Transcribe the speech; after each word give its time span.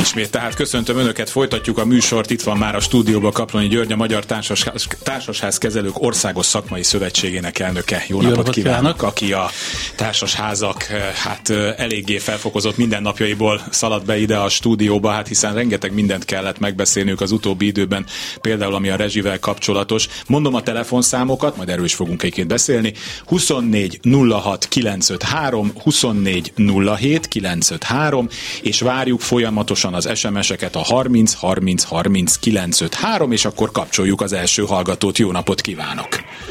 Ismét 0.00 0.30
tehát 0.30 0.54
köszöntöm 0.54 0.98
Önöket, 0.98 1.30
folytatjuk 1.30 1.78
a 1.78 1.84
műsort. 1.84 2.30
Itt 2.30 2.42
van 2.42 2.56
már 2.56 2.74
a 2.74 2.80
stúdióban 2.80 3.32
Kaplani 3.32 3.68
György, 3.68 3.92
a 3.92 3.96
Magyar 3.96 4.26
Társasház, 4.26 4.86
Társasház 5.02 5.58
Kezelők 5.58 6.02
Országos 6.02 6.46
Szakmai 6.46 6.82
Szövetségének 6.82 7.58
elnöke. 7.58 8.04
Jó, 8.08 8.16
Jó 8.16 8.22
napot, 8.22 8.36
napot 8.36 8.54
kívánok, 8.54 8.80
kívánok, 8.80 9.02
aki 9.02 9.32
a 9.32 9.50
társasházak 9.96 10.82
hát 11.14 11.50
eléggé 11.76 12.18
felfokozott 12.18 12.76
mindennapjaiból 12.76 13.62
szaladt 13.70 14.04
be 14.04 14.18
ide 14.18 14.36
a 14.36 14.48
stúdióba, 14.48 15.10
hát 15.10 15.28
hiszen 15.28 15.54
rengeteg 15.54 15.94
mindent 15.94 16.24
kellett 16.24 16.58
megbeszélnünk 16.58 17.20
az 17.20 17.32
utóbbi 17.32 17.66
időben, 17.66 18.06
például 18.40 18.74
ami 18.74 18.88
a 18.88 18.96
rezsivel 18.96 19.38
kapcsolatos. 19.38 20.08
Mondom 20.26 20.54
a 20.54 20.62
telefonszámokat, 20.62 21.56
majd 21.56 21.68
erről 21.68 21.84
is 21.84 21.94
fogunk 21.94 22.22
egyébként 22.22 22.48
beszélni. 22.48 22.92
24 23.26 24.00
06 24.42 24.68
953, 24.68 25.72
24 25.82 26.52
07 26.96 27.28
953, 27.28 28.28
és 28.62 28.80
várjuk 28.80 29.20
folyamatosan 29.20 29.87
gyorsan 29.88 30.12
az 30.12 30.18
SMS-eket 30.18 30.74
a 30.74 30.82
30 30.94 31.34
30 31.40 31.84
30 31.84 32.36
953, 32.36 33.32
és 33.32 33.44
akkor 33.44 33.70
kapcsoljuk 33.72 34.20
az 34.20 34.32
első 34.32 34.62
hallgatót. 34.62 35.18
Jó 35.18 35.30
napot 35.30 35.60
kívánok! 35.60 36.08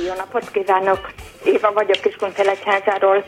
Jó 0.07 0.13
napot 0.17 0.51
kívánok! 0.51 1.11
Éva 1.43 1.71
vagyok 1.73 2.01
Kiskunfelegyházáról. 2.01 3.23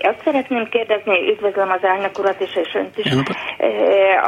Azt 0.00 0.20
szeretném 0.24 0.68
kérdezni, 0.68 1.30
üdvözlöm 1.32 1.70
az 1.70 1.82
elnök 1.82 2.18
urat 2.18 2.40
is, 2.40 2.56
és 2.56 2.74
önt 2.74 2.98
is. 2.98 3.12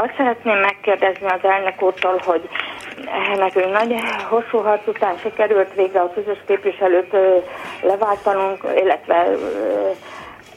Azt 0.02 0.15
szeretném 0.16 0.59
megkérdezni 0.59 1.27
az 1.27 1.45
elnök 1.57 1.82
úrtól, 1.82 2.23
hogy 2.24 2.48
nekünk 3.37 3.73
nagy 3.73 3.95
hosszú 4.29 4.59
harc 4.59 4.87
után 4.87 5.16
sikerült 5.23 5.74
végre 5.74 6.01
a 6.01 6.12
közös 6.15 6.38
képviselőt 6.46 7.12
leváltanunk, 7.82 8.59
illetve 8.82 9.29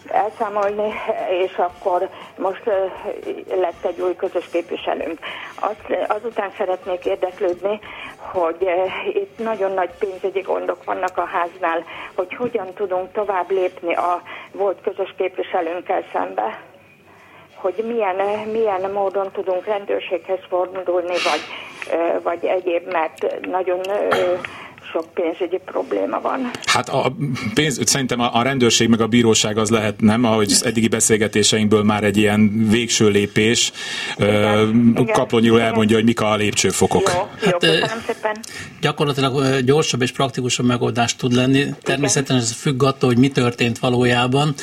elszámolni, 0.07 0.93
és 1.29 1.55
akkor 1.55 2.09
most 2.37 2.63
lett 3.49 3.85
egy 3.85 4.01
új 4.01 4.15
közös 4.15 4.49
képviselőnk. 4.51 5.19
Azt, 5.59 6.07
azután 6.07 6.51
szeretnék 6.57 7.05
érdeklődni, 7.05 7.79
hogy 8.17 8.69
itt 9.13 9.37
nagyon 9.37 9.71
nagy 9.71 9.89
pénzügyi 9.99 10.41
gondok 10.41 10.83
vannak 10.83 11.17
a 11.17 11.25
háznál, 11.25 11.83
hogy 12.15 12.35
hogyan 12.35 12.73
tudunk 12.73 13.11
tovább 13.11 13.51
lépni 13.51 13.95
a 13.95 14.21
volt 14.51 14.81
közös 14.81 15.13
képviselőnkkel 15.17 16.03
szembe 16.13 16.61
hogy 17.63 17.83
milyen, 17.87 18.15
milyen 18.51 18.91
módon 18.91 19.31
tudunk 19.31 19.65
rendőrséghez 19.65 20.39
fordulni, 20.49 21.07
vagy, 21.07 21.41
vagy 22.23 22.45
egyéb, 22.45 22.91
mert 22.91 23.39
nagyon 23.41 23.81
sok 24.93 25.13
pénzügyi 25.13 25.59
probléma 25.65 26.21
van. 26.21 26.51
Hát 26.65 26.89
a 26.89 27.15
pénz, 27.53 27.81
szerintem 27.85 28.19
a, 28.19 28.35
a 28.35 28.41
rendőrség 28.41 28.87
meg 28.87 29.01
a 29.01 29.07
bíróság 29.07 29.57
az 29.57 29.69
lehet, 29.69 30.01
nem? 30.01 30.23
Ahogy 30.23 30.51
az 30.51 30.65
eddigi 30.65 30.87
beszélgetéseinkből 30.87 31.83
már 31.83 32.03
egy 32.03 32.17
ilyen 32.17 32.67
végső 32.69 33.09
lépés. 33.09 33.71
Kaplonyi 35.11 35.49
úr 35.49 35.59
elmondja, 35.59 35.95
hogy 35.95 36.05
mik 36.05 36.21
a 36.21 36.35
lépcsőfokok. 36.35 37.11
Jó, 37.13 37.49
hát, 37.51 37.63
jó 37.63 37.69
szépen. 38.05 38.37
Gyakorlatilag 38.81 39.59
gyorsabb 39.59 40.01
és 40.01 40.11
praktikusabb 40.11 40.65
megoldást 40.65 41.17
tud 41.17 41.33
lenni. 41.33 41.65
Természetesen 41.81 42.41
ez 42.41 42.51
függ 42.51 42.83
attól, 42.83 43.09
hogy 43.09 43.19
mi 43.19 43.27
történt 43.27 43.79
valójában. 43.79 44.53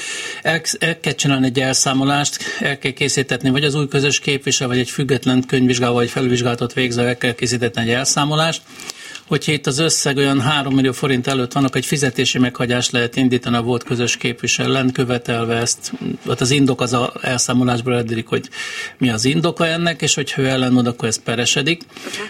El, 0.43 0.61
el 0.79 1.01
kell 1.01 1.13
csinálni 1.13 1.47
egy 1.47 1.61
elszámolást, 1.61 2.39
el 2.61 2.79
kell 2.79 2.93
készítetni, 2.93 3.51
vagy 3.51 3.65
az 3.65 3.75
új 3.75 3.89
közös 3.89 4.21
képviselő, 4.21 4.71
vagy 4.71 4.79
egy 4.79 4.91
független 4.91 5.45
könyvvizsgáló, 5.47 5.95
vagy 5.95 6.11
felvizsgálatot 6.11 6.73
végző, 6.73 7.07
el 7.07 7.17
kell 7.17 7.35
készítetni 7.35 7.83
egy 7.83 7.91
elszámolást 7.91 8.63
hogyha 9.31 9.53
itt 9.53 9.67
az 9.67 9.79
összeg 9.79 10.17
olyan 10.17 10.41
3 10.41 10.75
millió 10.75 10.93
forint 10.93 11.27
előtt 11.27 11.53
vannak, 11.53 11.77
egy 11.77 11.87
fizetési 11.87 12.39
meghagyást 12.39 12.91
lehet 12.91 13.17
indítani 13.17 13.57
a 13.57 13.63
volt 13.63 13.85
közös 13.85 14.17
képviselően, 14.17 14.93
követelve 14.93 15.57
ezt. 15.57 15.93
Ott 16.27 16.41
az 16.41 16.51
indok 16.51 16.81
az 16.81 16.93
a 16.93 17.13
elszámolásból 17.23 17.97
ededik, 17.97 18.27
hogy 18.27 18.49
mi 18.99 19.11
az 19.11 19.25
indoka 19.25 19.67
ennek, 19.67 20.03
és 20.03 20.15
hogyha 20.15 20.43
ő 20.43 20.47
ellenmond, 20.47 20.87
akkor 20.87 21.09
ez 21.09 21.23
peresedik. 21.23 21.83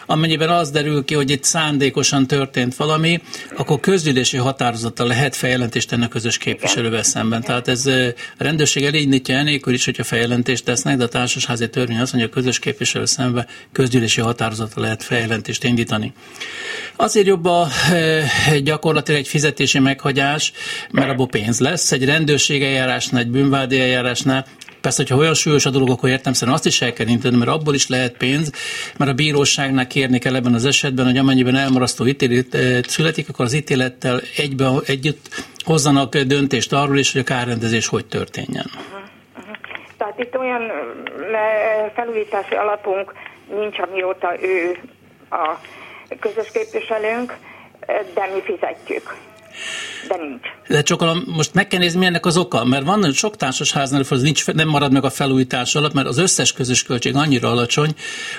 Amennyiben 0.06 0.48
az 0.50 0.70
derül 0.70 1.04
ki, 1.04 1.14
hogy 1.14 1.30
itt 1.30 1.44
szándékosan 1.44 2.26
történt 2.26 2.76
valami, 2.76 3.20
akkor 3.56 3.80
közgyűlési 3.80 4.36
határozata 4.36 5.06
lehet 5.06 5.36
feljelentést 5.36 5.92
ennek 5.92 6.08
közös 6.08 6.38
képviselővel 6.38 7.02
szemben. 7.02 7.42
Tehát 7.42 7.68
ez 7.68 7.86
a 7.86 8.12
rendőrség 8.38 8.84
elindítja 8.84 9.36
enélkül 9.36 9.74
is, 9.74 9.84
hogyha 9.84 10.04
feljelentést 10.04 10.64
tesznek, 10.64 10.96
de 10.96 11.04
a 11.04 11.08
társasházi 11.08 11.68
törvény 11.68 12.00
azt 12.00 12.12
mondja, 12.12 12.30
hogy 12.32 12.38
a 12.38 12.40
közös 12.40 12.58
képviselő 12.58 13.04
szemben 13.04 13.46
közgyűlési 13.72 14.20
határozata 14.20 14.80
lehet 14.80 15.02
feljelentést 15.02 15.64
indítani. 15.64 16.12
Azért 17.02 17.26
jobb 17.26 17.44
a 17.44 17.66
e, 17.92 18.58
gyakorlatilag 18.58 19.20
egy 19.20 19.28
fizetési 19.28 19.78
meghagyás, 19.78 20.52
mert 20.90 21.10
abból 21.10 21.26
pénz 21.26 21.60
lesz. 21.60 21.92
Egy 21.92 22.04
rendőrség 22.04 22.62
eljárásnál, 22.62 23.20
egy 23.20 23.30
bűnvádi 23.30 23.80
eljárásnál 23.80 24.44
Persze, 24.80 25.02
hogyha 25.02 25.16
olyan 25.16 25.34
súlyos 25.34 25.66
a 25.66 25.70
dolog, 25.70 25.90
akkor 25.90 26.08
értem 26.08 26.32
szerint 26.32 26.56
azt 26.56 26.66
is 26.66 26.82
el 26.82 26.92
kell 26.92 27.06
inteni, 27.06 27.36
mert 27.36 27.50
abból 27.50 27.74
is 27.74 27.88
lehet 27.88 28.16
pénz, 28.16 28.52
mert 28.98 29.10
a 29.10 29.14
bíróságnál 29.14 29.86
kérni 29.86 30.18
kell 30.18 30.34
ebben 30.34 30.54
az 30.54 30.64
esetben, 30.64 31.04
hogy 31.04 31.16
amennyiben 31.16 31.56
elmarasztó 31.56 32.06
ítélet 32.06 32.54
e, 32.54 32.58
születik, 32.82 33.28
akkor 33.28 33.44
az 33.44 33.52
ítélettel 33.52 34.20
egybe, 34.36 34.68
együtt 34.86 35.44
hozzanak 35.64 36.16
döntést 36.16 36.72
arról 36.72 36.98
is, 36.98 37.12
hogy 37.12 37.20
a 37.20 37.24
kárrendezés 37.24 37.86
hogy 37.86 38.06
történjen. 38.06 38.66
Tehát 39.96 40.18
itt 40.18 40.36
olyan 40.36 40.62
e, 41.32 41.92
felújítási 41.94 42.54
alapunk 42.54 43.12
nincs, 43.58 43.78
amióta 43.78 44.42
ő 44.42 44.78
a 45.30 45.58
közös 46.20 46.50
képviselőnk, 46.50 47.36
de 48.14 48.26
mi 48.34 48.40
fizetjük. 48.42 49.16
De 50.08 50.16
nincs. 50.16 50.40
De 50.68 50.82
csak 50.82 51.26
most 51.26 51.54
meg 51.54 51.66
kell 51.66 51.80
nézni, 51.80 51.98
mi 51.98 52.06
ennek 52.06 52.26
az 52.26 52.36
oka, 52.36 52.64
mert 52.64 52.84
van 52.84 53.12
sok 53.12 53.36
társasháznál, 53.36 54.02
az 54.08 54.22
nincs, 54.22 54.46
nem 54.46 54.68
marad 54.68 54.92
meg 54.92 55.04
a 55.04 55.10
felújítás 55.10 55.74
alatt, 55.74 55.92
mert 55.92 56.06
az 56.06 56.18
összes 56.18 56.52
közös 56.52 56.82
költség 56.82 57.14
annyira 57.14 57.50
alacsony, 57.50 57.94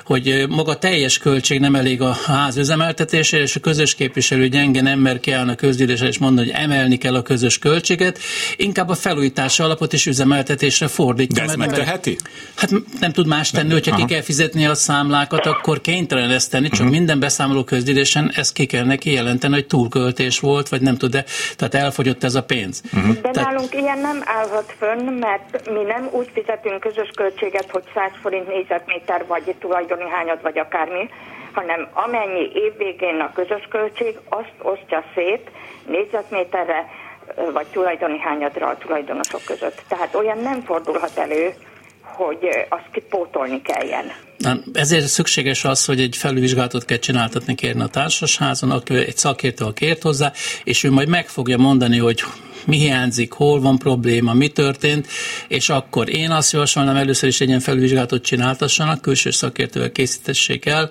hogy 0.05 0.45
maga 0.49 0.77
teljes 0.77 1.17
költség 1.17 1.59
nem 1.59 1.75
elég 1.75 2.01
a 2.01 2.11
ház 2.25 2.57
üzemeltetésére, 2.57 3.43
és 3.43 3.55
a 3.55 3.59
közös 3.59 3.95
képviselő 3.95 4.47
gyenge 4.47 4.81
nem 4.81 4.99
mer 4.99 5.19
kiállni 5.19 5.51
a 5.51 5.55
közgyűlésre 5.55 6.07
és 6.07 6.17
mondani, 6.17 6.51
hogy 6.51 6.61
emelni 6.61 6.97
kell 6.97 7.15
a 7.15 7.21
közös 7.21 7.59
költséget, 7.59 8.19
inkább 8.55 8.89
a 8.89 8.95
felújítás 8.95 9.59
alapot 9.59 9.93
is 9.93 10.05
üzemeltetésre 10.05 10.87
fordítja. 10.87 11.45
De 11.45 11.51
ez 11.51 11.57
megteheti? 11.57 12.17
Hát 12.55 12.71
nem 12.99 13.11
tud 13.11 13.27
más 13.27 13.49
tenni, 13.49 13.71
hogyha 13.71 13.95
Aha. 13.95 14.05
ki 14.05 14.13
kell 14.13 14.21
fizetni 14.21 14.65
a 14.65 14.75
számlákat, 14.75 15.45
akkor 15.45 15.81
kénytelen 15.81 16.29
ezt 16.29 16.51
tenni, 16.51 16.67
csak 16.67 16.79
uh-huh. 16.79 16.91
minden 16.91 17.19
beszámoló 17.19 17.63
közgyűlésen 17.63 18.31
ezt 18.35 18.53
ki 18.53 18.65
kell 18.65 18.85
neki 18.85 19.11
jelenteni, 19.11 19.53
hogy 19.53 19.65
túlköltés 19.65 20.39
volt, 20.39 20.69
vagy 20.69 20.81
nem 20.81 20.97
tud, 20.97 21.11
de 21.11 21.25
tehát 21.55 21.73
elfogyott 21.73 22.23
ez 22.23 22.35
a 22.35 22.43
pénz. 22.43 22.81
Uh-huh. 22.93 23.13
De 23.13 23.29
Tehát... 23.29 23.51
nálunk 23.51 23.75
ilyen 23.75 23.99
nem 23.99 24.21
állhat 24.25 24.73
fönn, 24.77 25.05
mert 25.05 25.69
mi 25.71 25.81
nem 25.81 26.09
úgy 26.11 26.29
fizetünk 26.33 26.79
közös 26.79 27.09
költséget, 27.15 27.71
hogy 27.71 27.83
100 27.93 28.11
forint 28.21 28.47
négyzetméter, 28.47 29.25
vagy 29.27 29.55
tulajdoni 29.59 30.09
hányad, 30.09 30.41
vagy 30.41 30.57
akármi, 30.57 31.09
hanem 31.53 31.87
amennyi 31.93 32.51
évvégén 32.53 33.19
a 33.19 33.31
közös 33.33 33.67
költség, 33.69 34.19
azt 34.29 34.53
osztja 34.61 35.03
szét 35.15 35.49
négyzetméterre, 35.87 36.89
vagy 37.53 37.67
tulajdoni 37.67 38.19
hányadra 38.19 38.67
a 38.67 38.77
tulajdonosok 38.77 39.41
között. 39.45 39.83
Tehát 39.87 40.15
olyan 40.15 40.37
nem 40.37 40.61
fordulhat 40.61 41.17
elő, 41.17 41.53
hogy 42.15 42.47
azt 42.69 42.89
kipótolni 42.91 43.61
kelljen. 43.61 44.05
Ezért 44.73 45.07
szükséges 45.07 45.65
az, 45.65 45.85
hogy 45.85 46.01
egy 46.01 46.17
felülvizsgálatot 46.17 46.85
kell 46.85 46.97
csináltatni 46.97 47.55
kérni 47.55 47.81
a 47.81 47.87
társasházon, 47.87 48.81
egy 48.87 49.17
szakértő, 49.17 49.65
kért 49.73 50.01
hozzá, 50.01 50.31
és 50.63 50.83
ő 50.83 50.91
majd 50.91 51.07
meg 51.07 51.27
fogja 51.27 51.57
mondani, 51.57 51.97
hogy 51.97 52.23
mi 52.65 52.77
hiányzik, 52.77 53.31
hol 53.31 53.61
van 53.61 53.77
probléma, 53.77 54.33
mi 54.33 54.47
történt, 54.47 55.07
és 55.47 55.69
akkor 55.69 56.09
én 56.09 56.31
azt 56.31 56.51
javasolnám 56.51 56.95
először 56.95 57.29
is 57.29 57.41
egy 57.41 57.47
ilyen 57.47 57.59
felvizsgálatot 57.59 58.23
csináltassanak, 58.23 59.01
külső 59.01 59.31
szakértővel 59.31 59.91
készítessék 59.91 60.65
el. 60.65 60.89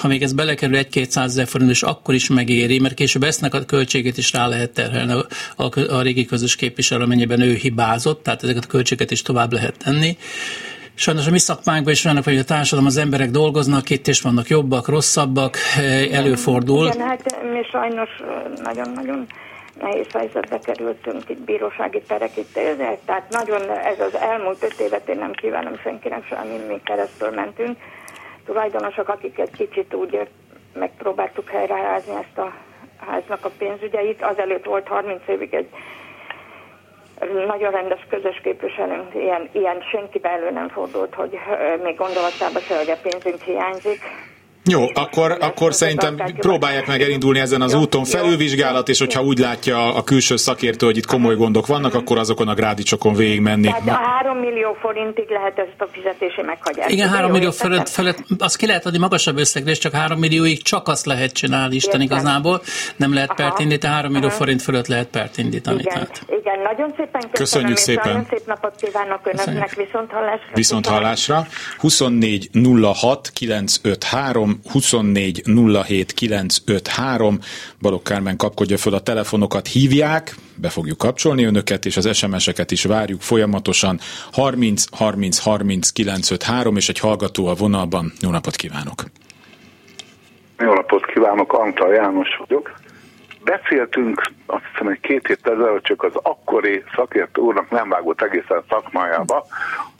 Ha 0.00 0.08
még 0.08 0.22
ez 0.22 0.32
belekerül 0.32 0.76
egy 0.76 0.88
200 0.88 1.30
ezer 1.30 1.46
forint, 1.46 1.70
és 1.70 1.82
akkor 1.82 2.14
is 2.14 2.28
megéri, 2.28 2.78
mert 2.78 2.94
később 2.94 3.22
esznek 3.22 3.54
a 3.54 3.64
költségét 3.64 4.16
is 4.16 4.32
rá 4.32 4.46
lehet 4.46 4.70
terhelni 4.70 5.12
a, 5.12 5.26
a, 5.56 5.94
a 5.94 6.02
régi 6.02 6.24
közös 6.24 6.56
képviselő, 6.56 7.02
amennyiben 7.02 7.40
ő 7.40 7.54
hibázott, 7.54 8.22
tehát 8.22 8.42
ezeket 8.42 8.64
a 8.64 8.68
költségeket 8.68 9.10
is 9.10 9.22
tovább 9.22 9.52
lehet 9.52 9.78
tenni. 9.78 10.16
Sajnos 10.98 11.26
a 11.26 11.30
mi 11.30 11.38
szakmánkban 11.38 11.92
is 11.92 12.02
vannak, 12.02 12.24
hogy 12.24 12.38
a 12.38 12.44
társadalom, 12.44 12.86
az 12.86 12.96
emberek 12.96 13.30
dolgoznak 13.30 13.90
itt, 13.90 14.08
és 14.08 14.20
vannak 14.20 14.48
jobbak, 14.48 14.88
rosszabbak, 14.88 15.56
előfordul. 16.10 16.86
Igen, 16.86 17.06
hát 17.06 17.22
mi 17.52 17.62
sajnos 17.70 18.08
nagyon-nagyon 18.62 19.26
nehéz 19.80 20.12
helyzetbe 20.12 20.58
kerültünk, 20.58 21.28
itt 21.28 21.40
bírósági 21.40 22.02
perek 22.08 22.36
itt, 22.36 22.52
tehát 23.04 23.28
nagyon 23.28 23.70
ez 23.70 24.00
az 24.00 24.14
elmúlt 24.14 24.62
öt 24.62 24.80
évet 24.80 25.08
én 25.08 25.18
nem 25.18 25.32
kívánom 25.32 25.78
senkinek, 25.78 26.26
semmi 26.26 26.56
mi 26.68 26.80
keresztül 26.84 27.30
mentünk. 27.30 27.78
Tulajdonosok, 28.44 29.08
akik 29.08 29.38
egy 29.38 29.56
kicsit 29.56 29.94
úgy 29.94 30.28
megpróbáltuk 30.72 31.48
helyreállni 31.48 32.14
ezt 32.22 32.38
a 32.38 32.52
háznak 33.06 33.44
a 33.44 33.50
pénzügyeit, 33.58 34.22
azelőtt 34.22 34.64
volt 34.64 34.86
30 34.86 35.22
évig 35.28 35.54
egy 35.54 35.68
nagyon 37.46 37.70
rendes 37.70 38.06
közös 38.08 38.40
képviselőnk, 38.42 39.14
ilyen, 39.14 39.48
ilyen 39.52 39.80
senki 39.90 40.18
belül 40.18 40.50
nem 40.50 40.68
fordult, 40.68 41.14
hogy 41.14 41.38
még 41.82 41.96
gondolatába 41.96 42.58
se, 42.58 42.76
hogy 42.76 42.90
a 42.90 43.08
pénzünk 43.08 43.40
hiányzik. 43.40 44.00
Jó, 44.68 44.84
akkor, 44.94 45.36
akkor 45.40 45.74
szerintem 45.74 46.16
próbálják 46.38 46.86
meg 46.86 47.02
elindulni 47.02 47.38
ezen 47.38 47.60
az 47.60 47.72
jó, 47.72 47.80
úton 47.80 48.04
felülvizsgálat, 48.04 48.88
és 48.88 48.98
hogyha 48.98 49.22
úgy 49.22 49.38
látja 49.38 49.94
a 49.94 50.02
külső 50.02 50.36
szakértő, 50.36 50.86
hogy 50.86 50.96
itt 50.96 51.06
komoly 51.06 51.34
gondok 51.36 51.66
vannak, 51.66 51.94
akkor 51.94 52.18
azokon 52.18 52.48
a 52.48 52.54
grádicsokon 52.54 53.14
végig 53.14 53.40
menni. 53.40 53.66
Tehát 53.66 53.88
a 53.88 53.92
3 53.92 54.38
millió 54.38 54.76
forintig 54.80 55.28
lehet 55.28 55.58
ezt 55.58 55.80
a 55.80 55.86
fizetési 55.92 56.42
meghagyást. 56.42 56.90
Igen, 56.90 57.08
3 57.08 57.30
millió 57.30 57.50
felett, 57.50 57.88
felett, 57.88 58.18
azt 58.38 58.56
ki 58.56 58.66
lehet 58.66 58.86
adni 58.86 58.98
magasabb 58.98 59.38
összegre, 59.38 59.70
és 59.70 59.78
csak 59.78 59.92
3 59.92 60.18
millióig 60.18 60.62
csak 60.62 60.88
azt 60.88 61.06
lehet 61.06 61.32
csinálni 61.32 61.74
Isten 61.74 62.00
Értem. 62.00 62.16
igazából. 62.18 62.62
Nem 62.96 63.14
lehet 63.14 63.30
Aha. 63.30 63.42
pert 63.42 63.58
indítani, 63.58 63.94
3 63.94 64.12
millió 64.12 64.28
Aha. 64.28 64.36
forint 64.36 64.62
fölött 64.62 64.86
lehet 64.86 65.08
pert 65.08 65.38
indítani. 65.38 65.80
Igen, 65.80 65.92
tehát. 65.92 66.26
Igen 66.46 66.60
nagyon 66.62 66.92
szépen 66.96 67.20
köszönöm, 67.20 67.32
Köszönjük 67.32 67.76
szépen. 67.76 68.12
Nagyon 68.12 68.26
szép 68.30 68.46
napot 68.46 68.74
kívánok 68.76 69.20
önöknek, 69.22 69.74
viszont 69.74 70.10
hallásra. 70.10 70.54
Viszont 70.54 70.86
hallásra. 70.86 71.46
24 71.78 72.50
06 73.00 73.30
953 73.30 74.60
24 74.70 75.42
07 75.86 76.12
953 76.12 77.38
Balogh 77.80 78.02
Kármen 78.02 78.36
kapkodja 78.36 78.76
föl 78.76 78.94
a 78.94 79.00
telefonokat, 79.00 79.66
hívják, 79.66 80.34
be 80.54 80.68
fogjuk 80.68 80.98
kapcsolni 80.98 81.44
önöket, 81.44 81.84
és 81.84 81.96
az 81.96 82.16
SMS-eket 82.16 82.70
is 82.70 82.84
várjuk 82.84 83.20
folyamatosan. 83.20 83.98
30 84.32 84.84
30 84.90 85.38
30 85.38 85.90
953, 85.90 86.76
és 86.76 86.88
egy 86.88 86.98
hallgató 86.98 87.46
a 87.46 87.54
vonalban. 87.54 88.12
Jó 88.20 88.30
napot 88.30 88.56
kívánok! 88.56 89.04
Jó 90.58 90.72
napot 90.72 91.06
kívánok, 91.06 91.52
Antal 91.52 91.92
János 91.92 92.28
vagyok. 92.38 92.84
Beszéltünk 93.46 94.22
azt 94.46 94.64
hiszem 94.72 94.88
egy 94.88 95.00
két 95.00 95.26
héttel 95.26 95.52
ezelőtt 95.52 95.84
csak 95.84 96.02
az 96.02 96.12
akkori 96.14 96.84
szakértő 96.94 97.40
úrnak 97.40 97.70
nem 97.70 97.88
vágott 97.88 98.22
egészen 98.22 98.62
szakmájába, 98.68 99.46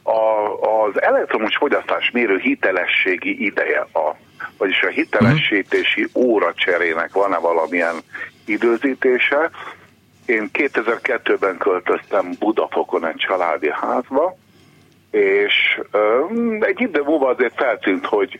a, 0.03 0.51
az 0.85 1.01
elektromos 1.01 1.55
fogyasztás 1.57 2.11
mérő 2.11 2.37
hitelességi 2.37 3.45
ideje, 3.45 3.79
a, 3.93 4.15
vagyis 4.57 4.81
a 4.81 4.87
hitelesítési 4.87 6.07
óra 6.15 6.53
cserének 6.53 7.13
van-e 7.13 7.37
valamilyen 7.37 7.95
időzítése. 8.45 9.49
Én 10.25 10.49
2002-ben 10.53 11.57
költöztem 11.57 12.31
Budafokon 12.39 13.05
egy 13.05 13.15
családi 13.27 13.71
házba, 13.71 14.37
és 15.11 15.81
um, 15.93 16.63
egy 16.63 16.81
idő 16.81 17.01
múlva 17.01 17.29
azért 17.29 17.55
feltűnt, 17.55 18.05
hogy 18.05 18.39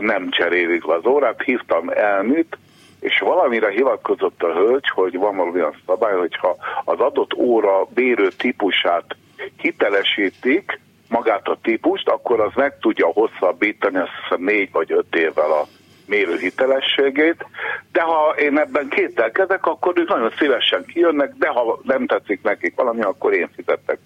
nem 0.00 0.30
cserélik 0.30 0.88
az 0.88 1.06
órát, 1.06 1.42
hívtam 1.42 1.88
elműt, 1.88 2.58
és 3.06 3.18
valamire 3.18 3.70
hivatkozott 3.70 4.42
a 4.42 4.52
hölgy, 4.52 4.88
hogy 4.88 5.16
van 5.16 5.36
valamilyen 5.36 5.82
szabály, 5.86 6.16
hogyha 6.16 6.56
az 6.84 6.98
adott 6.98 7.34
óra 7.34 7.84
bérő 7.94 8.28
típusát 8.28 9.16
hitelesítik, 9.56 10.80
magát 11.08 11.48
a 11.48 11.58
típust, 11.62 12.08
akkor 12.08 12.40
az 12.40 12.52
meg 12.54 12.78
tudja 12.78 13.06
hosszabbítani 13.06 13.96
azt 13.96 14.10
hiszem 14.22 14.44
négy 14.44 14.72
vagy 14.72 14.92
öt 14.92 15.16
évvel 15.16 15.50
a 15.50 15.66
mérő 16.06 16.36
hitelességét, 16.36 17.46
de 17.92 18.00
ha 18.00 18.34
én 18.38 18.58
ebben 18.58 18.88
kételkedek, 18.88 19.66
akkor 19.66 19.92
ők 19.96 20.08
nagyon 20.08 20.32
szívesen 20.38 20.84
kijönnek, 20.84 21.32
de 21.38 21.48
ha 21.48 21.80
nem 21.82 22.06
tetszik 22.06 22.42
nekik 22.42 22.74
valami, 22.76 23.02
akkor 23.02 23.32
én 23.32 23.48
fizettek 23.54 23.98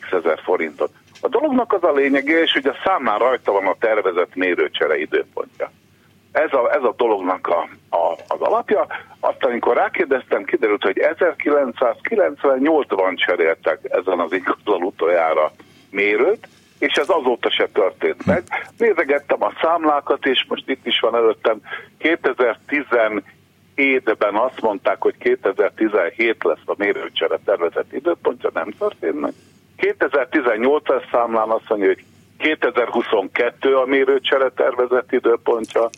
x 0.00 0.10
ezer 0.12 0.40
forintot. 0.44 0.90
A 1.20 1.28
dolognak 1.28 1.72
az 1.72 1.82
a 1.82 1.92
lényege, 1.92 2.40
és 2.42 2.52
hogy 2.52 2.66
a 2.66 2.76
számán 2.84 3.18
rajta 3.18 3.52
van 3.52 3.66
a 3.66 3.76
tervezett 3.78 4.34
mérőcsere 4.34 4.98
időpontja. 4.98 5.70
Ez 6.44 6.52
a, 6.52 6.74
ez 6.74 6.82
a 6.82 6.94
dolognak 6.96 7.46
a, 7.46 7.68
a, 7.96 8.12
az 8.28 8.40
alapja. 8.40 8.86
Aztán, 9.20 9.50
amikor 9.50 9.76
rákérdeztem, 9.76 10.44
kiderült, 10.44 10.82
hogy 10.82 11.00
1998-ban 11.00 13.26
cseréltek 13.26 13.78
ezen 13.82 14.20
az 14.20 14.32
ingatlan 14.32 14.82
utoljára 14.82 15.52
mérőt, 15.90 16.48
és 16.78 16.94
ez 16.94 17.08
azóta 17.08 17.50
se 17.50 17.68
történt 17.72 18.26
meg. 18.26 18.42
Nézegettem 18.78 19.42
a 19.42 19.52
számlákat, 19.60 20.26
és 20.26 20.44
most 20.48 20.68
itt 20.68 20.86
is 20.86 21.00
van 21.00 21.14
előttem 21.14 21.60
2017-ben 22.00 24.34
azt 24.34 24.60
mondták, 24.60 25.02
hogy 25.02 25.14
2017 25.18 26.44
lesz 26.44 26.62
a 26.64 26.74
mérőcsere 26.78 27.38
tervezett 27.44 27.92
időpontja, 27.92 28.50
nem 28.54 28.70
történt 28.78 29.20
meg. 29.20 29.32
2018-as 29.78 31.10
számlán 31.10 31.50
azt 31.50 31.68
mondja, 31.68 31.86
hogy 31.86 32.04
2022 32.38 33.76
a 33.76 33.86
mérőcsere 33.86 34.48
tervezett 34.48 35.12
időpontja, 35.12 35.90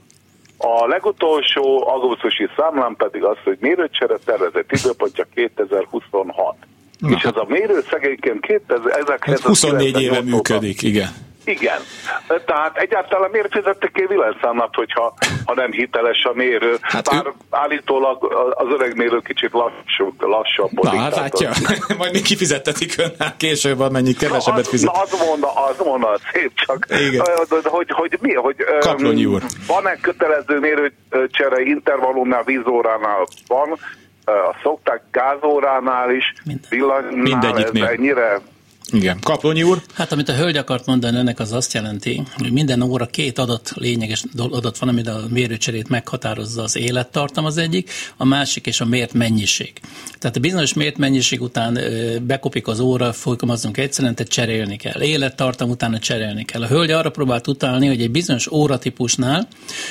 a 0.59 0.87
legutolsó 0.87 1.89
augusztusi 1.89 2.49
számlán 2.57 2.97
pedig 2.97 3.25
az, 3.25 3.37
hogy 3.45 3.57
mérőcsere 3.61 4.17
tervezett 4.25 4.73
időpontja 4.73 5.27
2026. 5.35 6.57
Na. 6.99 7.11
És 7.11 7.23
ez 7.23 7.37
a 7.37 7.45
mérő 7.49 7.85
szegényként 7.91 8.41
2000, 8.41 9.41
24 9.43 10.01
éve 10.01 10.21
működik, 10.23 10.83
igen. 10.83 11.09
Igen. 11.49 11.81
Tehát 12.47 12.77
egyáltalán 12.77 13.31
miért 13.31 13.53
fizettek 13.53 13.93
ki 13.93 14.05
villanyszámlat, 14.09 14.75
hogyha 14.75 15.15
ha 15.45 15.55
nem 15.55 15.73
hiteles 15.73 16.25
a 16.25 16.33
mérő? 16.35 16.77
Hát 16.81 17.11
Bár 17.11 17.27
ő... 17.27 17.33
állítólag 17.51 18.33
az 18.55 18.67
öreg 18.73 18.97
mérő 18.97 19.19
kicsit 19.19 19.53
lassú, 19.53 20.15
lassabb. 20.19 20.71
Na, 20.73 20.97
hát 20.97 21.17
látja, 21.17 21.51
majd 21.99 22.13
még 22.13 22.23
kifizettetik 22.23 22.95
önnel 22.99 23.37
később, 23.37 23.81
amennyi 23.81 24.13
kevesebbet 24.13 24.69
fizet. 24.69 24.93
Na, 24.93 25.01
az 25.01 25.25
mondta, 25.27 25.65
az 25.65 25.77
mondta, 25.85 26.19
szép 26.33 26.53
csak. 26.55 26.87
Igen. 26.89 27.25
Hogy, 27.63 27.91
hogy 27.91 28.19
mi, 28.21 28.35
hogy 28.35 28.57
Kaplonyi 28.81 29.25
úr. 29.25 29.43
van-e 29.67 29.97
kötelező 30.01 30.59
mérőcsere 30.59 31.63
intervallumnál, 31.63 32.43
vízóránál 32.43 33.27
van, 33.47 33.79
a 34.25 34.57
szokták 34.63 35.03
gázóránál 35.11 36.11
is, 36.11 36.33
Mindegyiknél. 37.11 37.85
ez 37.85 37.91
ennyire 37.91 38.41
igen. 38.93 39.19
Kaplonyi 39.21 39.63
úr? 39.63 39.83
Hát 39.95 40.13
amit 40.13 40.29
a 40.29 40.35
hölgy 40.35 40.57
akart 40.57 40.87
mondani 40.87 41.17
önnek, 41.17 41.39
az 41.39 41.53
azt 41.53 41.73
jelenti, 41.73 42.23
hogy 42.37 42.53
minden 42.53 42.83
óra 42.83 43.07
két 43.07 43.39
adat 43.39 43.73
lényeges 43.75 44.25
adat 44.37 44.79
van, 44.79 44.89
amit 44.89 45.09
a 45.09 45.25
mérőcserét 45.29 45.89
meghatározza 45.89 46.63
az 46.63 46.77
élettartam 46.77 47.45
az 47.45 47.57
egyik, 47.57 47.91
a 48.17 48.25
másik 48.25 48.67
és 48.67 48.81
a 48.81 48.85
mért 48.85 49.13
mennyiség. 49.13 49.73
Tehát 50.19 50.37
a 50.37 50.41
bizonyos 50.41 50.73
mért 50.73 50.97
mennyiség 50.97 51.43
után 51.43 51.79
bekopik 52.23 52.67
az 52.67 52.81
óra, 52.81 53.13
folyamazunk 53.13 53.77
egyszerűen, 53.77 54.15
tehát 54.15 54.33
cserélni 54.33 54.77
kell. 54.77 55.03
Élettartam 55.03 55.71
utána 55.71 55.99
cserélni 55.99 56.45
kell. 56.45 56.63
A 56.63 56.67
hölgy 56.67 56.91
arra 56.91 57.11
próbált 57.11 57.47
utalni, 57.47 57.87
hogy 57.87 58.03
egy 58.03 58.11
bizonyos 58.11 58.47
óratípusnál, 58.47 59.49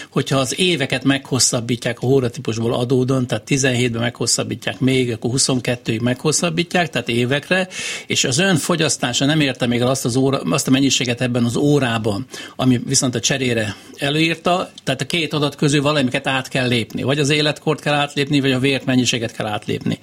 hogyha 0.10 0.38
az 0.38 0.60
éveket 0.60 1.04
meghosszabbítják 1.04 2.00
a 2.00 2.08
óratípusból 2.08 2.74
adódon, 2.74 3.28
tehát 3.28 3.44
17-ben 3.48 4.02
meghosszabbítják 4.02 4.80
még, 4.80 5.12
akkor 5.12 5.32
22-ig 5.34 6.02
meghosszabbítják, 6.02 6.90
tehát 6.90 7.10
évekre, 7.10 7.68
és 8.08 8.24
az 8.24 8.38
ön 8.38 8.56
fogyasztás 8.56 8.86
fogyasztása 8.88 9.26
nem 9.26 9.40
érte 9.40 9.66
még 9.66 9.80
el 9.80 9.88
azt, 9.88 10.06
az 10.06 10.16
óra, 10.16 10.40
azt 10.40 10.68
a 10.68 10.72
mennyiséget 10.72 11.22
ebben 11.22 11.44
az 11.44 11.56
órában, 11.56 12.26
ami 12.56 12.80
viszont 12.86 13.16
a 13.16 13.20
cserére 13.20 13.76
előírta, 13.98 14.70
tehát 14.84 15.02
a 15.02 15.06
két 15.06 15.34
adat 15.34 15.56
közül 15.56 15.82
valamiket 15.82 16.28
át 16.28 16.48
kell 16.48 16.68
lépni. 16.68 17.02
Vagy 17.02 17.20
az 17.20 17.30
életkort 17.30 17.82
kell 17.82 17.94
átlépni, 17.94 18.40
vagy 18.40 18.52
a 18.52 18.60
vért 18.60 18.86
mennyiséget 18.86 19.32
kell 19.32 19.46
átlépni. 19.46 20.00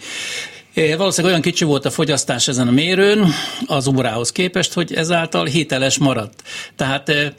Valószínűleg 0.75 1.25
olyan 1.25 1.41
kicsi 1.41 1.65
volt 1.65 1.85
a 1.85 1.91
fogyasztás 1.91 2.49
ezen 2.49 2.69
a 2.69 2.71
mérőn 2.71 3.27
az 3.67 3.89
órához 3.89 4.33
képest, 4.33 4.73
hogy 4.73 4.95
ezáltal 4.95 5.47
hiteles 5.47 5.99
maradt. 5.99 6.43
Tehát 6.77 7.35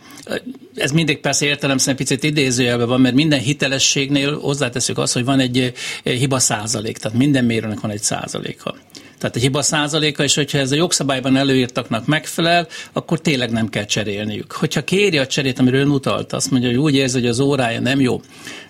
ez 0.75 0.91
mindig 0.91 1.19
persze 1.19 1.45
értelemszerűen 1.45 1.97
picit 1.97 2.23
idézőjelben 2.23 2.87
van, 2.87 3.01
mert 3.01 3.15
minden 3.15 3.39
hitelességnél 3.39 4.39
hozzáteszük 4.39 4.97
azt, 4.97 5.13
hogy 5.13 5.25
van 5.25 5.39
egy 5.39 5.73
hiba 6.03 6.39
százalék, 6.39 6.97
tehát 6.97 7.17
minden 7.17 7.45
mérőnek 7.45 7.79
van 7.79 7.91
egy 7.91 8.03
százaléka 8.03 8.75
tehát 9.17 9.35
egy 9.35 9.41
hiba 9.41 9.61
százaléka, 9.61 10.23
és 10.23 10.35
hogyha 10.35 10.57
ez 10.57 10.71
a 10.71 10.75
jogszabályban 10.75 11.37
előírtaknak 11.37 12.05
megfelel, 12.05 12.67
akkor 12.93 13.19
tényleg 13.19 13.51
nem 13.51 13.69
kell 13.69 13.85
cserélniük. 13.85 14.51
Hogyha 14.51 14.83
kéri 14.83 15.17
a 15.17 15.27
cserét, 15.27 15.59
amiről 15.59 15.79
ön 15.79 15.89
utalt, 15.89 16.33
azt 16.33 16.51
mondja, 16.51 16.69
hogy 16.69 16.77
úgy 16.77 16.95
érzi, 16.95 17.19
hogy 17.19 17.27
az 17.27 17.39
órája 17.39 17.79
nem 17.79 17.99
jó. 17.99 18.21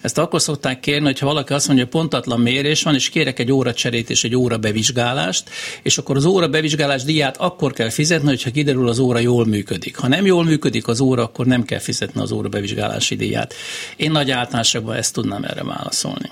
Ezt 0.02 0.18
akkor 0.18 0.42
szokták 0.42 0.80
kérni, 0.80 1.06
hogyha 1.06 1.26
valaki 1.26 1.54
azt 1.54 1.68
mondja, 1.68 1.86
hogy 1.86 1.94
pontatlan 1.94 2.40
mérés 2.40 2.84
van, 2.84 2.94
és 2.94 3.10
kérek 3.10 3.40
egy 3.40 3.52
óra 3.52 3.74
cserét 3.74 4.10
és 4.10 4.24
egy 4.24 4.36
óra 4.36 4.58
bevizsgálást, 4.58 5.50
és 5.82 5.98
akkor 5.98 6.16
az 6.16 6.26
óra 6.26 6.48
bevizsgálás 6.48 7.04
díját 7.04 7.38
akkor 7.38 7.74
kell 7.74 7.90
fizetni, 7.90 8.28
hogyha 8.28 8.52
kiderül 8.52 8.88
az 8.88 9.00
óra 9.00 9.20
jól 9.20 9.46
működik. 9.46 9.98
Ha 9.98 10.08
nem 10.08 10.26
jól 10.26 10.44
működik 10.44 10.88
az 10.88 11.00
óra, 11.02 11.24
akkor 11.24 11.46
nem 11.46 11.64
kell 11.64 11.80
fizetni 11.80 12.22
az 12.22 12.32
óra 12.32 12.50
bevizsgálási 12.50 13.16
díját. 13.16 13.54
Én 13.96 14.12
nagy 14.12 14.32
általánosságban 14.32 14.96
ezt 14.96 15.14
tudnám 15.14 15.44
erre 15.44 15.64
válaszolni. 15.64 16.30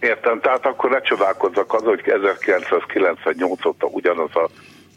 Értem, 0.00 0.40
tehát 0.40 0.66
akkor 0.66 0.90
ne 0.90 1.00
csodálkozzak 1.00 1.74
az, 1.74 1.82
hogy 1.82 2.02
1998 2.04 3.64
óta 3.64 3.86
ugyanaz 3.86 4.36
a 4.36 4.48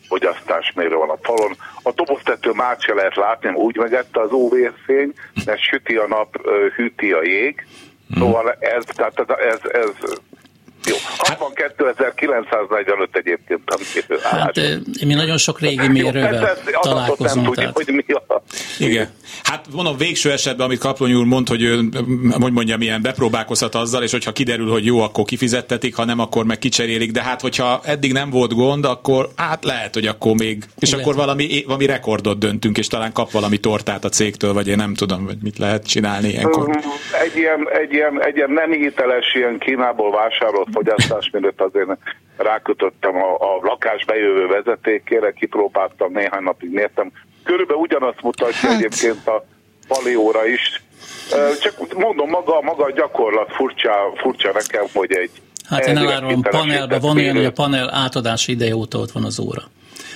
fogyasztásmérő 0.07 0.95
van 0.95 1.09
a 1.09 1.17
falon. 1.21 1.55
A 1.83 1.91
doboztető 1.91 2.51
már 2.51 2.75
se 2.79 2.93
lehet 2.93 3.15
látni, 3.15 3.49
úgy 3.49 3.77
megette 3.77 4.21
az 4.21 4.31
UV-fény, 4.31 5.13
mert 5.45 5.61
süti 5.61 5.95
a 5.95 6.07
nap, 6.07 6.47
hűti 6.75 7.11
a 7.11 7.23
jég. 7.23 7.65
Hmm. 8.07 8.21
Szóval 8.21 8.55
ez, 8.59 8.83
tehát 8.95 9.19
ez, 9.29 9.59
ez 9.71 10.19
jó, 10.85 10.95
62.945 11.17 13.07
egyébként 13.11 13.61
a 13.65 13.77
mérő 13.93 14.19
Hát 14.23 14.55
mi 15.05 15.13
nagyon 15.13 15.37
sok 15.37 15.59
régi 15.59 15.87
mérővel 15.87 16.57
találkozunk. 16.81 17.35
Nem 17.35 17.53
tudjuk, 17.53 17.75
hogy 17.75 17.87
mi 17.87 18.13
a 18.13 18.41
Igen. 18.79 19.09
Hát 19.43 19.65
mondom, 19.71 19.97
végső 19.97 20.31
esetben, 20.31 20.65
amit 20.65 20.79
Kaplony 20.79 21.13
úr 21.13 21.25
mond, 21.25 21.47
hogy 21.47 21.63
ő, 21.63 21.79
hogy 22.39 22.51
mondjam, 22.51 22.79
milyen 22.79 23.01
bepróbálkozhat 23.01 23.75
azzal, 23.75 24.03
és 24.03 24.11
hogyha 24.11 24.31
kiderül, 24.31 24.69
hogy 24.69 24.85
jó, 24.85 24.99
akkor 24.99 25.25
kifizettetik, 25.25 25.95
ha 25.95 26.05
nem, 26.05 26.19
akkor 26.19 26.45
meg 26.45 26.57
kicserélik, 26.57 27.11
de 27.11 27.23
hát 27.23 27.41
hogyha 27.41 27.81
eddig 27.83 28.13
nem 28.13 28.29
volt 28.29 28.53
gond, 28.53 28.85
akkor 28.85 29.27
hát 29.35 29.63
lehet, 29.63 29.93
hogy 29.93 30.05
akkor 30.05 30.35
még, 30.35 30.63
és 30.79 30.91
lehet. 30.91 31.05
akkor 31.05 31.17
valami, 31.17 31.63
valami 31.65 31.85
rekordot 31.85 32.39
döntünk, 32.39 32.77
és 32.77 32.87
talán 32.87 33.13
kap 33.13 33.31
valami 33.31 33.57
tortát 33.57 34.03
a 34.03 34.09
cégtől, 34.09 34.53
vagy 34.53 34.67
én 34.67 34.75
nem 34.75 34.93
tudom, 34.93 35.25
hogy 35.25 35.37
mit 35.41 35.57
lehet 35.57 35.87
csinálni 35.87 36.29
ilyenkor. 36.29 36.69
Egy 37.23 37.35
ilyen, 37.35 37.67
egy 37.81 37.93
ilyen, 37.93 38.23
egy 38.23 38.35
ilyen 38.35 38.51
nem 38.51 38.71
hiteles, 38.71 39.33
ilyen 39.33 39.57
Kínából 39.59 40.11
vásárolt 40.11 40.70
fogyasztás, 40.71 41.29
mielőtt 41.31 41.61
azért 41.61 41.97
rákötöttem 42.37 43.15
a, 43.15 43.33
a 43.33 43.59
lakás 43.61 44.05
bejövő 44.05 44.47
vezetékére, 44.47 45.31
kipróbáltam, 45.31 46.11
néhány 46.11 46.43
napig 46.43 46.71
mértem. 46.71 47.11
Körülbelül 47.43 47.81
ugyanazt 47.81 48.21
mutatja 48.21 48.69
hát. 48.69 48.77
egyébként 48.77 49.27
a 49.27 49.45
palióra 49.87 50.47
is. 50.47 50.83
Csak 51.61 51.93
mondom, 51.97 52.29
maga, 52.29 52.61
maga 52.61 52.83
a 52.83 52.91
gyakorlat 52.91 53.51
furcsa, 53.51 53.91
furcsa 54.15 54.51
nekem, 54.53 54.85
hogy 54.93 55.11
egy 55.11 55.31
Hát 55.71 55.87
én 55.87 55.97
elárulom, 55.97 56.41
panelbe 56.41 56.99
van 56.99 57.17
olyan, 57.17 57.35
hogy 57.35 57.45
a 57.45 57.51
panel 57.51 57.93
átadási 57.93 58.51
ideje 58.51 58.75
óta 58.75 58.97
ott 58.97 59.11
van 59.11 59.23
az 59.23 59.39
óra. 59.39 59.61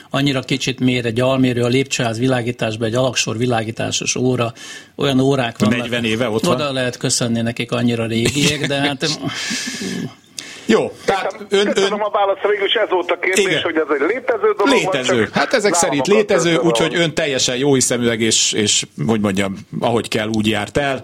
Annyira 0.09 0.39
kicsit 0.39 0.79
mér 0.79 1.05
egy 1.05 1.19
almérő 1.19 1.63
a 1.63 1.67
lépcsőház 1.67 2.19
világításban, 2.19 2.87
egy 2.87 2.95
alaksor 2.95 3.37
világításos 3.37 4.15
óra, 4.15 4.53
olyan 4.95 5.19
órák 5.19 5.59
vannak. 5.59 5.77
40 5.77 6.03
éve 6.03 6.29
ott 6.29 6.43
van. 6.43 6.55
Oda 6.55 6.71
lehet 6.71 6.97
köszönni 6.97 7.41
nekik 7.41 7.71
annyira 7.71 8.05
régiek, 8.05 8.67
de 8.67 8.75
hát 8.75 9.05
jó, 10.65 10.91
tehát 11.05 11.45
ön... 11.49 11.71
ön... 11.75 11.91
a 11.91 12.09
válasz 12.09 12.41
végül 12.49 12.65
is 12.65 12.73
ez 12.73 12.89
volt 12.89 13.11
a 13.11 13.19
kérdés, 13.19 13.45
Igen. 13.45 13.61
hogy 13.61 13.75
ez 13.75 13.99
egy 13.99 14.07
létező 14.07 14.53
dolog. 14.57 14.73
Létező. 14.73 15.29
Hát 15.33 15.53
ezek 15.53 15.73
szerint 15.73 16.07
létező, 16.07 16.55
úgyhogy 16.55 16.95
ön 16.95 17.13
teljesen 17.13 17.57
jó 17.57 17.73
hiszeműleg, 17.73 18.21
és, 18.21 18.53
és 18.53 18.85
hogy 19.07 19.19
mondjam, 19.21 19.55
ahogy 19.79 20.07
kell, 20.07 20.27
úgy 20.27 20.47
járt 20.47 20.77
el. 20.77 21.01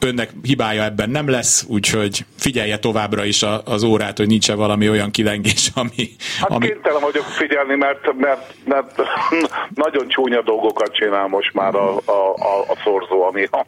Önnek 0.00 0.30
hibája 0.42 0.84
ebben 0.84 1.10
nem 1.10 1.30
lesz, 1.30 1.64
úgyhogy 1.68 2.24
figyelje 2.38 2.78
továbbra 2.78 3.24
is 3.24 3.42
a, 3.42 3.62
az 3.64 3.82
órát, 3.82 4.16
hogy 4.16 4.26
nincs 4.26 4.52
valami 4.52 4.88
olyan 4.88 5.10
kilengés, 5.10 5.70
ami... 5.82 6.10
Hát 6.40 6.50
ami... 6.50 6.66
kénytelen 6.66 7.00
vagyok 7.00 7.24
figyelni, 7.24 7.74
mert, 7.74 8.12
mert, 8.18 8.54
mert 8.64 9.02
nagyon 9.84 10.08
csúnya 10.08 10.42
dolgokat 10.42 10.94
csinál 10.94 11.26
most 11.26 11.54
már 11.54 11.74
a, 11.74 11.96
a, 11.96 12.34
a, 12.36 12.60
a 12.68 12.76
szorzó, 12.84 13.22
ami 13.22 13.44
a, 13.50 13.66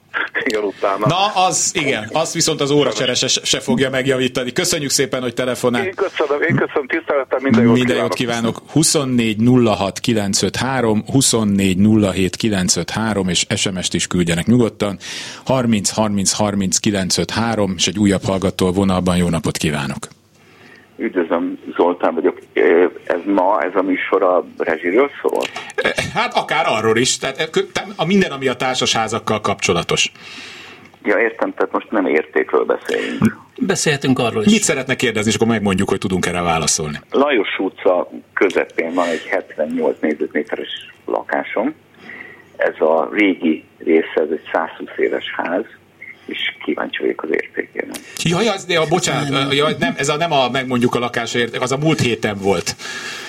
utána. 0.63 1.07
Na, 1.07 1.45
az 1.47 1.73
igen, 1.75 2.09
azt 2.13 2.35
viszont 2.35 2.61
az 2.61 2.71
se, 3.15 3.29
se 3.43 3.61
fogja 3.61 3.91
megjavítani. 3.91 4.53
Köszönjük 4.53 4.91
szépen 4.91 5.02
szépen, 5.03 5.23
hogy 5.23 5.35
telefonál. 5.35 5.85
Én 5.85 5.95
köszönöm, 5.95 6.43
én 6.43 6.57
köszönöm, 6.57 6.87
tiszteletem, 6.87 7.39
minden 7.43 7.63
jót 7.63 7.75
Minden 7.77 7.97
jót 7.97 8.15
kívánok. 8.15 8.63
24 8.73 9.37
06 9.79 9.99
953, 9.99 11.03
24 11.07 11.79
07 12.13 12.37
953, 12.37 13.29
és 13.29 13.47
SMS-t 13.57 13.95
is 13.95 14.07
küldjenek 14.07 14.47
nyugodtan. 14.47 14.97
30 15.45 15.91
30 15.91 16.33
30 16.33 16.79
953, 16.79 17.75
és 17.77 17.87
egy 17.87 17.99
újabb 17.99 18.23
hallgató 18.25 18.73
vonalban 18.73 19.17
jó 19.17 19.29
napot 19.29 19.57
kívánok. 19.57 20.09
Üdvözlöm, 20.97 21.59
Zoltán 21.77 22.15
vagyok. 22.15 22.39
Ez 23.05 23.21
ma, 23.27 23.63
ez 23.63 23.75
a 23.75 23.83
műsor 23.83 24.23
a 24.23 24.45
rezsiről 24.57 25.11
szól? 25.23 25.43
Hát 26.15 26.35
akár 26.35 26.65
arról 26.69 26.97
is. 26.97 27.19
Tehát 27.19 27.51
a 27.97 28.07
minden, 28.07 28.31
ami 28.31 28.49
a 28.49 28.55
társasházakkal 28.55 29.41
kapcsolatos. 29.41 30.13
Ja, 31.05 31.19
értem, 31.19 31.55
tehát 31.55 31.73
most 31.73 31.91
nem 31.91 32.07
értékről 32.07 32.65
beszélünk. 32.65 33.37
Beszélhetünk 33.59 34.19
arról 34.19 34.43
is. 34.43 34.53
Mit 34.53 34.63
szeretne 34.63 34.95
kérdezni, 34.95 35.31
és 35.31 35.37
akkor 35.37 35.47
megmondjuk, 35.47 35.89
hogy 35.89 35.99
tudunk 35.99 36.27
erre 36.27 36.43
válaszolni. 36.43 37.01
Lajos 37.11 37.59
utca 37.59 38.11
közepén 38.35 38.95
van 38.95 39.09
egy 39.09 39.27
78 39.27 40.01
négyzetméteres 40.01 40.69
lakásom. 41.07 41.75
Ez 42.57 42.81
a 42.81 43.09
régi 43.13 43.65
része, 43.79 44.13
ez 44.15 44.29
egy 44.31 44.49
120 44.53 44.89
éves 44.97 45.35
ház, 45.37 45.65
és 46.27 46.55
kíváncsi 46.65 47.01
vagyok 47.01 47.23
az 47.23 47.29
értékére. 47.33 47.87
Jaj, 48.23 48.49
az, 48.49 48.65
de 48.65 48.79
a, 48.79 48.87
bocsánat, 48.87 49.55
jaj, 49.55 49.77
nem, 49.79 49.95
ez 49.97 50.09
a, 50.09 50.17
nem 50.17 50.33
a 50.33 50.49
megmondjuk 50.49 50.95
a 50.95 50.99
lakás 50.99 51.35
érték, 51.35 51.61
az 51.61 51.73
a 51.73 51.77
múlt 51.77 52.01
héten 52.01 52.39
volt. 52.39 52.77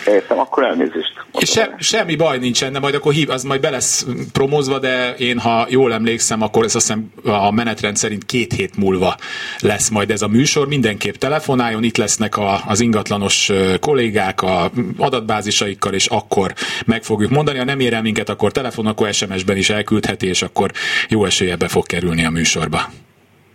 Értem, 0.08 0.40
akkor 0.40 0.64
elnézést. 0.64 1.14
Se, 1.42 1.76
semmi 1.80 2.16
baj 2.16 2.38
nincsen, 2.38 2.72
de 2.74 2.80
majd 2.80 2.96
akkor 2.96 3.14
hív, 3.14 3.30
az 3.30 3.44
majd 3.44 3.62
be 3.62 3.70
lesz 3.70 4.06
promózva, 4.32 4.80
de 4.80 5.16
én, 5.18 5.40
ha 5.40 5.66
jól 5.70 5.94
emlékszem, 5.94 6.42
akkor 6.42 6.64
ez 6.64 6.76
azt 6.76 6.88
hiszem 6.88 7.12
a 7.24 7.52
menetrend 7.52 7.96
szerint 7.96 8.26
két 8.26 8.54
hét 8.54 8.78
múlva 8.78 9.16
lesz 9.60 9.90
majd 9.90 10.12
ez 10.12 10.22
a 10.22 10.28
műsor. 10.28 10.68
Mindenképp 10.68 11.16
telefonáljon, 11.16 11.84
itt 11.84 11.98
lesznek 11.98 12.38
a, 12.38 12.62
az 12.68 12.80
ingatlanos 12.80 13.52
kollégák 13.80 14.42
a 14.42 14.72
adatbázisaikkal, 14.98 15.94
és 15.94 16.06
akkor 16.06 16.54
meg 16.86 17.04
fogjuk 17.04 17.32
mondani. 17.32 17.58
Ha 17.58 17.64
nem 17.64 17.80
ér 17.80 17.94
el 17.94 18.02
minket, 18.02 18.30
akkor 18.30 18.52
telefon, 18.52 18.86
akkor 18.86 19.14
SMS-ben 19.14 19.58
is 19.58 19.70
elküldheti, 19.70 20.28
és 20.28 20.42
akkor 20.42 20.72
jó 21.10 21.26
esélye 21.26 21.56
be 21.56 21.68
fog 21.68 21.86
kerülni 21.86 22.26
a 22.26 22.30
műsorba. 22.30 22.90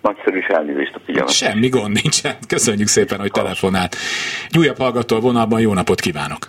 Nagyszerű 0.03 0.41
elnézést 0.49 0.95
a 0.95 1.01
figyelmet. 1.05 1.33
Semmi 1.33 1.69
gond 1.69 2.01
nincsen. 2.03 2.37
Köszönjük 2.49 2.89
szépen, 2.89 3.21
hogy 3.21 3.31
telefonált. 3.31 3.97
Egy 4.49 4.59
újabb 4.59 4.79
hallgató 4.79 5.17
a 5.17 5.21
vonalban, 5.21 5.61
jó 5.61 5.73
napot 5.73 6.01
kívánok! 6.01 6.49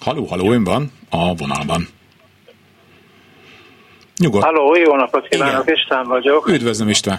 Haló, 0.00 0.24
haló, 0.24 0.52
ön 0.52 0.64
van 0.64 0.92
a 1.10 1.34
vonalban. 1.34 1.88
Nyugodt. 4.18 4.44
Haló, 4.44 4.76
jó 4.76 4.96
napot 4.96 5.28
kívánok, 5.28 5.62
Igen. 5.62 5.74
István 5.76 6.04
vagyok. 6.04 6.48
Üdvözlöm 6.48 6.88
István. 6.88 7.18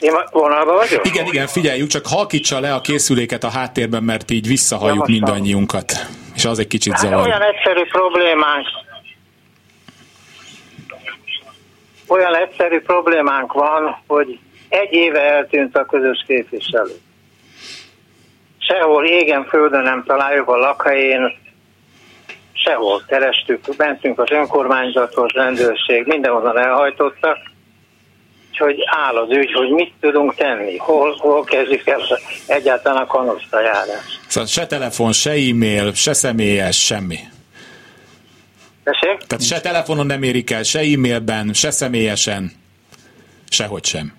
Én 0.00 0.12
vonalban 0.30 0.74
vagyok? 0.74 1.06
Igen, 1.06 1.26
igen, 1.26 1.46
figyeljük, 1.46 1.88
csak 1.88 2.06
halkítsa 2.06 2.60
le 2.60 2.74
a 2.74 2.80
készüléket 2.80 3.44
a 3.44 3.50
háttérben, 3.50 4.02
mert 4.02 4.30
így 4.30 4.46
visszahalljuk 4.46 5.08
ja, 5.08 5.12
mindannyiunkat. 5.12 5.92
És 6.34 6.44
az 6.44 6.58
egy 6.58 6.66
kicsit 6.66 6.92
hát 6.92 7.02
zavar. 7.02 7.26
Olyan 7.26 7.42
egyszerű 7.42 7.82
problémánk, 7.84 8.66
olyan 12.14 12.36
egyszerű 12.36 12.80
problémánk 12.80 13.52
van, 13.52 14.02
hogy 14.06 14.38
egy 14.68 14.92
éve 14.92 15.20
eltűnt 15.20 15.76
a 15.76 15.84
közös 15.84 16.24
képviselő. 16.26 16.94
Sehol 18.58 19.06
égen, 19.06 19.44
földön 19.44 19.82
nem 19.82 20.04
találjuk 20.06 20.48
a 20.48 20.56
lakhelyén, 20.56 21.32
sehol 22.52 23.02
kerestük, 23.06 23.76
mentünk 23.76 24.18
az 24.18 24.30
önkormányzathoz, 24.30 25.32
rendőrség, 25.32 26.06
mindenhonnan 26.06 26.58
elhajtottak, 26.58 27.38
hogy 28.58 28.76
áll 28.86 29.16
az 29.16 29.30
ügy, 29.30 29.52
hogy 29.52 29.70
mit 29.70 29.92
tudunk 30.00 30.34
tenni, 30.34 30.76
hol, 30.76 31.16
hol 31.18 31.44
kezdjük 31.44 31.86
el 31.86 32.00
egyáltalán 32.46 33.02
a 33.02 33.06
kanosztajárás. 33.06 34.20
Szóval 34.26 34.48
se 34.48 34.66
telefon, 34.66 35.12
se 35.12 35.30
e-mail, 35.30 35.92
se 35.92 36.12
személyes, 36.12 36.84
semmi. 36.84 37.18
Tessék? 38.84 39.26
Tehát 39.26 39.44
se 39.44 39.60
telefonon 39.60 40.06
nem 40.06 40.22
érik 40.22 40.50
el, 40.50 40.62
se 40.62 40.80
e-mailben, 40.80 41.52
se 41.52 41.70
személyesen, 41.70 42.52
sehogy 43.48 43.84
sem. 43.84 44.12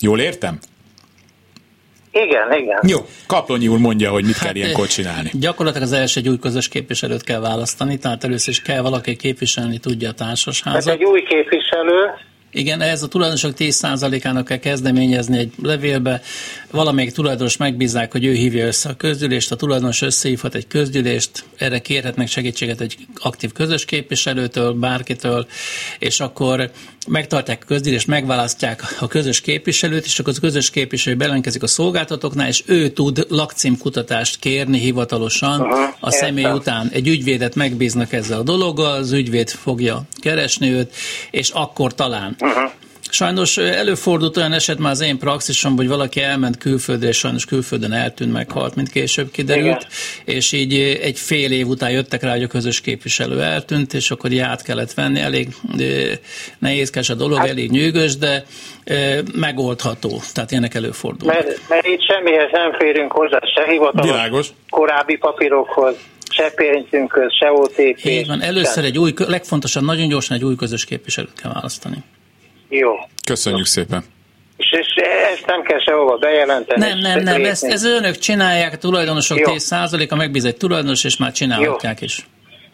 Jól 0.00 0.20
értem? 0.20 0.58
Igen, 2.12 2.52
igen. 2.52 2.80
Jó, 2.86 2.98
Kaplonyi 3.26 3.68
úr 3.68 3.78
mondja, 3.78 4.10
hogy 4.10 4.24
mit 4.24 4.36
hát, 4.36 4.44
kell 4.44 4.54
ilyenkor 4.54 4.86
csinálni. 4.86 5.30
Gyakorlatilag 5.32 5.86
az 5.86 5.92
első 5.92 6.20
egy 6.20 6.28
új 6.28 6.38
közös 6.38 6.68
képviselőt 6.68 7.22
kell 7.22 7.40
választani, 7.40 7.98
tehát 7.98 8.24
először 8.24 8.48
is 8.48 8.62
kell 8.62 8.80
valaki 8.80 9.16
képviselni 9.16 9.78
tudja 9.78 10.08
a 10.08 10.12
társasházat. 10.12 10.78
Ez 10.78 10.86
egy 10.86 11.04
új 11.04 11.22
képviselő, 11.22 12.10
igen, 12.52 12.80
ehhez 12.80 13.02
a 13.02 13.08
tulajdonosok 13.08 13.54
10%-ának 13.58 14.44
kell 14.44 14.56
kezdeményezni 14.56 15.38
egy 15.38 15.52
levélbe. 15.62 16.20
Valamelyik 16.70 17.12
tulajdonos 17.12 17.56
megbízzák, 17.56 18.12
hogy 18.12 18.24
ő 18.24 18.32
hívja 18.32 18.66
össze 18.66 18.88
a 18.88 18.96
közgyűlést, 18.96 19.52
a 19.52 19.56
tulajdonos 19.56 20.02
összehívhat 20.02 20.54
egy 20.54 20.66
közgyűlést, 20.66 21.44
erre 21.56 21.78
kérhetnek 21.78 22.28
segítséget 22.28 22.80
egy 22.80 22.96
aktív 23.14 23.52
közös 23.52 23.84
képviselőtől, 23.84 24.72
bárkitől, 24.72 25.46
és 25.98 26.20
akkor 26.20 26.70
megtartják 27.08 27.62
a 27.62 27.66
közgyűlést, 27.66 28.06
megválasztják 28.06 28.96
a 29.00 29.06
közös 29.06 29.40
képviselőt, 29.40 30.04
és 30.04 30.18
akkor 30.18 30.32
az 30.32 30.38
közös 30.38 30.70
képviselő 30.70 31.16
belenkezik 31.16 31.62
a 31.62 31.66
szolgáltatóknál, 31.66 32.48
és 32.48 32.62
ő 32.66 32.88
tud 32.88 33.26
lakcímkutatást 33.28 34.38
kérni 34.38 34.78
hivatalosan 34.78 35.60
Aha, 35.60 35.96
a 36.00 36.10
személy 36.10 36.42
értem. 36.42 36.56
után. 36.56 36.88
Egy 36.92 37.08
ügyvédet 37.08 37.54
megbíznak 37.54 38.12
ezzel 38.12 38.38
a 38.38 38.42
dologgal, 38.42 38.92
az 38.92 39.12
ügyvéd 39.12 39.50
fogja 39.50 40.02
keresni 40.20 40.70
őt, 40.70 40.94
és 41.30 41.50
akkor 41.50 41.94
talán. 41.94 42.36
Aha. 42.38 42.72
Sajnos 43.12 43.56
előfordult 43.56 44.36
olyan 44.36 44.52
eset 44.52 44.78
már 44.78 44.90
az 44.90 45.00
én 45.00 45.18
praxisom, 45.18 45.76
hogy 45.76 45.88
valaki 45.88 46.20
elment 46.20 46.58
külföldre, 46.58 47.08
és 47.08 47.18
sajnos 47.18 47.44
külföldön 47.44 47.92
eltűnt, 47.92 48.32
meghalt, 48.32 48.74
mint 48.74 48.88
később 48.88 49.30
kiderült, 49.30 49.64
Igen. 49.64 50.36
és 50.36 50.52
így 50.52 50.74
egy 51.02 51.18
fél 51.18 51.52
év 51.52 51.66
után 51.66 51.90
jöttek 51.90 52.22
rá, 52.22 52.30
hogy 52.30 52.42
a 52.42 52.46
közös 52.46 52.80
képviselő 52.80 53.42
eltűnt, 53.42 53.92
és 53.94 54.10
akkor 54.10 54.30
így 54.30 54.38
át 54.38 54.62
kellett 54.62 54.94
venni. 54.94 55.20
Elég 55.20 55.48
nehézkes 56.58 57.08
a 57.10 57.14
dolog, 57.14 57.38
hát, 57.38 57.48
elég 57.48 57.70
nyűgös, 57.70 58.16
de 58.16 58.44
megoldható. 59.34 60.20
Tehát 60.34 60.50
ilyenek 60.50 60.74
előfordul. 60.74 61.28
Mert, 61.28 61.68
mert 61.68 61.86
itt 61.86 62.02
semmihez 62.02 62.50
nem 62.52 62.72
férünk 62.78 63.12
hozzá, 63.12 63.38
se 63.54 63.70
hivatalos 63.70 64.10
Világos. 64.10 64.48
korábbi 64.70 65.16
papírokhoz 65.16 65.94
se 66.30 66.52
pénzünkhöz, 66.56 67.32
se 67.38 67.52
OTP. 67.52 68.04
Így 68.04 68.26
van, 68.26 68.42
először 68.42 68.84
egy 68.84 68.98
új, 68.98 69.12
legfontosabb, 69.16 69.84
nagyon 69.84 70.08
gyorsan 70.08 70.36
egy 70.36 70.44
új 70.44 70.54
közös 70.54 70.84
képviselőt 70.84 71.40
kell 71.42 71.52
választani. 71.52 71.96
Jó. 72.74 72.92
Köszönjük 73.26 73.66
szépen. 73.66 74.04
És 74.56 74.72
és 74.72 74.94
ezt 75.34 75.46
nem 75.46 75.62
kell 75.62 75.78
sehova 75.78 76.16
bejelenteni. 76.16 76.80
Nem, 76.80 76.98
nem, 76.98 77.22
nem, 77.22 77.44
ezt, 77.44 77.64
ez 77.64 77.84
önök 77.84 78.18
csinálják, 78.18 78.72
a 78.72 78.76
tulajdonosok 78.76 79.38
10%-a 79.38 80.16
megbíz 80.16 80.44
egy 80.44 80.56
tulajdonos, 80.56 81.04
és 81.04 81.16
már 81.16 81.32
csinálhatják 81.32 82.00
Jó. 82.00 82.06
is. 82.06 82.26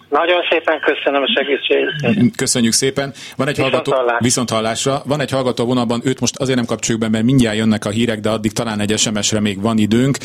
Nagyon 0.09 0.41
szépen 0.51 0.81
köszönöm 0.81 1.23
a 1.23 1.27
segítséget. 1.35 2.37
Köszönjük 2.37 2.73
szépen. 2.73 3.13
Van 3.37 3.49
egy 3.49 3.55
viszont 3.57 3.73
hallgató, 3.73 3.93
hallás. 3.93 4.19
viszont 4.21 4.51
hallásra. 4.51 5.03
Van 5.07 5.21
egy 5.21 5.31
hallgató 5.31 5.65
vonalban, 5.65 6.01
őt 6.05 6.21
most 6.21 6.37
azért 6.37 6.57
nem 6.57 6.67
kapcsoljuk 6.67 7.03
be, 7.03 7.09
mert 7.09 7.25
mindjárt 7.25 7.57
jönnek 7.57 7.85
a 7.85 7.91
hírek, 7.91 8.21
de 8.21 8.29
addig 8.29 8.53
talán 8.53 8.81
egy 8.81 8.99
SMS-re 8.99 9.41
még 9.41 9.61
van 9.61 9.79
időnk. 9.79 10.19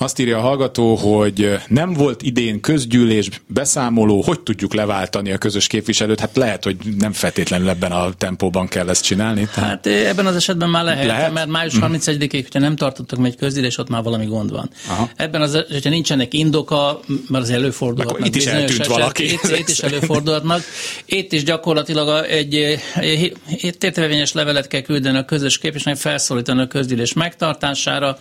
Azt 0.00 0.18
írja 0.18 0.38
a 0.38 0.40
hallgató, 0.40 0.94
hogy 0.94 1.58
nem 1.68 1.92
volt 1.92 2.22
idén 2.22 2.60
közgyűlés 2.60 3.28
beszámoló, 3.46 4.22
hogy 4.22 4.40
tudjuk 4.40 4.74
leváltani 4.74 5.32
a 5.32 5.38
közös 5.38 5.66
képviselőt? 5.66 6.20
Hát 6.20 6.36
lehet, 6.36 6.64
hogy 6.64 6.76
nem 6.98 7.12
feltétlenül 7.12 7.68
ebben 7.68 7.92
a 7.92 8.12
tempóban 8.12 8.68
kell 8.68 8.88
ezt 8.88 9.04
csinálni. 9.04 9.48
Tehát... 9.54 9.70
Hát 9.70 9.86
ebben 9.86 10.26
az 10.26 10.36
esetben 10.36 10.70
már 10.70 10.84
lehet, 10.84 11.06
lehet? 11.06 11.32
mert 11.32 11.48
május 11.48 11.74
31-ig, 11.80 12.26
mhm. 12.26 12.36
hogyha 12.36 12.58
nem 12.58 12.76
tartottak 12.76 13.18
meg 13.18 13.30
egy 13.30 13.36
közgyűlés, 13.36 13.78
ott 13.78 13.88
már 13.88 14.02
valami 14.02 14.26
gond 14.26 14.50
van. 14.50 14.70
Aha. 14.88 15.10
Ebben 15.16 15.42
az, 15.42 15.64
hogyha 15.70 15.90
nincsenek 15.90 16.34
indoka, 16.34 17.00
mert 17.28 17.44
az 17.44 17.50
előfordulhatnak. 17.50 18.26
Itt 18.26 18.34
is 18.34 18.46
eltűnt 18.46 18.70
eset, 18.70 18.86
valaki. 18.86 19.32
Itt, 19.32 19.56
itt 19.58 19.68
is 19.68 19.78
előfordulhatnak. 19.78 20.62
Itt 21.04 21.32
is 21.32 21.44
gyakorlatilag 21.44 22.24
egy, 22.24 22.78
egy 22.94 23.36
értelményes 23.80 24.32
levelet 24.32 24.66
kell 24.66 24.80
küldeni 24.80 25.18
a 25.18 25.24
közös 25.24 25.58
képviselőnek, 25.58 26.02
felszólítani 26.02 26.60
a 26.60 26.66
közgyűlés 26.66 27.12
megtartására, 27.12 28.18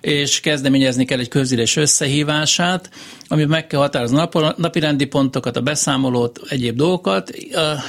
és 0.00 0.40
kezdeményezni 0.40 1.04
kell 1.04 1.17
kell 1.18 1.26
egy 1.26 1.32
közülés 1.32 1.76
összehívását, 1.76 2.90
ami 3.28 3.44
meg 3.44 3.66
kell 3.66 3.80
határozni 3.80 4.18
a 4.18 4.54
napirendi 4.56 5.04
pontokat, 5.04 5.56
a 5.56 5.60
beszámolót, 5.60 6.40
egyéb 6.48 6.76
dolgokat. 6.76 7.30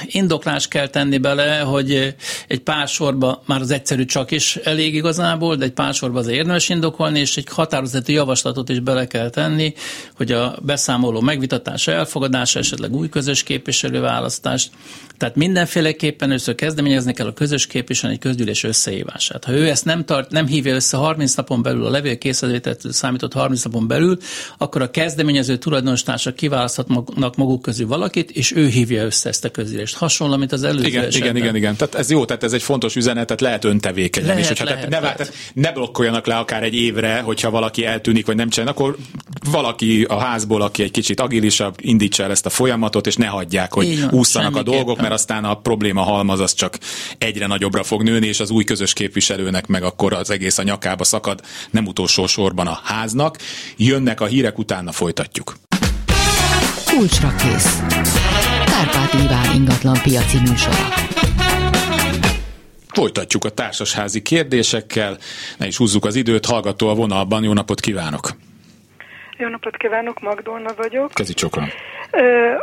Indoklás 0.06 0.68
kell 0.68 0.88
tenni 0.88 1.18
bele, 1.18 1.58
hogy 1.58 2.14
egy 2.48 2.60
pár 2.60 2.88
sorba 2.88 3.42
már 3.46 3.60
az 3.60 3.70
egyszerű 3.70 4.04
csak 4.04 4.30
is 4.30 4.56
elég 4.56 4.94
igazából, 4.94 5.56
de 5.56 5.64
egy 5.64 5.72
pár 5.72 5.94
sorba 5.94 6.18
az 6.18 6.26
érdemes 6.26 6.68
indokolni, 6.68 7.18
és 7.18 7.36
egy 7.36 7.48
határozati 7.48 8.12
javaslatot 8.12 8.68
is 8.68 8.80
bele 8.80 9.06
kell 9.06 9.30
tenni, 9.30 9.74
hogy 10.16 10.32
a 10.32 10.58
beszámoló 10.62 11.20
megvitatása, 11.20 11.92
elfogadása, 11.92 12.58
esetleg 12.58 12.94
új 12.94 13.08
közös 13.08 13.42
képviselőválasztást. 13.42 14.70
Tehát 15.18 15.36
mindenféleképpen 15.36 16.28
először 16.28 16.54
kezdeményezni 16.54 17.12
kell 17.12 17.26
a 17.26 17.32
közös 17.32 17.66
képviselő 17.66 18.12
egy 18.12 18.18
közgyűlés 18.18 18.64
összehívását. 18.64 19.44
Ha 19.44 19.52
ő 19.52 19.68
ezt 19.68 19.84
nem, 19.84 20.04
tart, 20.04 20.30
nem 20.30 20.46
hívja 20.46 20.74
össze 20.74 20.96
30 20.96 21.34
napon 21.34 21.62
belül, 21.62 21.86
a 21.86 21.90
levél 21.90 22.18
készített 22.18 22.80
számított 22.92 23.32
30 23.32 23.64
napon 23.64 23.86
belül, 23.86 24.18
akkor 24.58 24.82
a 24.82 24.90
kezdeményező 25.30 25.56
tulajdonostársak 25.56 26.34
kiválaszthatnak 26.34 27.36
maguk 27.36 27.62
közül 27.62 27.86
valakit, 27.86 28.30
és 28.30 28.52
ő 28.52 28.66
hívja 28.66 29.04
össze 29.04 29.28
ezt 29.28 29.44
a 29.44 29.50
közgyűlést. 29.50 29.96
Hasonló, 29.96 30.36
mint 30.36 30.52
az 30.52 30.62
előző 30.62 30.86
igen, 30.86 31.04
esetben. 31.04 31.30
igen, 31.30 31.36
igen, 31.36 31.56
igen. 31.56 31.76
Tehát 31.76 31.94
ez 31.94 32.10
jó, 32.10 32.24
tehát 32.24 32.42
ez 32.42 32.52
egy 32.52 32.62
fontos 32.62 32.96
üzenet, 32.96 33.26
tehát 33.26 33.40
lehet 33.40 33.64
öntevékenyen 33.64 34.28
lehet, 34.28 34.42
is. 34.42 34.48
Hogyha 34.48 34.64
lehet, 34.64 34.78
tehát 34.78 34.94
ne, 34.94 35.00
lehet. 35.00 35.16
Tehát 35.16 35.34
ne 35.54 35.72
blokkoljanak 35.72 36.26
le 36.26 36.36
akár 36.36 36.62
egy 36.62 36.74
évre, 36.74 37.20
hogyha 37.20 37.50
valaki 37.50 37.84
eltűnik, 37.84 38.26
vagy 38.26 38.36
nem 38.36 38.48
csinál, 38.48 38.68
akkor 38.68 38.96
valaki 39.50 40.04
a 40.08 40.18
házból, 40.18 40.62
aki 40.62 40.82
egy 40.82 40.90
kicsit 40.90 41.20
agilisabb, 41.20 41.74
indítsa 41.80 42.22
el 42.22 42.30
ezt 42.30 42.46
a 42.46 42.50
folyamatot, 42.50 43.06
és 43.06 43.16
ne 43.16 43.26
hagyják, 43.26 43.72
hogy 43.72 44.00
van, 44.00 44.10
úszanak 44.10 44.56
a 44.56 44.62
dolgok, 44.62 45.00
mert 45.00 45.12
aztán 45.12 45.44
a 45.44 45.54
probléma 45.54 46.02
halmaz 46.02 46.40
az 46.40 46.54
csak 46.54 46.78
egyre 47.18 47.46
nagyobbra 47.46 47.82
fog 47.82 48.02
nőni, 48.02 48.26
és 48.26 48.40
az 48.40 48.50
új 48.50 48.64
közös 48.64 48.92
képviselőnek 48.92 49.66
meg 49.66 49.82
akkor 49.82 50.12
az 50.12 50.30
egész 50.30 50.58
a 50.58 50.62
nyakába 50.62 51.04
szakad, 51.04 51.40
nem 51.70 51.86
utolsó 51.86 52.26
sorban 52.26 52.66
a 52.66 52.80
háznak. 52.82 53.38
Jönnek 53.76 54.20
a 54.20 54.26
hírek, 54.26 54.58
utána 54.58 54.92
folytatjuk. 55.20 55.52
Kulcsra 56.86 57.28
kész. 57.28 57.82
Kárpát 58.64 59.12
Iván 59.24 59.54
ingatlan 59.54 59.98
piaci 60.02 60.38
műsora. 60.38 60.84
Folytatjuk 62.92 63.44
a 63.44 63.50
társasházi 63.50 64.22
kérdésekkel, 64.22 65.16
ne 65.58 65.66
is 65.66 65.76
húzzuk 65.76 66.04
az 66.04 66.16
időt, 66.16 66.46
hallgató 66.46 66.88
a 66.88 66.94
vonalban, 66.94 67.44
jó 67.44 67.52
napot 67.52 67.80
kívánok! 67.80 68.30
Jó 69.38 69.48
napot 69.48 69.76
kívánok, 69.76 70.20
Magdolna 70.20 70.72
vagyok. 70.76 71.10
Kezi 71.14 71.34
csokon. 71.34 71.64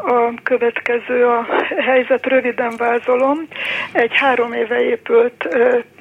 A 0.06 0.34
következő 0.44 1.26
a 1.26 1.46
helyzet, 1.78 2.26
röviden 2.26 2.74
vázolom. 2.78 3.48
Egy 3.92 4.12
három 4.14 4.54
éve 4.54 4.82
épült 4.82 5.48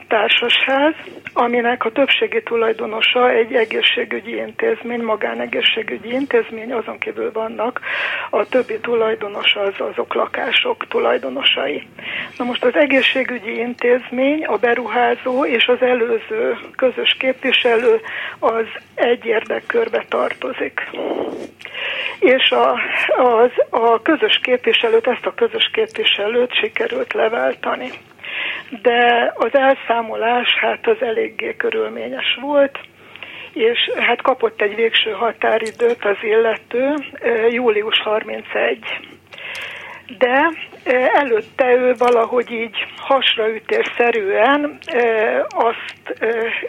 társasház, 0.09 0.95
aminek 1.33 1.85
a 1.85 1.91
többségi 1.91 2.43
tulajdonosa 2.43 3.31
egy 3.31 3.55
egészségügyi 3.55 4.37
intézmény, 4.37 5.01
magánegészségügyi 5.01 6.13
intézmény, 6.13 6.73
azon 6.73 6.99
kívül 6.99 7.33
vannak 7.33 7.81
a 8.31 8.49
többi 8.49 8.79
tulajdonosa 8.81 9.61
az 9.61 9.75
azok 9.79 10.15
lakások 10.15 10.87
tulajdonosai. 10.89 11.87
Na 12.39 12.45
most 12.45 12.65
az 12.65 12.75
egészségügyi 12.75 13.59
intézmény, 13.59 14.45
a 14.45 14.57
beruházó 14.57 15.45
és 15.45 15.67
az 15.67 15.83
előző 15.83 16.57
közös 16.77 17.17
képviselő 17.19 18.01
az 18.39 18.67
egy 18.95 19.25
érdekkörbe 19.25 20.05
tartozik. 20.09 20.91
És 22.19 22.51
a, 22.51 22.73
az, 23.23 23.51
a 23.71 24.03
közös 24.03 24.41
képviselőt, 24.43 25.07
ezt 25.07 25.27
a 25.27 25.35
közös 25.35 25.71
képviselőt 25.73 26.55
sikerült 26.55 27.13
leváltani 27.13 27.91
de 28.83 29.33
az 29.37 29.55
elszámolás 29.55 30.55
hát 30.61 30.87
az 30.87 31.03
eléggé 31.03 31.57
körülményes 31.57 32.39
volt, 32.41 32.79
és 33.53 33.91
hát 33.97 34.23
kapott 34.23 34.61
egy 34.61 34.75
végső 34.75 35.11
határidőt 35.11 36.05
az 36.05 36.17
illető, 36.23 36.95
július 37.51 38.01
31 38.01 38.79
de 40.19 40.53
előtte 41.15 41.67
ő 41.75 41.95
valahogy 41.99 42.51
így 42.51 42.77
hasraütésszerűen 42.97 44.79
azt 45.49 46.19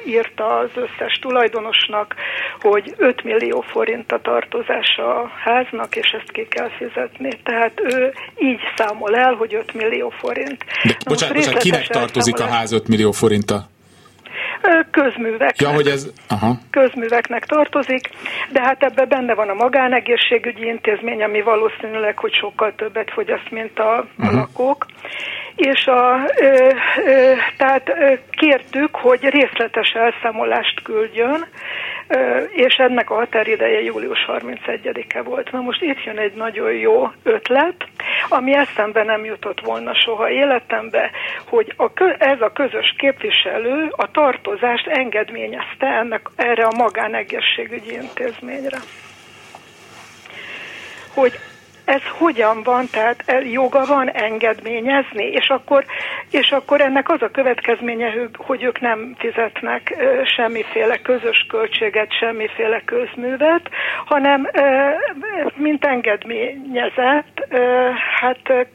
írta 0.06 0.58
az 0.58 0.70
összes 0.76 1.20
tulajdonosnak, 1.22 2.16
hogy 2.60 2.94
5 2.98 3.24
millió 3.24 3.62
forint 3.62 4.12
a 4.12 4.22
tartozása 4.22 5.22
a 5.22 5.32
háznak, 5.44 5.96
és 5.96 6.12
ezt 6.20 6.32
ki 6.32 6.48
kell 6.50 6.70
fizetni. 6.78 7.30
Tehát 7.44 7.82
ő 7.84 8.14
így 8.40 8.60
számol 8.76 9.16
el, 9.16 9.34
hogy 9.34 9.54
5 9.54 9.74
millió 9.74 10.10
forint. 10.10 10.64
De, 10.84 10.98
bocsánat, 11.06 11.36
bocsánat, 11.36 11.62
kinek 11.62 11.88
tartozik 11.88 12.40
a 12.40 12.46
ház 12.46 12.72
5 12.72 12.88
millió 12.88 13.12
forinta? 13.12 13.68
Közművek. 14.92 15.62
Ja, 15.62 15.70
hogy 15.70 15.88
ez, 15.88 16.08
aha. 16.30 16.56
Közműveknek 16.72 17.46
tartozik, 17.46 18.10
de 18.50 18.62
hát 18.62 18.84
ebben 18.84 19.08
benne 19.08 19.34
van 19.34 19.50
a 19.50 19.54
magánegészségügyi 19.54 20.66
intézmény, 20.66 21.24
ami 21.24 21.42
valószínűleg, 21.42 22.18
hogy 22.18 22.34
sokkal 22.34 22.74
többet 22.76 23.12
fogyaszt, 23.12 23.52
mint 23.52 23.80
a, 23.80 24.06
uh-huh. 24.18 24.36
lakók. 24.36 24.86
És 25.56 25.86
a, 25.86 26.30
ö, 26.40 26.70
ö, 27.06 27.34
tehát 27.58 27.92
kértük, 28.32 28.96
hogy 28.96 29.24
részletes 29.24 29.90
elszámolást 29.90 30.82
küldjön, 30.84 31.46
és 32.52 32.74
ennek 32.74 33.10
a 33.10 33.16
határideje 33.16 33.82
július 33.82 34.26
31-e 34.28 35.22
volt. 35.22 35.52
Na 35.52 35.62
most 35.62 35.82
itt 35.82 36.04
jön 36.04 36.18
egy 36.18 36.34
nagyon 36.34 36.74
jó 36.74 37.12
ötlet, 37.24 37.76
ami 38.30 38.56
eszembe 38.56 39.04
nem 39.04 39.26
jutott 39.26 39.60
volna 39.60 39.94
soha 39.96 40.30
életembe, 40.30 41.12
hogy 41.46 41.74
a, 41.78 41.92
ez 42.18 42.42
a 42.42 42.52
közös 42.52 42.96
képviselő 42.98 43.88
a 43.96 44.12
tartozást 44.12 44.88
engedményezte 44.88 45.88
ennek, 45.88 46.30
erre 46.36 46.66
a 46.66 46.78
magánegészségügyi 46.78 47.94
intézményre. 47.94 48.78
Hogy 51.14 51.40
ez 51.88 52.02
hogyan 52.18 52.64
van, 52.64 52.88
tehát 52.92 53.24
joga 53.52 53.86
van 53.86 54.10
engedményezni, 54.10 55.26
és 55.26 55.48
akkor, 55.50 55.86
és 56.32 56.52
akkor 56.52 56.82
ennek 56.82 57.10
az 57.10 57.22
a 57.22 57.32
következménye, 57.32 58.14
hogy 58.34 58.64
ők 58.64 58.80
nem 58.80 59.16
fizetnek 59.18 59.96
semmiféle 60.36 60.98
közös 60.98 61.46
költséget, 61.50 62.14
semmiféle 62.20 62.82
közművet, 62.86 63.70
hanem 64.06 64.50
mint 65.56 65.86
engedményezett, 65.86 67.48
hát 68.20 68.68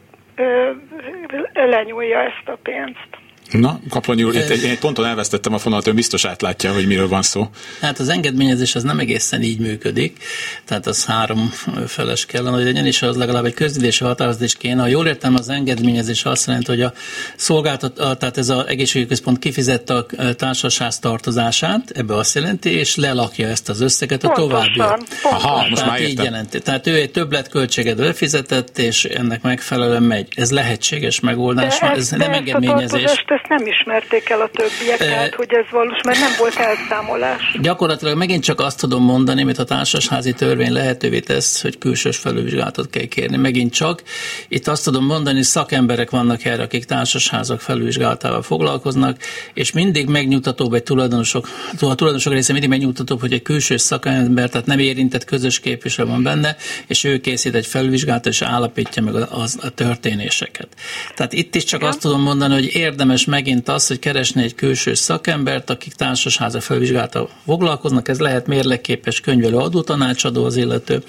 lenyúlja 1.52 2.18
ezt 2.18 2.48
a 2.48 2.58
pénzt. 2.62 3.21
Na, 3.52 3.80
Kaplonyi 3.88 4.22
úr, 4.22 4.34
itt 4.34 4.48
egy, 4.48 4.64
egy 4.64 4.78
ponton 4.78 5.06
elvesztettem 5.06 5.54
a 5.54 5.58
fonalat, 5.58 5.86
ön 5.86 5.94
biztos 5.94 6.24
átlátja, 6.24 6.72
hogy 6.72 6.86
miről 6.86 7.08
van 7.08 7.22
szó. 7.22 7.48
Hát 7.80 7.98
az 7.98 8.08
engedményezés 8.08 8.74
az 8.74 8.82
nem 8.82 8.98
egészen 8.98 9.42
így 9.42 9.58
működik, 9.58 10.18
tehát 10.64 10.86
az 10.86 11.04
három 11.04 11.52
feles 11.86 12.26
kellene, 12.26 12.56
hogy 12.56 12.64
legyen, 12.64 12.86
és 12.86 13.02
az 13.02 13.16
legalább 13.16 13.44
egy 13.44 13.54
közülési 13.54 14.04
határozás 14.04 14.54
kéne. 14.54 14.80
Ha 14.80 14.86
jól 14.86 15.06
értem, 15.06 15.34
az 15.34 15.48
engedményezés 15.48 16.24
azt 16.24 16.46
jelenti, 16.46 16.70
hogy 16.70 16.82
a 16.82 16.92
szolgáltat, 17.36 17.94
tehát 17.94 18.38
ez 18.38 18.48
az 18.48 18.66
egészségügyi 18.66 19.08
központ 19.08 19.38
kifizette 19.38 19.94
a 19.94 20.06
társaság 20.36 20.92
tartozását, 21.00 21.90
ebbe 21.94 22.16
azt 22.16 22.34
jelenti, 22.34 22.70
és 22.70 22.96
lelakja 22.96 23.48
ezt 23.48 23.68
az 23.68 23.80
összeget 23.80 24.24
a 24.24 24.28
további. 24.28 24.80
Aha, 25.22 25.68
most 25.68 25.86
már 25.86 26.00
így 26.00 26.22
jelenti. 26.22 26.60
Tehát 26.60 26.86
ő 26.86 26.94
egy 26.94 27.10
többletköltséget 27.10 27.96
befizetett, 27.96 28.78
és 28.78 29.04
ennek 29.04 29.42
megfelelően 29.42 30.02
megy. 30.02 30.28
Ez 30.36 30.50
lehetséges 30.50 31.20
megoldás, 31.20 31.78
De 31.78 31.90
ez, 31.90 31.98
ez 31.98 32.10
nem 32.10 32.32
engedményezés. 32.32 33.24
Ezt 33.42 33.60
nem 33.60 33.66
ismerték 33.66 34.28
el 34.28 34.40
a 34.40 34.50
többiek, 34.52 35.00
e... 35.00 35.04
tehát 35.04 35.34
hogy 35.34 35.54
ez 35.54 35.64
valós, 35.70 36.00
mert 36.04 36.18
nem 36.18 36.30
volt 36.38 36.54
elszámolás. 36.54 37.58
Gyakorlatilag 37.60 38.16
megint 38.16 38.42
csak 38.42 38.60
azt 38.60 38.78
tudom 38.80 39.02
mondani, 39.02 39.42
amit 39.42 39.58
a 39.58 39.64
társasházi 39.64 40.32
törvény 40.32 40.72
lehetővé 40.72 41.20
tesz, 41.20 41.62
hogy 41.62 41.78
külsős 41.78 42.16
felülvizsgálatot 42.16 42.90
kell 42.90 43.04
kérni. 43.04 43.36
Megint 43.36 43.72
csak 43.72 44.02
itt 44.48 44.66
azt 44.68 44.84
tudom 44.84 45.04
mondani, 45.04 45.42
szakemberek 45.42 46.10
vannak 46.10 46.44
erre, 46.44 46.62
akik 46.62 46.84
társasházak 46.84 47.60
felülvizsgálatával 47.60 48.42
foglalkoznak, 48.42 49.18
és 49.54 49.72
mindig 49.72 50.08
megnyugtatóbb 50.08 50.72
egy 50.74 50.82
tulajdonosok, 50.82 51.48
a 51.80 51.94
tulajdonosok 51.94 52.32
része 52.32 52.52
mindig 52.52 52.70
megnyugtatóbb, 52.70 53.20
hogy 53.20 53.32
egy 53.32 53.42
külső 53.42 53.76
szakember, 53.76 54.48
tehát 54.48 54.66
nem 54.66 54.78
érintett 54.78 55.24
közös 55.24 55.60
képviselő 55.60 56.08
van 56.08 56.22
benne, 56.22 56.56
és 56.86 57.04
ő 57.04 57.20
készít 57.20 57.54
egy 57.54 57.66
felvizsgálatot, 57.66 58.32
és 58.32 58.42
állapítja 58.42 59.02
meg 59.02 59.14
a, 59.14 59.28
a 59.60 59.68
történéseket. 59.74 60.68
Tehát 61.14 61.32
itt 61.32 61.54
is 61.54 61.64
csak 61.64 61.80
ja. 61.80 61.88
azt 61.88 62.00
tudom 62.00 62.20
mondani, 62.20 62.54
hogy 62.54 62.74
érdemes 62.74 63.21
megint 63.24 63.68
az, 63.68 63.86
hogy 63.86 63.98
keresni 63.98 64.42
egy 64.42 64.54
külső 64.54 64.94
szakembert, 64.94 65.70
akik 65.70 65.92
társasháza 65.92 66.60
felvizsgálata 66.60 67.28
foglalkoznak, 67.44 68.08
ez 68.08 68.20
lehet 68.20 68.46
mérlegképes 68.46 69.20
könyvelő 69.20 69.56
adótanácsadó 69.56 70.44
az 70.44 70.56
illető. 70.56 71.02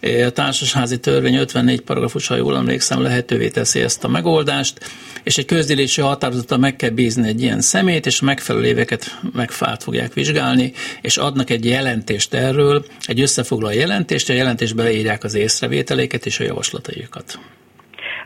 A 0.00 0.30
társasházi 0.30 0.98
törvény 0.98 1.34
54 1.34 1.80
paragrafus, 1.80 2.26
ha 2.26 2.36
jól 2.36 2.56
emlékszem, 2.56 3.02
lehetővé 3.02 3.48
teszi 3.48 3.80
ezt 3.80 4.04
a 4.04 4.08
megoldást, 4.08 4.90
és 5.22 5.38
egy 5.38 5.44
közgyűlési 5.44 6.00
határozata 6.00 6.56
meg 6.56 6.76
kell 6.76 6.90
bízni 6.90 7.28
egy 7.28 7.42
ilyen 7.42 7.60
szemét, 7.60 8.06
és 8.06 8.20
megfelelő 8.20 8.66
éveket 8.66 9.18
megfált 9.32 9.82
fogják 9.82 10.12
vizsgálni, 10.12 10.72
és 11.00 11.16
adnak 11.16 11.50
egy 11.50 11.64
jelentést 11.64 12.34
erről, 12.34 12.84
egy 13.04 13.20
összefoglaló 13.20 13.74
jelentést, 13.74 14.28
a 14.28 14.32
jelentésbe 14.32 14.82
leírják 14.82 15.24
az 15.24 15.34
észrevételéket 15.34 16.26
és 16.26 16.40
a 16.40 16.44
javaslataikat. 16.44 17.38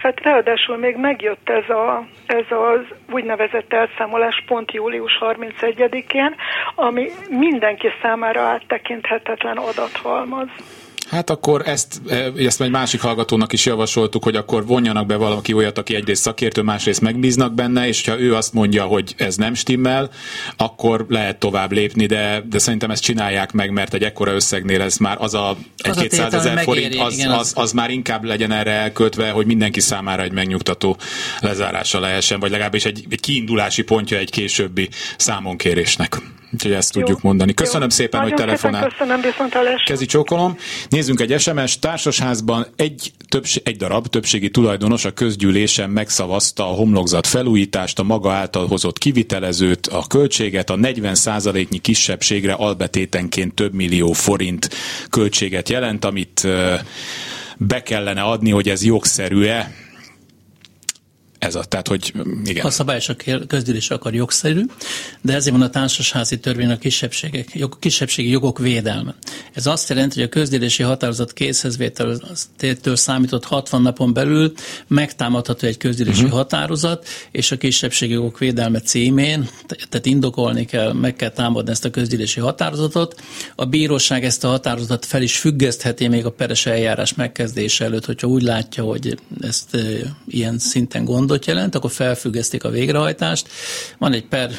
Hát 0.06 0.20
ráadásul 0.20 0.76
még 0.76 0.96
megjött 0.96 1.48
ez, 1.48 1.68
a, 1.68 2.06
ez 2.26 2.44
az 2.48 2.80
úgynevezett 3.12 3.72
elszámolás 3.72 4.42
pont 4.46 4.72
július 4.72 5.18
31-én, 5.20 6.34
ami 6.74 7.10
mindenki 7.28 7.88
számára 8.02 8.40
áttekinthetetlen 8.40 9.56
adathalmaz. 9.56 10.48
Hát 11.08 11.30
akkor 11.30 11.62
ezt, 11.68 12.00
e, 12.08 12.32
ezt 12.36 12.60
egy 12.60 12.70
másik 12.70 13.00
hallgatónak 13.00 13.52
is 13.52 13.66
javasoltuk, 13.66 14.24
hogy 14.24 14.36
akkor 14.36 14.66
vonjanak 14.66 15.06
be 15.06 15.16
valaki 15.16 15.52
olyat, 15.52 15.78
aki 15.78 15.94
egyrészt 15.94 16.22
szakértő, 16.22 16.62
másrészt 16.62 17.00
megbíznak 17.00 17.54
benne, 17.54 17.86
és 17.86 18.06
ha 18.06 18.20
ő 18.20 18.34
azt 18.34 18.52
mondja, 18.52 18.84
hogy 18.84 19.14
ez 19.16 19.36
nem 19.36 19.54
stimmel, 19.54 20.10
akkor 20.56 21.06
lehet 21.08 21.38
tovább 21.38 21.72
lépni, 21.72 22.06
de, 22.06 22.42
de 22.48 22.58
szerintem 22.58 22.90
ezt 22.90 23.02
csinálják 23.02 23.52
meg, 23.52 23.70
mert 23.70 23.94
egy 23.94 24.02
ekkora 24.02 24.32
összegnél 24.32 24.80
ez 24.80 24.96
már 24.96 25.16
az 25.20 25.34
a 25.34 25.56
egy 25.76 25.96
200 25.96 26.34
ezer 26.34 26.62
forint, 26.62 26.94
az, 26.94 27.14
igen, 27.14 27.30
az, 27.30 27.52
az 27.56 27.72
már 27.72 27.90
inkább 27.90 28.24
legyen 28.24 28.52
erre 28.52 28.70
elköltve, 28.70 29.30
hogy 29.30 29.46
mindenki 29.46 29.80
számára 29.80 30.22
egy 30.22 30.32
megnyugtató 30.32 30.96
lezárása 31.40 32.00
lehessen, 32.00 32.40
vagy 32.40 32.50
legalábbis 32.50 32.84
egy, 32.84 33.06
egy 33.10 33.20
kiindulási 33.20 33.82
pontja 33.82 34.18
egy 34.18 34.30
későbbi 34.30 34.88
számonkérésnek. 35.16 36.20
Úgyhogy 36.52 36.72
ezt 36.72 36.94
Jó. 36.94 37.00
tudjuk 37.00 37.22
mondani. 37.22 37.54
Köszönöm 37.54 37.88
Jó. 37.90 37.94
szépen, 37.94 38.20
Nagyon 38.20 38.36
hogy 38.36 38.46
telefonál. 38.46 38.88
Köszönöm, 38.88 39.20
viszont 39.20 39.54
Kezi 39.84 40.06
csókolom. 40.06 40.56
Nézzünk 40.88 41.20
egy 41.20 41.40
SMS. 41.40 41.78
Társasházban 41.78 42.66
egy, 42.76 43.12
többség, 43.28 43.62
egy 43.64 43.76
darab 43.76 44.06
többségi 44.06 44.50
tulajdonos 44.50 45.04
a 45.04 45.10
közgyűlésen 45.10 45.90
megszavazta 45.90 46.64
a 46.70 46.74
homlokzat 46.74 47.26
felújítást, 47.26 47.98
a 47.98 48.02
maga 48.02 48.32
által 48.32 48.66
hozott 48.66 48.98
kivitelezőt, 48.98 49.86
a 49.86 50.04
költséget, 50.08 50.70
a 50.70 50.74
40%-nyi 50.74 51.78
kisebbségre 51.78 52.52
albetétenként 52.52 53.54
több 53.54 53.72
millió 53.74 54.12
forint 54.12 54.68
költséget 55.10 55.68
jelent, 55.68 56.04
amit 56.04 56.48
be 57.56 57.82
kellene 57.82 58.22
adni, 58.22 58.50
hogy 58.50 58.68
ez 58.68 58.84
jogszerű-e 58.84 59.85
ez 61.46 61.54
a, 61.54 61.64
tehát, 61.64 61.88
hogy 61.88 62.12
igen. 62.44 62.66
A 62.66 62.70
szabályos 62.70 63.10
közgyűlés 63.46 63.90
akar 63.90 64.14
jogszerű, 64.14 64.62
de 65.20 65.34
ezért 65.34 65.56
van 65.56 65.64
a 65.64 65.70
társasházi 65.70 66.38
törvény 66.38 66.70
a 66.70 66.78
kisebbségek, 66.78 67.54
jog, 67.54 67.78
kisebbségi 67.78 68.30
jogok 68.30 68.58
védelme. 68.58 69.14
Ez 69.52 69.66
azt 69.66 69.88
jelenti, 69.88 70.14
hogy 70.14 70.24
a 70.24 70.28
közgyűlési 70.28 70.82
határozat 70.82 71.32
készhezvételtől 71.32 72.96
számított 72.96 73.44
60 73.44 73.82
napon 73.82 74.12
belül 74.12 74.52
megtámadható 74.86 75.66
egy 75.66 75.76
közgyűlési 75.76 76.22
uh-huh. 76.22 76.36
határozat, 76.36 77.06
és 77.30 77.50
a 77.50 77.56
kisebbségi 77.56 78.12
jogok 78.12 78.38
védelme 78.38 78.80
címén, 78.80 79.48
tehát 79.88 80.06
indokolni 80.06 80.64
kell, 80.64 80.92
meg 80.92 81.16
kell 81.16 81.30
támadni 81.30 81.70
ezt 81.70 81.84
a 81.84 81.90
közgyűlési 81.90 82.40
határozatot. 82.40 83.20
A 83.56 83.64
bíróság 83.64 84.24
ezt 84.24 84.44
a 84.44 84.48
határozatot 84.48 85.04
fel 85.04 85.22
is 85.22 85.38
függesztheti 85.38 86.08
még 86.08 86.24
a 86.24 86.30
peres 86.30 86.66
eljárás 86.66 87.14
megkezdése 87.14 87.84
előtt, 87.84 88.04
hogyha 88.04 88.26
úgy 88.26 88.42
látja, 88.42 88.84
hogy 88.84 89.18
ezt 89.40 89.74
e, 89.74 89.80
ilyen 90.28 90.58
szinten 90.58 91.04
gond 91.04 91.30
gondot 91.36 91.46
jelent, 91.46 91.74
akkor 91.74 91.90
felfüggesztik 91.90 92.64
a 92.64 92.70
végrehajtást. 92.70 93.48
Van 93.98 94.12
egy 94.12 94.24
per 94.24 94.50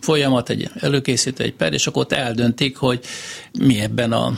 folyamat, 0.00 0.48
egy 0.48 0.70
előkészítő 0.74 1.44
egy 1.44 1.54
per, 1.54 1.72
és 1.72 1.86
akkor 1.86 2.02
ott 2.02 2.12
eldöntik, 2.12 2.76
hogy 2.76 3.00
mi 3.58 3.80
ebben 3.80 4.12
a 4.12 4.32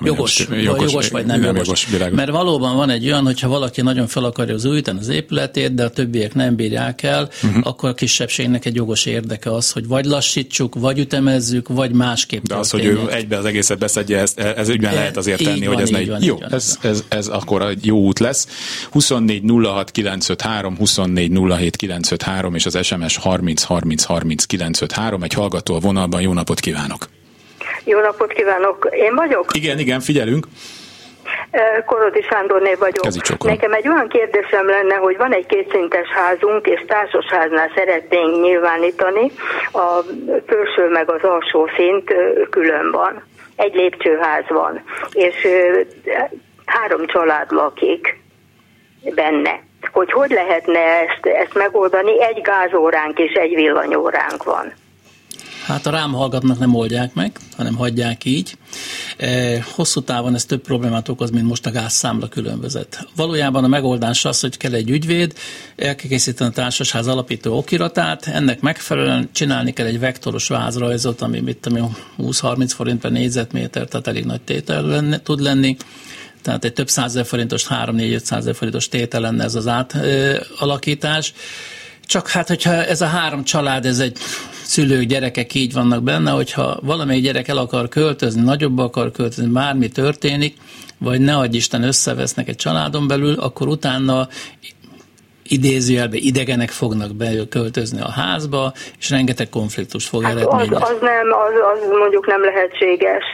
jogos, 0.00 0.38
jogos, 0.38 0.62
jogos, 0.62 0.90
jogos 0.90 1.08
vagy 1.08 1.26
nem, 1.26 1.40
nem 1.40 1.56
jogos. 1.56 1.86
jogos 1.86 2.10
Mert 2.10 2.30
valóban 2.30 2.76
van 2.76 2.90
egy 2.90 3.06
olyan, 3.06 3.24
hogyha 3.24 3.48
valaki 3.48 3.82
nagyon 3.82 4.06
fel 4.06 4.24
akarja 4.24 4.54
az 4.54 4.64
újítani 4.64 4.98
az 4.98 5.08
épületét, 5.08 5.74
de 5.74 5.84
a 5.84 5.88
többiek 5.88 6.34
nem 6.34 6.56
bírják 6.56 7.02
el, 7.02 7.28
uh-huh. 7.42 7.66
akkor 7.66 7.88
a 7.88 7.94
kisebbségnek 7.94 8.64
egy 8.64 8.74
jogos 8.74 9.06
érdeke 9.06 9.52
az, 9.52 9.70
hogy 9.70 9.86
vagy 9.86 10.04
lassítsuk, 10.04 10.74
vagy 10.74 10.98
ütemezzük, 10.98 11.68
vagy 11.68 11.92
másképp. 11.92 12.44
De 12.44 12.54
az, 12.54 12.70
hogy 12.70 12.84
ő 12.84 13.00
egybe 13.10 13.36
az 13.36 13.44
egészet 13.44 13.78
beszedje, 13.78 14.18
ez, 14.18 14.34
ez 14.36 14.68
ügyben 14.68 14.92
e, 14.92 14.94
lehet 14.94 15.16
azért 15.16 15.42
tenni, 15.42 15.66
van, 15.66 15.74
hogy 15.74 15.82
ez 15.82 15.90
ne 15.90 16.04
van, 16.04 16.22
jó, 16.22 16.36
van, 16.36 16.52
ez, 16.52 16.78
ez, 16.82 17.04
ez, 17.08 17.26
akkor 17.26 17.62
egy 17.62 17.86
jó 17.86 17.98
út 17.98 18.18
lesz. 18.18 18.48
24 18.90 19.42
06 19.62 19.90
953, 19.90 20.76
24 20.76 21.30
07 21.30 21.76
953 21.76 22.54
és 22.54 22.66
az 22.66 22.78
SMS 22.82 23.16
30 23.16 23.62
30 23.62 24.02
30 24.02 24.44
953. 24.44 25.22
Egy 25.22 25.32
hallgató 25.32 25.74
a 25.74 25.78
vonalban, 25.78 26.20
jó 26.20 26.32
napot 26.32 26.60
kívánok! 26.60 27.08
Jó 27.84 28.00
napot 28.00 28.32
kívánok! 28.32 28.88
Én 28.90 29.14
vagyok? 29.14 29.54
Igen, 29.54 29.78
igen, 29.78 30.00
figyelünk. 30.00 30.46
Korodi 31.86 32.22
Sándorné 32.22 32.74
vagyok. 32.74 33.06
Nekem 33.44 33.72
egy 33.72 33.88
olyan 33.88 34.08
kérdésem 34.08 34.66
lenne, 34.66 34.94
hogy 34.94 35.16
van 35.16 35.32
egy 35.32 35.46
kétszintes 35.46 36.08
házunk, 36.08 36.66
és 36.66 36.84
társasháznál 36.86 37.70
szeretnénk 37.74 38.42
nyilvánítani, 38.42 39.30
a 39.72 40.02
felső 40.46 40.88
meg 40.88 41.10
az 41.10 41.22
alsó 41.22 41.70
szint 41.76 42.14
külön 42.50 42.90
van. 42.90 43.22
Egy 43.56 43.74
lépcsőház 43.74 44.44
van, 44.48 44.82
és 45.12 45.34
három 46.64 47.06
család 47.06 47.50
lakik 47.50 48.20
benne. 49.14 49.60
Hogy 49.92 50.12
hogy 50.12 50.30
lehetne 50.30 50.80
ezt, 50.80 51.26
ezt 51.26 51.54
megoldani? 51.54 52.22
Egy 52.22 52.40
gázóránk 52.40 53.18
és 53.18 53.32
egy 53.32 53.54
villanyóránk 53.54 54.42
van. 54.42 54.72
Hát 55.64 55.86
a 55.86 55.90
rám 55.90 56.12
hallgatnak 56.12 56.58
nem 56.58 56.74
oldják 56.74 57.14
meg, 57.14 57.38
hanem 57.56 57.74
hagyják 57.74 58.24
így. 58.24 58.56
E, 59.16 59.62
hosszú 59.62 60.00
távon 60.00 60.34
ez 60.34 60.44
több 60.44 60.60
problémát 60.60 61.08
okoz, 61.08 61.30
mint 61.30 61.46
most 61.46 61.66
a 61.66 61.70
gázszámla 61.70 62.28
különbözet. 62.28 63.06
Valójában 63.16 63.64
a 63.64 63.68
megoldás 63.68 64.24
az, 64.24 64.40
hogy 64.40 64.56
kell 64.56 64.72
egy 64.72 64.90
ügyvéd, 64.90 65.34
el 65.76 65.94
kell 65.94 66.08
készíteni 66.08 66.50
a 66.50 66.52
társasház 66.52 67.06
alapító 67.06 67.56
okiratát, 67.56 68.26
ennek 68.26 68.60
megfelelően 68.60 69.28
csinálni 69.32 69.72
kell 69.72 69.86
egy 69.86 69.98
vektoros 69.98 70.48
vázrajzot, 70.48 71.20
ami 71.20 71.40
mit 71.40 71.68
20-30 72.18 72.70
forint 72.74 73.00
per 73.00 73.10
négyzetméter, 73.10 73.86
tehát 73.86 74.06
elég 74.06 74.24
nagy 74.24 74.40
tétel 74.40 74.82
lenne, 74.82 75.20
tud 75.20 75.40
lenni 75.40 75.76
tehát 76.42 76.64
egy 76.64 76.72
több 76.72 76.88
százezer 76.88 77.26
forintos, 77.26 77.66
3-4-500 77.68 78.54
forintos 78.54 78.88
tétel 78.88 79.20
lenne 79.20 79.44
ez 79.44 79.54
az 79.54 79.66
átalakítás. 79.66 81.32
Csak 82.06 82.28
hát, 82.28 82.48
hogyha 82.48 82.72
ez 82.72 83.00
a 83.00 83.06
három 83.06 83.44
család, 83.44 83.86
ez 83.86 83.98
egy 83.98 84.18
szülők, 84.62 85.02
gyerekek 85.02 85.54
így 85.54 85.72
vannak 85.72 86.02
benne, 86.02 86.30
hogyha 86.30 86.78
valamelyik 86.82 87.22
gyerek 87.22 87.48
el 87.48 87.56
akar 87.56 87.88
költözni, 87.88 88.42
nagyobb 88.42 88.78
akar 88.78 89.10
költözni, 89.10 89.52
bármi 89.52 89.88
történik, 89.88 90.56
vagy 90.98 91.20
ne 91.20 91.36
adj 91.36 91.56
Isten 91.56 91.82
összevesznek 91.82 92.48
egy 92.48 92.56
családon 92.56 93.06
belül, 93.06 93.34
akkor 93.34 93.68
utána 93.68 94.28
idézőjelben 95.48 96.18
idegenek 96.22 96.70
fognak 96.70 97.14
beköltözni 97.16 98.00
a 98.00 98.10
házba, 98.10 98.72
és 98.98 99.10
rengeteg 99.10 99.48
konfliktus 99.48 100.06
fog 100.08 100.22
hát 100.22 100.32
eredményezni. 100.32 100.74
Az, 100.74 100.82
az 100.82 101.00
nem, 101.00 101.32
az, 101.32 101.52
az 101.72 101.88
mondjuk 101.98 102.26
nem 102.26 102.44
lehetséges. 102.44 103.24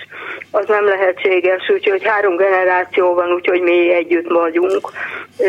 Az 0.50 0.64
nem 0.68 0.84
lehetséges, 0.84 1.68
úgyhogy 1.68 2.04
három 2.04 2.36
generáció 2.36 3.14
van, 3.14 3.32
úgyhogy 3.32 3.60
mi 3.60 3.94
együtt 3.94 4.28
vagyunk. 4.28 4.90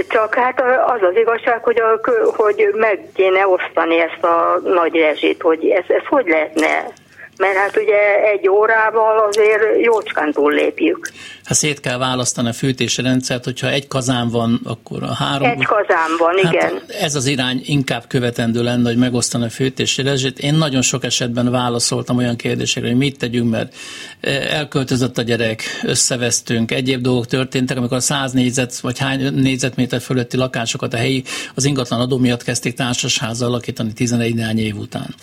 Csak 0.08 0.34
hát 0.36 0.62
az 0.88 1.02
az 1.02 1.15
igazság, 1.15 1.63
hogy, 1.63 1.82
a, 1.82 2.00
hogy 2.36 2.71
meg 2.74 3.00
kéne 3.13 3.47
osztani 3.47 4.00
ezt 4.00 4.24
a 4.24 4.60
nagy 4.63 4.95
rezsit, 4.95 5.41
hogy 5.41 5.69
ez, 5.69 5.84
ez 5.88 6.06
hogy 6.10 6.28
lehetne 6.28 6.93
mert 7.38 7.56
hát 7.56 7.78
ugye 7.78 8.24
egy 8.32 8.50
órával 8.50 9.28
azért 9.28 9.84
jócskán 9.84 10.32
túllépjük. 10.32 11.10
Hát 11.44 11.58
szét 11.58 11.80
kell 11.80 11.98
választani 11.98 12.48
a 12.48 12.54
fűtési 12.54 13.02
rendszert, 13.02 13.44
hogyha 13.44 13.70
egy 13.70 13.88
kazán 13.88 14.30
van, 14.30 14.62
akkor 14.63 15.04
a 15.04 15.13
három... 15.13 15.50
Egy 15.50 15.65
kazán 15.65 16.10
van, 16.17 16.44
hát 16.44 16.54
igen. 16.54 16.82
Ez 17.00 17.15
az 17.15 17.26
irány 17.26 17.62
inkább 17.65 18.04
követendő 18.08 18.63
lenne, 18.63 18.89
hogy 18.89 18.98
megosztani 18.98 19.46
a 19.46 19.50
fűtési 19.50 20.02
rezsit. 20.02 20.39
Én 20.39 20.54
nagyon 20.54 20.82
sok 20.82 21.04
esetben 21.04 21.52
válaszoltam 21.52 22.17
olyan 22.17 22.36
kérdésekre, 22.36 22.89
hogy 22.89 22.98
mit 22.98 23.17
tegyünk, 23.17 23.52
mert 23.52 23.76
eh, 24.20 24.58
elköltözött 24.58 25.17
a 25.17 25.22
gyerek, 25.22 25.63
összevesztünk, 25.84 26.72
egyéb 26.72 27.02
dolgok 27.02 27.26
történtek, 27.26 27.78
amikor 27.78 27.98
a 27.98 28.02
100 28.02 28.32
négyzet 28.32 28.80
vagy 28.80 29.00
hány 29.00 29.34
négyzetméter 29.34 30.02
fölötti 30.02 30.38
lakásokat 30.38 30.94
a 30.94 30.98
helyi 30.98 31.24
az 31.56 31.65
ingatlan 31.65 32.00
adó 32.00 32.17
miatt 32.17 32.44
kezdték 32.44 32.74
társasházzal 32.74 33.50
alakítani 33.50 33.94
11 33.94 34.60
év 34.60 34.76
után 34.76 35.15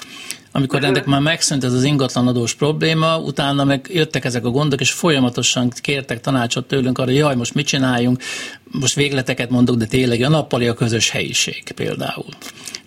amikor 0.59 0.85
ennek 0.85 1.05
már 1.05 1.21
megszűnt 1.21 1.64
ez 1.64 1.73
az 1.73 1.85
ingatlanadós 1.85 2.55
probléma, 2.55 3.18
utána 3.18 3.64
meg 3.64 3.88
jöttek 3.92 4.25
ezek 4.25 4.44
a 4.44 4.51
gondok, 4.51 4.81
és 4.81 4.92
folyamatosan 4.92 5.73
kértek 5.81 6.21
tanácsot 6.21 6.68
tőlünk 6.68 6.99
arra, 6.99 7.11
hogy 7.11 7.18
jaj, 7.18 7.37
most 7.37 7.55
mit 7.55 7.66
csináljunk, 7.66 8.23
most 8.64 8.94
végleteket 8.94 9.51
mondok, 9.51 9.77
de 9.77 9.87
tényleg 9.87 10.21
a 10.21 10.29
nappali 10.29 10.66
a 10.66 10.75
közös 10.75 11.11
helyiség 11.11 11.73
például. 11.75 12.27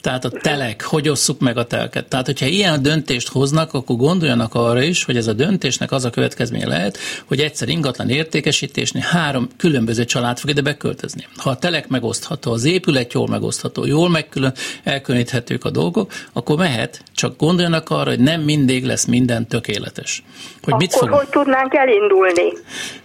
Tehát 0.01 0.25
a 0.25 0.29
telek, 0.29 0.81
hogy 0.81 1.09
osszuk 1.09 1.39
meg 1.39 1.57
a 1.57 1.65
telket. 1.65 2.05
Tehát, 2.05 2.25
hogyha 2.25 2.45
ilyen 2.45 2.81
döntést 2.81 3.27
hoznak, 3.27 3.73
akkor 3.73 3.95
gondoljanak 3.95 4.55
arra 4.55 4.81
is, 4.81 5.03
hogy 5.03 5.17
ez 5.17 5.27
a 5.27 5.33
döntésnek 5.33 5.91
az 5.91 6.05
a 6.05 6.09
következménye 6.09 6.67
lehet, 6.67 6.97
hogy 7.25 7.39
egyszer 7.39 7.69
ingatlan 7.69 8.09
értékesítésnél 8.09 9.03
három 9.03 9.49
különböző 9.57 10.05
család 10.05 10.39
fog 10.39 10.49
ide 10.49 10.61
beköltözni. 10.61 11.27
Ha 11.35 11.49
a 11.49 11.57
telek 11.57 11.87
megosztható, 11.87 12.51
az 12.51 12.63
épület 12.63 13.13
jól 13.13 13.27
megosztható, 13.27 13.85
jól 13.85 14.09
megkülön 14.09 14.53
elkülöníthetők 14.83 15.65
a 15.65 15.69
dolgok, 15.69 16.11
akkor 16.33 16.57
mehet, 16.57 17.03
csak 17.15 17.37
gondoljanak 17.37 17.89
arra, 17.89 18.09
hogy 18.09 18.19
nem 18.19 18.41
mindig 18.41 18.85
lesz 18.85 19.05
minden 19.05 19.47
tökéletes. 19.47 20.23
Hogy 20.61 20.73
akkor 20.73 20.77
mit 20.77 20.93
fog... 20.93 21.09
hogy 21.09 21.27
tudnánk 21.27 21.73
elindulni? 21.73 22.51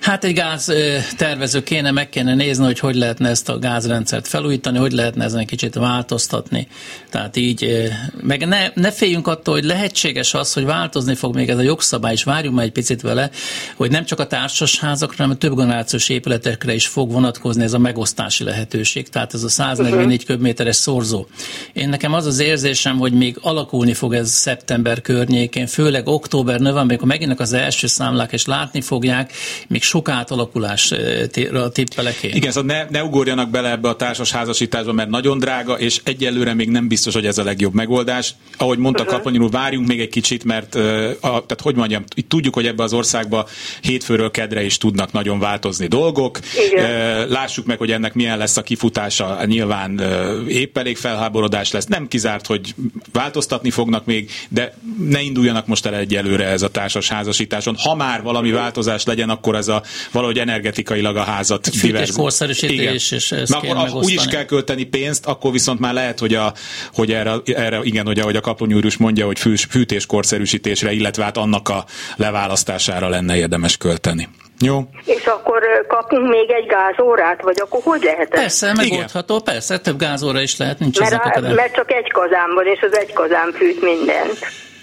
Hát 0.01 0.25
egy 0.25 0.35
gáz 0.35 0.73
tervező 1.17 1.63
kéne, 1.63 1.91
meg 1.91 2.09
kéne 2.09 2.35
nézni, 2.35 2.65
hogy 2.65 2.79
hogy 2.79 2.95
lehetne 2.95 3.29
ezt 3.29 3.49
a 3.49 3.59
gázrendszert 3.59 4.29
felújítani, 4.29 4.79
hogy 4.79 4.93
lehetne 4.93 5.25
ezen 5.25 5.41
egy 5.41 5.47
kicsit 5.47 5.75
változtatni. 5.75 6.69
Tehát 7.11 7.37
így, 7.37 7.89
meg 8.23 8.47
ne, 8.47 8.69
ne 8.75 8.91
féljünk 8.91 9.27
attól, 9.27 9.55
hogy 9.55 9.65
lehetséges 9.65 10.35
az, 10.35 10.53
hogy 10.53 10.65
változni 10.65 11.15
fog 11.15 11.35
még 11.35 11.49
ez 11.49 11.59
a 11.59 11.63
jogszabály, 11.63 12.13
és 12.13 12.25
várjunk 12.25 12.57
már 12.57 12.65
egy 12.65 12.73
picit 12.73 13.01
vele, 13.01 13.31
hogy 13.77 13.91
nem 13.91 14.05
csak 14.05 14.21
a 14.21 14.27
társasházakra, 14.27 15.17
hanem 15.17 15.31
a 15.31 15.39
több 15.39 15.57
generációs 15.57 16.09
épületekre 16.09 16.75
is 16.75 16.87
fog 16.87 17.13
vonatkozni 17.13 17.63
ez 17.63 17.73
a 17.73 17.79
megosztási 17.79 18.45
lehetőség. 18.45 19.09
Tehát 19.09 19.35
ez 19.35 19.43
a 19.43 19.49
144 19.49 20.05
uh-huh. 20.05 20.27
köbméteres 20.27 20.77
szorzó. 20.77 21.27
Én 21.73 21.89
nekem 21.89 22.13
az 22.13 22.27
az 22.27 22.39
érzésem, 22.39 22.99
hogy 22.99 23.13
még 23.13 23.39
alakulni 23.41 23.95
fog 23.95 24.15
ez 24.15 24.31
szeptember 24.31 25.01
környékén, 25.01 25.67
főleg 25.67 26.07
október, 26.07 26.61
november, 26.61 26.83
amikor 26.83 27.09
megint 27.09 27.41
az 27.41 27.53
első 27.53 27.87
számlák, 27.87 28.33
és 28.33 28.47
látni 28.47 28.81
fogják, 28.81 29.33
még 29.69 29.83
sok 29.83 30.09
átalakulásra 30.09 31.69
tippelek 31.73 32.23
én. 32.23 32.35
Igen, 32.35 32.53
szóval 32.53 32.77
ne, 32.77 32.99
ne 32.99 33.05
ugorjanak 33.05 33.51
bele 33.51 33.71
ebbe 33.71 33.89
a 33.89 33.97
társas 33.97 34.31
házasításba, 34.31 34.93
mert 34.93 35.09
nagyon 35.09 35.39
drága, 35.39 35.79
és 35.79 36.01
egyelőre 36.05 36.55
még 36.55 36.69
nem 36.77 36.89
biztos, 36.89 37.15
hogy 37.15 37.27
ez 37.27 37.39
a 37.39 37.45
legjobb 37.45 37.75
megoldás. 37.75 38.35
Ahogy 38.57 38.79
mondta 38.79 39.03
uh-huh. 39.03 39.17
Kaplany 39.17 39.39
úr, 39.39 39.51
várjunk 39.51 39.89
még 39.89 40.01
egy 40.01 40.09
kicsit, 40.09 40.45
mert 40.45 40.75
uh, 40.75 40.83
a, 41.21 41.29
tehát 41.29 41.61
hogy 41.63 41.75
mondjam, 41.75 42.05
itt 42.15 42.29
tudjuk, 42.29 42.55
hogy 42.55 42.67
ebbe 42.67 42.83
az 42.83 42.93
országba 42.93 43.49
hétfőről 43.81 44.31
kedre 44.31 44.65
is 44.65 44.79
tudnak 44.79 45.13
nagyon 45.13 45.39
változni 45.39 45.87
dolgok. 45.87 46.39
Igen. 46.71 46.85
Uh, 46.85 47.31
lássuk 47.31 47.67
meg, 47.67 47.79
hogy 47.79 47.91
ennek 47.91 48.15
milyen 48.15 48.39
lesz 48.39 48.57
a 48.57 48.63
kifutása. 48.63 49.45
Nyilván 49.45 50.01
uh, 50.01 50.53
épp 50.53 50.79
elég 50.79 50.97
felháborodás 50.97 51.71
lesz. 51.71 51.87
Nem 51.87 52.09
kizárt, 52.09 52.47
hogy 52.47 52.75
változtatni 53.13 53.71
fognak 53.71 54.05
még, 54.05 54.31
de 54.49 54.75
ne 54.99 55.21
induljanak 55.21 55.67
most 55.67 55.87
el 55.87 55.95
egyelőre 55.95 56.45
ez 56.45 56.63
a 56.63 56.69
társas 56.69 57.09
házasításon. 57.09 57.77
Ha 57.79 57.95
már 57.95 58.23
valami 58.23 58.51
változás 58.51 59.05
legyen, 59.05 59.31
akkor 59.31 59.55
ez 59.55 59.69
a 59.69 59.83
valahogy 60.13 60.39
energetikailag 60.39 61.17
a 61.17 61.23
házat 61.23 61.71
korszerűsítés, 62.17 63.11
és 63.11 63.33
ezt 63.33 63.53
Na, 63.53 63.59
akkor 63.59 64.05
úgy 64.05 64.13
is 64.13 64.25
kell 64.25 64.45
költeni 64.45 64.85
pénzt, 64.85 65.27
akkor 65.27 65.53
viszont 65.53 65.81
már 65.81 65.95
lehet, 65.95 66.19
hogy, 66.19 66.35
a, 66.35 66.55
hogy 66.95 67.13
erre, 67.13 67.33
erre 67.45 67.81
igen, 67.83 68.07
hogy 68.07 68.19
ahogy 68.19 68.37
a 68.37 68.41
kaponyúrus 68.41 68.97
mondja, 68.97 69.27
hogy 69.27 69.39
fűtéskorszerűsítésre, 69.69 70.93
illetve 70.93 71.25
hát 71.25 71.37
annak 71.37 71.69
a 71.69 71.85
leválasztására 72.17 73.09
lenne 73.09 73.37
érdemes 73.37 73.77
költeni. 73.77 74.29
Jó. 74.61 74.89
És 75.05 75.25
akkor 75.25 75.63
kapunk 75.89 76.29
még 76.29 76.51
egy 76.51 76.67
gázórát, 76.67 77.43
vagy 77.43 77.61
akkor 77.61 77.81
hogy 77.83 78.03
lehet 78.03 78.35
ez? 78.35 78.41
Persze, 78.41 78.73
megoldható, 78.73 79.41
persze, 79.41 79.79
több 79.79 79.99
gázóra 79.99 80.41
is 80.41 80.57
lehet, 80.57 80.79
nincs 80.79 80.99
mert, 80.99 81.37
a, 81.37 81.41
mert 81.41 81.75
csak 81.75 81.93
egy 81.93 82.13
kazán 82.13 82.55
van, 82.55 82.67
és 82.67 82.81
az 82.81 82.97
egy 82.97 83.13
kazán 83.13 83.53
fűt 83.53 83.83
mindent. 83.83 84.39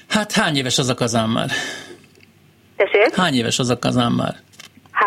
Hát 0.10 0.32
hány 0.32 0.58
éves 0.58 0.78
az 0.78 0.90
a 0.90 0.94
kazán 0.94 1.30
már? 1.30 1.50
Tessék? 2.78 3.16
Hány 3.16 3.34
éves 3.34 3.60
az 3.60 3.70
a 3.70 3.80
kazán 3.80 4.12
már? 4.12 4.36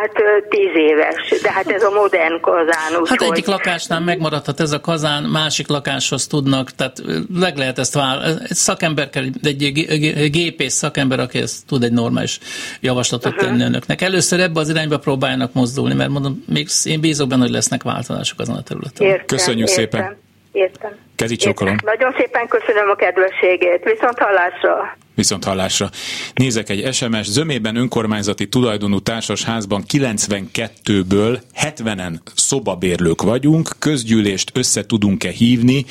Hát 0.01 0.13
tíz 0.49 0.75
éves, 0.75 1.41
de 1.43 1.53
hát 1.53 1.71
ez 1.71 1.83
a 1.83 1.91
modern 1.91 2.41
kazán. 2.41 3.01
Úgy, 3.01 3.09
hát 3.09 3.19
hogy... 3.19 3.31
egyik 3.31 3.47
lakásnál 3.47 4.01
megmaradhat 4.01 4.61
ez 4.61 4.73
a 4.73 4.81
kazán, 4.81 5.23
másik 5.23 5.69
lakáshoz 5.69 6.27
tudnak, 6.27 6.71
tehát 6.71 7.03
meg 7.29 7.57
lehet 7.57 7.79
ezt 7.79 7.95
vál. 7.95 8.25
Egy 8.25 8.57
szakember 8.57 9.11
kell, 9.11 9.25
egy 9.43 10.31
gépész 10.31 10.75
szakember, 10.75 11.21
aki 11.21 11.39
ezt 11.39 11.67
tud 11.67 11.83
egy 11.83 11.93
normális 11.93 12.39
javaslatot 12.81 13.33
uh-huh. 13.33 13.49
tenni 13.49 13.63
önöknek. 13.63 14.03
Először 14.03 14.41
ebbe 14.41 14.61
az 14.61 14.69
irányba 14.69 14.99
próbáljanak 14.99 15.53
mozdulni, 15.53 15.95
mert 15.95 16.11
mondom, 16.11 16.45
még 16.49 16.69
én 16.85 17.01
bízok 17.01 17.29
benne, 17.29 17.43
hogy 17.43 17.51
lesznek 17.51 17.83
változások 17.83 18.41
azon 18.41 18.57
a 18.57 18.63
területen. 18.63 19.07
Értem, 19.07 19.27
Köszönjük 19.27 19.69
értem, 19.69 19.85
szépen. 19.85 20.17
Értem. 20.53 20.91
Kezi. 21.17 21.37
Nagyon 21.85 22.15
szépen 22.19 22.47
köszönöm 22.49 22.89
a 22.91 22.95
kedvességét. 22.95 23.85
Viszont 23.85 24.19
hallásra. 24.19 24.97
Viszont 25.17 25.45
hallásra. 25.45 25.91
Nézek 26.35 26.69
egy 26.69 26.95
SMS. 26.95 27.27
Zömében 27.29 27.77
önkormányzati 27.77 28.49
tulajdonú 28.49 28.99
társasházban 28.99 29.85
92-ből 29.93 31.41
70-en 31.61 32.19
szobabérlők 32.35 33.23
vagyunk, 33.23 33.71
közgyűlést 33.79 34.51
össze 34.55 34.87
tudunk-e 34.87 35.31
hívni, 35.31 35.85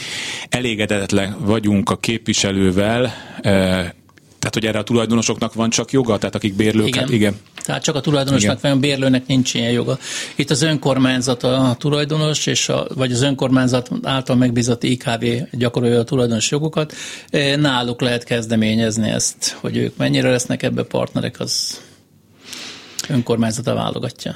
elégedetlen 0.49 1.37
vagyunk 1.39 1.89
a 1.89 1.97
képviselővel, 1.97 3.13
eh, 3.41 3.89
tehát, 4.45 4.53
hogy 4.53 4.65
erre 4.65 4.79
a 4.79 4.83
tulajdonosoknak 4.83 5.53
van 5.53 5.69
csak 5.69 5.91
joga, 5.91 6.17
tehát 6.17 6.35
akik 6.35 6.55
bérlők? 6.55 6.87
Igen. 6.87 7.03
Hát 7.03 7.11
igen. 7.11 7.35
Tehát 7.63 7.83
csak 7.83 7.95
a 7.95 7.99
tulajdonosnak 7.99 8.61
vagy 8.61 8.71
a 8.71 8.75
bérlőnek 8.75 9.27
nincs 9.27 9.53
ilyen 9.53 9.71
joga. 9.71 9.97
Itt 10.35 10.49
az 10.49 10.61
önkormányzat 10.61 11.43
a 11.43 11.75
tulajdonos, 11.79 12.45
és 12.45 12.69
a, 12.69 12.87
vagy 12.95 13.11
az 13.11 13.21
önkormányzat 13.21 13.89
által 14.03 14.35
megbízott 14.35 14.83
IKV 14.83 15.25
gyakorolja 15.51 15.99
a 15.99 16.03
tulajdonos 16.03 16.51
jogokat. 16.51 16.93
E, 17.29 17.55
náluk 17.55 18.01
lehet 18.01 18.23
kezdeményezni 18.23 19.09
ezt, 19.09 19.57
hogy 19.59 19.77
ők 19.77 19.97
mennyire 19.97 20.29
lesznek 20.29 20.63
ebbe 20.63 20.83
partnerek, 20.83 21.39
az 21.39 21.81
önkormányzata 23.09 23.73
válogatja. 23.73 24.35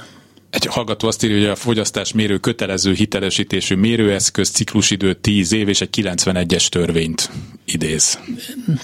Egy 0.50 0.66
hallgató 0.66 1.08
azt 1.08 1.24
írja, 1.24 1.36
hogy 1.36 1.46
a 1.46 1.56
fogyasztás 1.56 2.12
mérő 2.12 2.38
kötelező 2.38 2.92
hitelesítésű 2.92 3.74
mérőeszköz 3.74 4.48
ciklusidő 4.48 5.14
10 5.14 5.52
év 5.52 5.68
és 5.68 5.80
egy 5.80 5.88
91-es 5.96 6.66
törvényt 6.66 7.30
idéz. 7.64 8.18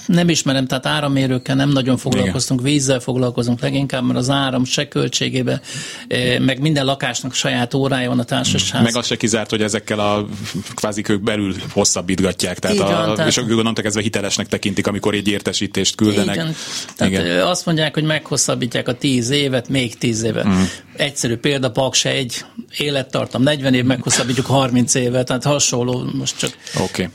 Nem 0.05 0.29
ismerem, 0.29 0.67
tehát 0.67 0.85
árammérőkkel 0.85 1.55
nem 1.55 1.69
nagyon 1.69 1.97
foglalkoztunk, 1.97 2.59
Igen. 2.59 2.71
vízzel 2.71 2.99
foglalkozunk 2.99 3.61
leginkább, 3.61 4.05
mert 4.05 4.19
az 4.19 4.29
áram 4.29 4.65
se 4.65 4.87
költségébe, 4.87 5.61
eh, 6.07 6.39
meg 6.39 6.59
minden 6.59 6.85
lakásnak 6.85 7.33
saját 7.33 7.73
órája 7.73 8.09
van 8.09 8.19
a 8.19 8.23
társaság. 8.23 8.83
Meg 8.83 8.95
az 8.95 9.05
se 9.05 9.15
kizárt, 9.15 9.49
hogy 9.49 9.61
ezekkel 9.61 9.99
a 9.99 10.27
kvázi 10.75 11.03
ők 11.07 11.21
belül 11.21 11.55
hosszabbítgatják, 11.71 12.59
tehát, 12.59 12.77
van, 12.77 13.09
a, 13.09 13.13
tehát... 13.13 13.31
és 13.31 13.37
gondolom 13.37 13.73
kezdve 13.73 14.01
hitelesnek 14.01 14.47
tekintik, 14.47 14.87
amikor 14.87 15.13
egy 15.13 15.27
értesítést 15.27 15.95
küldenek. 15.95 16.35
Igen. 16.35 16.55
Tehát 16.95 17.13
Igen. 17.13 17.47
azt 17.47 17.65
mondják, 17.65 17.93
hogy 17.93 18.03
meghosszabbítják 18.03 18.87
a 18.87 18.93
10 18.93 19.29
évet, 19.29 19.69
még 19.69 19.97
10 19.97 20.23
évet. 20.23 20.47
Mm. 20.47 20.61
Egyszerű 20.97 21.35
példa 21.35 21.71
Paks 21.71 22.05
egy 22.05 22.45
élettartam, 22.77 23.43
40 23.43 23.73
év 23.73 23.83
meghosszabbítjuk 23.83 24.45
30 24.45 24.95
évet, 24.95 25.25
tehát 25.25 25.43
hasonló 25.43 26.03
most 26.13 26.37
csak. 26.37 26.49
Oké. 26.75 26.83
Okay. 26.83 27.07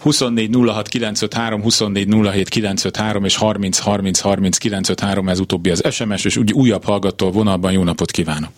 24 0.00 0.56
06 0.66 0.88
953, 0.88 1.62
24 1.62 2.08
07 2.32 2.48
953 2.48 3.24
és 3.24 3.36
30 3.36 3.78
30 3.78 4.20
30 4.20 4.58
953, 4.58 5.28
ez 5.28 5.40
utóbbi 5.40 5.70
az 5.70 5.84
SMS, 5.90 6.24
és 6.24 6.36
úgy 6.36 6.52
újabb 6.52 6.84
hallgató 6.84 7.30
vonalban 7.30 7.72
jó 7.72 7.82
napot 7.82 8.10
kívánok! 8.10 8.52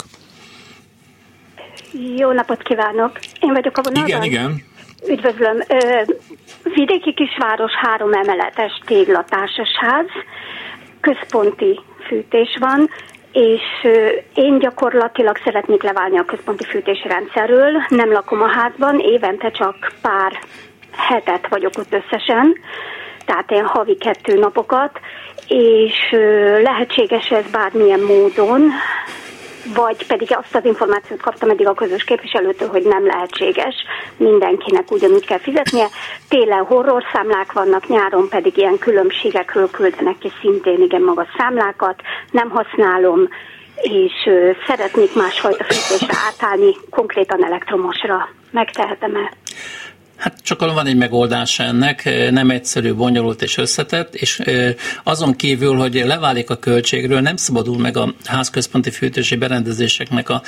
Jó 2.16 2.32
napot 2.32 2.62
kívánok! 2.62 3.18
Én 3.40 3.52
vagyok 3.52 3.76
a 3.76 3.82
vonalban. 3.82 4.08
Igen, 4.08 4.22
igen. 4.22 4.62
Üdvözlöm. 5.08 5.56
Vidéki 6.74 7.14
kisváros 7.14 7.72
három 7.82 8.12
emeletes 8.12 8.80
téglatársas 8.84 9.68
ház, 9.80 10.06
központi 11.00 11.80
fűtés 12.06 12.56
van, 12.60 12.88
és 13.38 13.90
én 14.34 14.58
gyakorlatilag 14.58 15.36
szeretnék 15.44 15.82
leválni 15.82 16.18
a 16.18 16.24
központi 16.24 16.64
fűtési 16.64 17.08
rendszerről, 17.08 17.70
nem 17.88 18.12
lakom 18.12 18.42
a 18.42 18.48
házban, 18.48 18.98
évente 18.98 19.50
csak 19.50 19.92
pár 20.02 20.32
hetet 20.96 21.48
vagyok 21.48 21.72
ott 21.78 21.92
összesen, 21.92 22.58
tehát 23.24 23.50
én 23.50 23.64
havi 23.64 23.96
kettő 23.96 24.38
napokat, 24.38 25.00
és 25.48 26.10
lehetséges 26.62 27.30
ez 27.30 27.50
bármilyen 27.50 28.00
módon, 28.00 28.70
vagy 29.74 30.06
pedig 30.06 30.28
azt 30.36 30.54
az 30.54 30.64
információt 30.64 31.20
kaptam 31.20 31.50
eddig 31.50 31.66
a 31.66 31.74
közös 31.74 32.04
képviselőtől, 32.04 32.68
hogy 32.68 32.82
nem 32.82 33.06
lehetséges, 33.06 33.74
mindenkinek 34.16 34.90
ugyanúgy 34.90 35.26
kell 35.26 35.38
fizetnie. 35.38 35.86
Télen 36.28 36.64
horror 36.64 37.02
számlák 37.12 37.52
vannak, 37.52 37.88
nyáron 37.88 38.28
pedig 38.28 38.56
ilyen 38.56 38.78
különbségekről 38.78 39.70
küldenek 39.70 40.18
ki 40.18 40.30
szintén 40.40 40.82
igen 40.82 41.02
magas 41.02 41.28
számlákat, 41.38 42.00
nem 42.30 42.50
használom, 42.50 43.28
és 43.82 44.30
szeretnék 44.66 45.14
másfajta 45.14 45.64
fűtésre 45.64 46.14
átállni, 46.26 46.74
konkrétan 46.90 47.44
elektromosra. 47.44 48.28
Megtehetem-e? 48.50 49.32
Hát 50.18 50.36
csak 50.42 50.60
van 50.60 50.86
egy 50.86 50.96
megoldás 50.96 51.58
ennek, 51.58 52.30
nem 52.30 52.50
egyszerű, 52.50 52.94
bonyolult 52.94 53.42
és 53.42 53.56
összetett, 53.56 54.14
és 54.14 54.42
azon 55.04 55.36
kívül, 55.36 55.76
hogy 55.76 56.02
leválik 56.06 56.50
a 56.50 56.56
költségről, 56.56 57.20
nem 57.20 57.36
szabadul 57.36 57.78
meg 57.78 57.96
a 57.96 58.14
házközponti 58.24 58.90
fűtési 58.90 59.36
berendezéseknek 59.36 60.28
a 60.28 60.42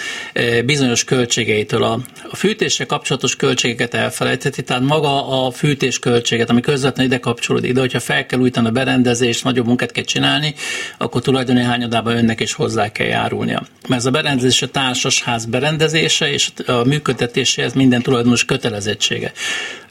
bizonyos 0.65 1.05
költségeitől. 1.05 1.83
A, 1.83 2.01
a 2.31 2.37
fűtéssel 2.37 2.87
kapcsolatos 2.87 3.37
költségeket 3.37 3.95
elfelejtheti, 3.95 4.63
tehát 4.63 4.83
maga 4.83 5.45
a 5.47 5.51
fűtés 5.51 5.99
költséget, 5.99 6.51
ami 6.51 6.61
közvetlenül 6.61 7.13
ide 7.13 7.21
kapcsolódik, 7.21 7.73
de 7.73 7.81
hogyha 7.81 8.01
fel 8.01 8.27
kell 8.27 8.41
újítani 8.41 8.67
a 8.69 8.71
berendezést, 8.71 9.45
nagyobb 9.45 9.67
munkát 9.67 9.93
kell 9.93 10.05
csinálni, 10.05 10.55
akkor 10.99 11.21
tulajdoni 11.21 11.63
hányadában 11.63 12.17
önnek 12.17 12.41
is 12.41 12.53
hozzá 12.53 12.93
kell 12.93 13.07
járulnia. 13.07 13.63
Mert 13.89 14.01
ez 14.01 14.07
a 14.07 14.11
berendezés 14.11 14.63
a 14.63 14.69
társasház 14.69 15.45
berendezése, 15.45 16.33
és 16.33 16.51
a 16.67 16.85
működtetéséhez 16.85 17.73
minden 17.73 18.03
tulajdonos 18.03 18.45
kötelezettsége. 18.45 19.33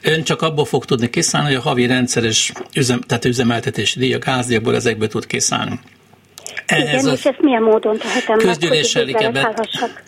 Ön 0.02 0.22
csak 0.24 0.42
abból 0.42 0.64
fog 0.64 0.84
tudni 0.84 1.10
kiszállni, 1.10 1.48
hogy 1.48 1.56
a 1.56 1.60
havi 1.60 1.86
rendszeres 1.86 2.52
üzem, 2.74 3.00
tehát 3.00 3.24
üzemeltetési 3.24 3.98
díj, 3.98 4.14
a 4.14 4.18
gázdíjakból 4.18 4.74
ezekből 4.74 5.08
tud 5.08 5.26
kiszállni. 5.26 5.80
Igen, 6.76 7.06
a 7.06 7.12
és 7.12 7.24
ezt 7.24 7.40
milyen 7.40 7.62
módon 7.62 7.98
tehetem 7.98 8.38
közgyűlés 8.38 8.94
meg, 8.94 9.02
elé 9.02 9.28
be, 9.28 9.54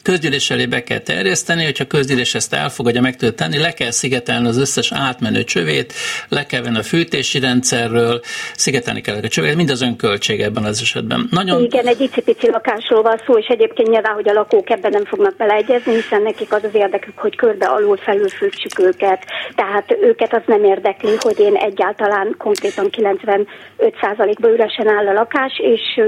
közgyűlés 0.02 0.50
elé 0.50 0.66
be 0.66 0.82
kell 0.82 0.98
terjeszteni, 0.98 1.64
hogyha 1.64 1.84
közgyűlés 1.84 2.34
ezt 2.34 2.54
elfogadja, 2.54 3.00
meg 3.00 3.16
tudja 3.16 3.34
tenni, 3.34 3.58
le 3.58 3.72
kell 3.72 3.90
szigetelni 3.90 4.48
az 4.48 4.58
összes 4.58 4.92
átmenő 4.92 5.44
csövét, 5.44 5.92
le 6.28 6.46
kell 6.46 6.62
venni 6.62 6.78
a 6.78 6.82
fűtési 6.82 7.38
rendszerről, 7.38 8.20
szigetelni 8.54 9.00
kell 9.00 9.16
a 9.22 9.28
csövét, 9.28 9.56
mind 9.56 9.70
az 9.70 9.82
önköltség 9.82 10.40
ebben 10.40 10.64
az 10.64 10.80
esetben. 10.80 11.28
Nagyon... 11.30 11.62
Igen, 11.62 11.86
egy 11.86 12.00
icipici 12.00 12.50
lakásról 12.50 13.02
van 13.02 13.20
szó, 13.26 13.38
és 13.38 13.46
egyébként 13.46 13.88
nyilván, 13.88 14.14
hogy 14.14 14.28
a 14.28 14.32
lakók 14.32 14.70
ebben 14.70 14.90
nem 14.90 15.04
fognak 15.04 15.36
beleegyezni, 15.36 15.94
hiszen 15.94 16.22
nekik 16.22 16.52
az 16.52 16.64
az 16.64 16.74
érdekük, 16.74 17.18
hogy 17.18 17.36
körbe 17.36 17.66
alul 17.66 17.96
felül 17.96 18.28
fűtsük 18.28 18.78
őket. 18.78 19.24
Tehát 19.54 19.96
őket 20.00 20.34
az 20.34 20.42
nem 20.46 20.64
érdekli, 20.64 21.14
hogy 21.18 21.38
én 21.38 21.54
egyáltalán 21.54 22.34
konkrétan 22.38 22.90
95%-ban 22.90 24.50
üresen 24.50 24.88
áll 24.88 25.06
a 25.06 25.12
lakás, 25.12 25.60
és 25.62 26.00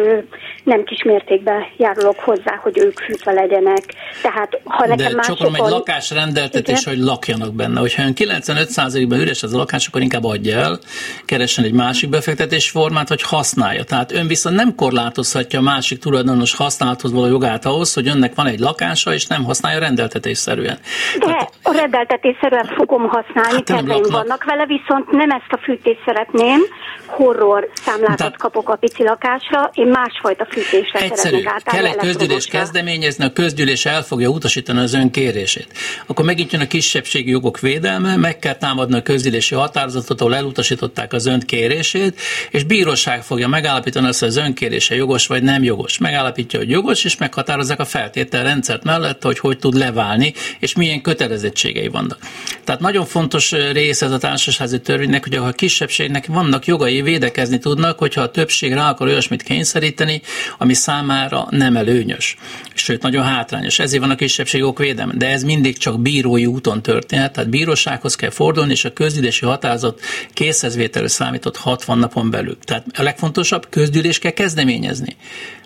nem 0.65 0.85
kis 0.85 1.03
mértékben 1.03 1.65
járulok 1.77 2.19
hozzá, 2.19 2.59
hogy 2.63 2.79
ők 2.79 2.99
fűtve 2.99 3.33
legyenek. 3.33 3.83
Tehát, 4.23 4.61
ha 4.65 4.87
nekem 4.87 5.09
De 5.09 5.15
másokon... 5.15 5.53
csak 5.53 5.67
egy 5.67 5.71
lakás 5.71 6.11
rendeltetés, 6.11 6.81
igen? 6.81 6.95
hogy 6.95 7.05
lakjanak 7.05 7.55
benne. 7.55 7.81
Hogyha 7.81 8.03
ön 8.03 8.13
95%-ban 8.17 9.21
üres 9.21 9.43
az 9.43 9.55
a 9.55 9.57
lakás, 9.57 9.87
akkor 9.87 10.01
inkább 10.01 10.25
adja 10.25 10.59
el, 10.59 10.79
keressen 11.25 11.65
egy 11.65 11.73
másik 11.73 12.09
befektetés 12.09 12.71
formát, 12.71 13.09
hogy 13.09 13.23
használja. 13.23 13.85
Tehát 13.85 14.13
ön 14.13 14.27
viszont 14.27 14.57
nem 14.57 14.75
korlátozhatja 14.75 15.59
a 15.59 15.63
másik 15.63 15.99
tulajdonos 15.99 16.55
használathoz 16.57 17.13
való 17.13 17.27
jogát 17.27 17.65
ahhoz, 17.65 17.95
hogy 17.95 18.09
önnek 18.09 18.35
van 18.35 18.47
egy 18.47 18.59
lakása, 18.59 19.13
és 19.13 19.27
nem 19.27 19.45
használja 19.45 19.79
rendeltetésszerűen. 19.79 20.79
De 21.19 21.27
Tehát, 21.27 21.53
a 21.63 21.73
rendeltetésszerűen 21.73 22.67
fogom 22.77 23.09
használni, 23.09 23.63
hát 23.67 24.07
vannak 24.11 24.45
vele, 24.45 24.67
viszont 24.67 25.11
nem 25.11 25.31
ezt 25.31 25.53
a 25.53 25.59
fűtést 25.63 26.01
szeretném, 26.05 26.61
horror 27.07 27.69
számlákat 27.73 28.17
Tehát, 28.17 28.37
kapok 28.37 28.69
a 28.69 28.77
pici 28.77 29.03
lakásra, 29.03 29.71
én 29.73 29.87
másfajta 30.23 30.47
fűtésre 30.51 31.01
Egyszerű. 31.01 31.43
Kell 31.65 31.87
egy 31.87 31.97
közgyűlés 31.97 32.47
kezdeményezni, 32.47 33.25
a 33.25 33.33
közgyűlés 33.33 33.87
el 33.87 34.03
fogja 34.03 34.29
utasítani 34.29 34.79
az 34.79 34.95
ön 34.95 35.11
kérését. 35.11 35.69
Akkor 36.07 36.25
megint 36.25 36.53
jön 36.53 36.61
a 36.61 36.67
kisebbségi 36.67 37.31
jogok 37.31 37.61
védelme, 37.61 38.17
meg 38.17 38.39
kell 38.39 38.55
támadni 38.55 38.97
a 38.97 39.03
közgyűlési 39.03 39.55
határozatot, 39.55 40.21
ahol 40.21 40.35
elutasították 40.35 41.13
az 41.13 41.27
ön 41.27 41.41
kérését, 41.41 42.21
és 42.51 42.65
bíróság 42.65 43.23
fogja 43.23 43.49
megállapítani 43.49 44.07
azt, 44.07 44.19
hogy 44.19 44.29
az 44.29 44.37
ön 44.37 44.55
kérése 44.55 44.95
jogos 44.95 45.27
vagy 45.27 45.43
nem 45.43 45.63
jogos. 45.63 45.99
Megállapítja, 45.99 46.59
hogy 46.59 46.71
jogos, 46.71 47.05
és 47.05 47.17
meghatározzák 47.17 47.81
a 47.81 47.85
feltételrendszert 47.85 48.85
mellett, 48.85 49.23
hogy 49.23 49.39
hogy 49.39 49.59
tud 49.59 49.75
leválni, 49.75 50.33
és 50.59 50.75
milyen 50.75 51.01
kötelezettségei 51.03 51.89
vannak. 51.89 52.19
Tehát 52.65 52.81
nagyon 52.81 53.07
fontos 53.07 53.51
része 53.51 54.07
ez 54.07 54.13
a 54.13 54.19
társasházi 54.19 54.81
törvénynek, 54.81 55.23
hogy 55.23 55.35
a 55.35 55.53
kisebbségnek 55.53 56.27
vannak 56.27 56.67
jogai, 56.67 57.03
védekezni 57.03 57.59
tudnak, 57.59 57.99
hogyha 57.99 58.21
a 58.21 58.31
többség 58.31 58.73
rá 58.73 58.91
akar 58.91 59.07
olyasmit 59.07 59.43
kényszeríteni, 59.43 59.94
ami 60.59 60.75
számára 60.75 61.47
nem 61.51 61.77
előnyös. 61.77 62.37
Sőt, 62.75 63.03
nagyon 63.03 63.25
hátrányos. 63.25 63.79
Ezért 63.79 64.03
van 64.03 64.11
a 64.11 64.15
kisebbségok 64.15 64.79
védelme. 64.79 65.13
De 65.17 65.29
ez 65.29 65.43
mindig 65.43 65.79
csak 65.79 66.01
bírói 66.01 66.47
úton 66.47 66.83
történhet, 66.83 67.33
tehát 67.33 67.51
bírósághoz 67.51 68.15
kell 68.15 68.31
fordulni, 68.31 68.73
és 68.73 68.85
a 68.85 68.93
közgyűlési 68.93 69.45
határozat 69.45 70.01
készhezvételő 70.33 71.07
számított 71.07 71.57
60 71.57 71.99
napon 71.99 72.31
belül. 72.31 72.59
Tehát 72.59 72.87
a 72.99 73.03
legfontosabb, 73.03 73.67
közgyűlés 73.71 74.19
kell 74.19 74.31
kezdeményezni. 74.31 75.17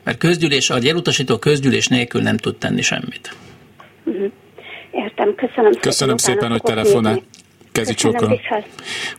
Mert 0.05 0.19
közgyűlés, 0.19 0.71
a 0.71 0.79
elutasító 0.83 1.39
közgyűlés 1.39 1.87
nélkül 1.87 2.23
nem 2.23 2.37
tud 2.37 2.57
tenni 2.57 2.83
semmit. 2.83 3.37
Értem, 4.91 5.35
köszönöm 5.35 5.73
szépen. 5.73 5.81
Köszönöm 5.81 6.17
szépen, 6.17 6.51
hogy 6.51 6.63
telefonál. 6.63 7.23
Kezi 7.79 7.95
csókolom. 7.95 8.41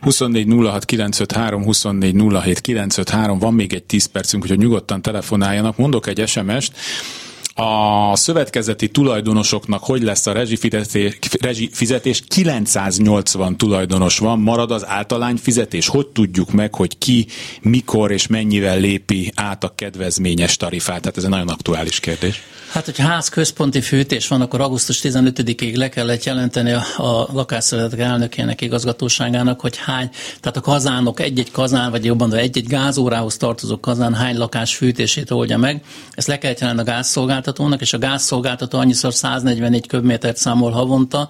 24 0.00 0.46
06 0.48 0.84
953, 0.84 1.64
24 1.64 2.14
07 2.14 2.60
953, 2.60 3.38
van 3.38 3.54
még 3.54 3.72
egy 3.72 3.84
10 3.84 4.06
percünk, 4.06 4.46
hogy 4.46 4.58
nyugodtan 4.58 5.02
telefonáljanak. 5.02 5.76
Mondok 5.76 6.06
egy 6.06 6.26
SMS-t, 6.26 6.76
a 7.54 8.16
szövetkezeti 8.16 8.88
tulajdonosoknak 8.88 9.82
hogy 9.82 10.02
lesz 10.02 10.26
a 10.26 10.32
rezsifizetés, 10.32 11.18
rezsifizetés 11.40 12.22
980 12.28 13.56
tulajdonos 13.56 14.18
van, 14.18 14.38
marad 14.38 14.70
az 14.70 14.86
általány 14.86 15.36
fizetés. 15.36 15.88
Hogy 15.88 16.06
tudjuk 16.06 16.50
meg, 16.50 16.74
hogy 16.74 16.98
ki, 16.98 17.26
mikor 17.62 18.10
és 18.10 18.26
mennyivel 18.26 18.78
lépi 18.78 19.32
át 19.34 19.64
a 19.64 19.72
kedvezményes 19.74 20.56
tarifát? 20.56 21.00
Tehát 21.00 21.16
ez 21.16 21.24
egy 21.24 21.30
nagyon 21.30 21.48
aktuális 21.48 22.00
kérdés. 22.00 22.42
Hát, 22.72 22.84
hogyha 22.84 23.06
ház 23.06 23.28
központi 23.28 23.80
fűtés 23.80 24.28
van, 24.28 24.40
akkor 24.40 24.60
augusztus 24.60 25.00
15-ig 25.02 25.76
le 25.76 25.88
kellett 25.88 26.24
jelenteni 26.24 26.72
a, 26.72 26.82
a 26.96 27.28
lakásszövetek 27.32 27.98
elnökének, 27.98 28.60
igazgatóságának, 28.60 29.60
hogy 29.60 29.76
hány, 29.76 30.10
tehát 30.40 30.56
a 30.56 30.60
kazánok, 30.60 31.20
egy-egy 31.20 31.50
kazán, 31.50 31.90
vagy 31.90 32.04
jobban 32.04 32.34
egy-egy 32.34 32.66
gázórához 32.66 33.36
tartozó 33.36 33.80
kazán 33.80 34.14
hány 34.14 34.36
lakás 34.36 34.76
fűtését 34.76 35.30
oldja 35.30 35.58
meg. 35.58 35.82
Ezt 36.14 36.26
le 36.26 36.38
kellett 36.38 36.58
jelenteni 36.58 36.88
a 36.88 36.92
gázszolgáltatónak, 36.92 37.39
és 37.78 37.92
a 37.92 37.98
gázszolgáltató 37.98 38.78
annyiszor 38.78 39.14
144 39.14 39.86
köbmétert 39.86 40.36
számol 40.36 40.70
havonta. 40.70 41.28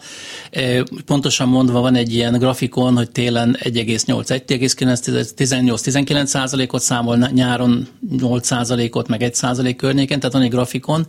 E, 0.50 0.82
pontosan 1.06 1.48
mondva 1.48 1.80
van 1.80 1.94
egy 1.94 2.14
ilyen 2.14 2.32
grafikon, 2.32 2.96
hogy 2.96 3.10
télen 3.10 3.56
1,8, 3.60 4.42
1,9, 4.46 5.30
18-19 5.36 6.24
százalékot 6.24 6.82
számol, 6.82 7.16
nyáron 7.16 7.88
8 8.18 8.46
százalékot, 8.46 9.08
meg 9.08 9.22
1 9.22 9.34
százalék 9.34 9.76
környéken, 9.76 10.18
tehát 10.18 10.34
van 10.34 10.42
egy 10.42 10.50
grafikon, 10.50 11.06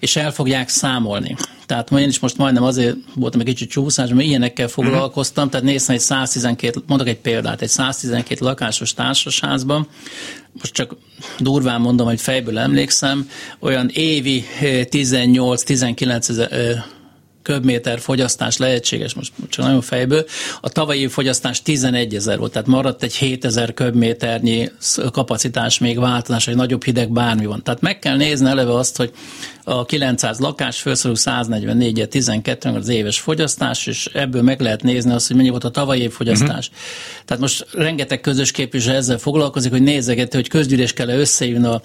és 0.00 0.16
el 0.16 0.32
fogják 0.32 0.68
számolni. 0.68 1.36
Tehát 1.66 1.90
én 1.90 2.08
is 2.08 2.18
most 2.18 2.36
majdnem 2.36 2.62
azért 2.62 2.96
voltam 3.14 3.40
egy 3.40 3.46
kicsit 3.46 3.70
csúszás, 3.70 4.08
mert 4.08 4.26
ilyenekkel 4.26 4.68
foglalkoztam, 4.68 5.50
tehát 5.50 5.66
néztem 5.66 5.94
egy 5.94 6.00
112, 6.00 6.80
mondok 6.86 7.08
egy 7.08 7.18
példát, 7.18 7.62
egy 7.62 7.68
112 7.68 8.44
lakásos 8.44 8.94
társasházban, 8.94 9.88
most 10.58 10.72
csak 10.72 10.96
durván 11.38 11.80
mondom, 11.80 12.06
hogy 12.06 12.20
fejből 12.20 12.58
emlékszem, 12.58 13.30
olyan 13.58 13.90
évi 13.92 14.44
18-19 14.60 16.28
ezer 16.28 16.84
köbméter 17.46 18.00
fogyasztás 18.00 18.56
lehetséges, 18.56 19.14
most 19.14 19.32
csak 19.48 19.64
nagyon 19.64 19.80
fejből. 19.80 20.24
A 20.60 20.68
tavalyi 20.68 21.06
fogyasztás 21.06 21.62
11 21.62 22.14
ezer 22.14 22.38
volt, 22.38 22.52
tehát 22.52 22.68
maradt 22.68 23.02
egy 23.02 23.14
7 23.14 23.44
ezer 23.44 23.74
köbméternyi 23.74 24.70
kapacitás 25.12 25.78
még 25.78 25.98
változás, 25.98 26.44
hogy 26.44 26.54
nagyobb 26.54 26.84
hideg 26.84 27.10
bármi 27.12 27.46
van. 27.46 27.62
Tehát 27.62 27.80
meg 27.80 27.98
kell 27.98 28.16
nézni 28.16 28.48
eleve 28.48 28.74
azt, 28.74 28.96
hogy 28.96 29.12
a 29.64 29.84
900 29.84 30.38
lakás 30.38 30.80
felszorul 30.80 31.16
144 31.16 32.08
12 32.08 32.70
az 32.70 32.88
éves 32.88 33.20
fogyasztás, 33.20 33.86
és 33.86 34.10
ebből 34.12 34.42
meg 34.42 34.60
lehet 34.60 34.82
nézni 34.82 35.12
azt, 35.12 35.26
hogy 35.26 35.36
mennyi 35.36 35.48
volt 35.48 35.64
a 35.64 35.70
tavalyi 35.70 36.00
év 36.00 36.10
fogyasztás. 36.10 36.68
Uh-huh. 36.68 37.24
Tehát 37.24 37.42
most 37.42 37.66
rengeteg 37.72 38.20
közös 38.20 38.50
képviselő 38.50 38.96
ezzel 38.96 39.18
foglalkozik, 39.18 39.70
hogy 39.70 39.82
nézegeti, 39.82 40.36
hogy 40.36 40.48
közgyűlés 40.48 40.92
kell 40.92 41.08
összejön 41.08 41.64
a 41.64 41.80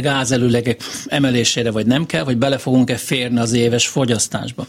gázelőlegek 0.00 0.80
emelésére, 1.06 1.70
vagy 1.70 1.86
nem 1.86 2.06
kell, 2.06 2.24
vagy 2.24 2.36
bele 2.36 2.58
fogunk-e 2.58 2.96
férni 2.96 3.38
az 3.38 3.52
éves 3.52 3.86
fogyasztásba. 3.86 4.66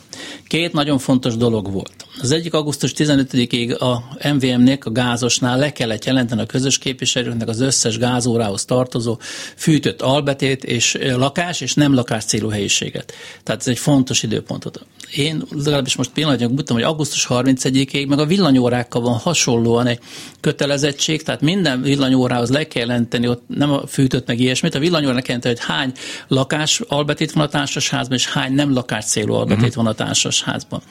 Két 0.48 0.74
nagyon 0.74 0.98
fontos 0.98 1.38
dolog 1.38 1.72
volt. 1.72 2.06
Az 2.22 2.32
egyik 2.32 2.54
augusztus 2.54 2.94
15-ig 2.96 3.78
a 3.78 4.04
MVM-nek, 4.34 4.86
a 4.86 4.92
gázosnál 4.92 5.58
le 5.58 5.72
kellett 5.72 6.06
jelenteni 6.06 6.42
a 6.42 6.46
közös 6.46 6.78
képviselőknek 6.78 7.48
az 7.48 7.60
összes 7.60 7.98
gázórához 7.98 8.66
tartozó 8.66 9.18
fűtött 9.56 10.02
albetét 10.02 10.64
és 10.64 10.98
lakás 11.02 11.62
és 11.62 11.74
nem 11.74 11.94
lakás 11.94 12.24
célú 12.24 12.50
helyiséget. 12.50 13.14
Tehát 13.44 13.62
ez 13.62 13.68
egy 13.68 13.78
fontos 13.78 14.24
időpontot. 14.24 14.86
Én 15.16 15.44
legalábbis 15.52 15.96
most 15.96 16.10
pillanatnyilag 16.10 16.54
mutatom, 16.54 16.78
hogy 16.78 16.86
augusztus 16.86 17.28
31-ig 17.30 18.08
meg 18.08 18.20
a 18.20 18.26
villanyórákkal 18.26 19.02
van 19.02 19.18
hasonlóan 19.18 19.88
egy 19.88 20.00
kötelezettség, 20.40 21.24
tehát 21.24 21.42
minden 21.42 21.82
villanyórához 21.82 22.50
le 22.50 22.68
kell 22.68 22.86
jelenteni, 22.86 23.28
ott 23.28 23.44
nem 23.48 23.72
a 23.72 23.88
fűtött 23.88 24.28
meg 24.28 24.40
ilyesmit, 24.40 24.76
a 24.76 24.80
villanyórának 24.80 25.24
kell 25.24 25.40
jelenteni, 25.42 25.56
hogy 25.56 25.76
hány 25.76 25.92
lakás 26.28 26.82
albetét 26.88 27.32
van 27.32 27.44
a 27.44 27.48
társasházban, 27.48 28.18
és 28.18 28.28
hány 28.28 28.54
nem 28.54 28.74
lakás 28.74 29.06
célú 29.06 29.34
albetét 29.34 29.68
uh-huh. 29.68 29.84
van 29.84 29.94
a 29.94 29.94
társasházban 29.94 30.82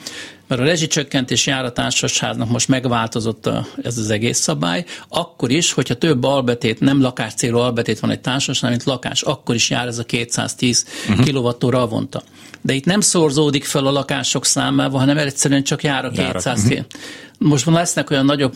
mert 0.48 0.60
a 0.60 0.64
rezsicsökkentés 0.64 1.46
jár 1.46 1.64
a 1.64 1.72
társasháznak 1.72 2.48
most 2.48 2.68
megváltozott 2.68 3.46
a, 3.46 3.66
ez 3.82 3.98
az 3.98 4.10
egész 4.10 4.38
szabály, 4.38 4.84
akkor 5.08 5.50
is, 5.50 5.72
hogyha 5.72 5.94
több 5.94 6.24
albetét, 6.24 6.80
nem 6.80 7.00
lakás 7.00 7.34
célú 7.34 7.58
albetét 7.58 8.00
van 8.00 8.10
egy 8.10 8.20
társasnál, 8.20 8.70
mint 8.70 8.84
lakás, 8.84 9.22
akkor 9.22 9.54
is 9.54 9.70
jár 9.70 9.86
ez 9.86 9.98
a 9.98 10.04
210 10.04 10.86
uh-huh. 11.08 11.58
kWh 11.60 11.74
avonta. 11.80 12.22
De 12.60 12.72
itt 12.72 12.84
nem 12.84 13.00
szorzódik 13.00 13.64
fel 13.64 13.86
a 13.86 13.90
lakások 13.90 14.44
számával, 14.44 14.98
hanem 14.98 15.18
egyszerűen 15.18 15.62
csak 15.62 15.82
jár 15.82 16.04
a 16.04 16.10
200 16.10 16.64
uh-huh. 16.64 16.84
Most 17.38 17.64
van 17.64 17.74
lesznek 17.74 18.10
olyan 18.10 18.24
nagyobb 18.24 18.54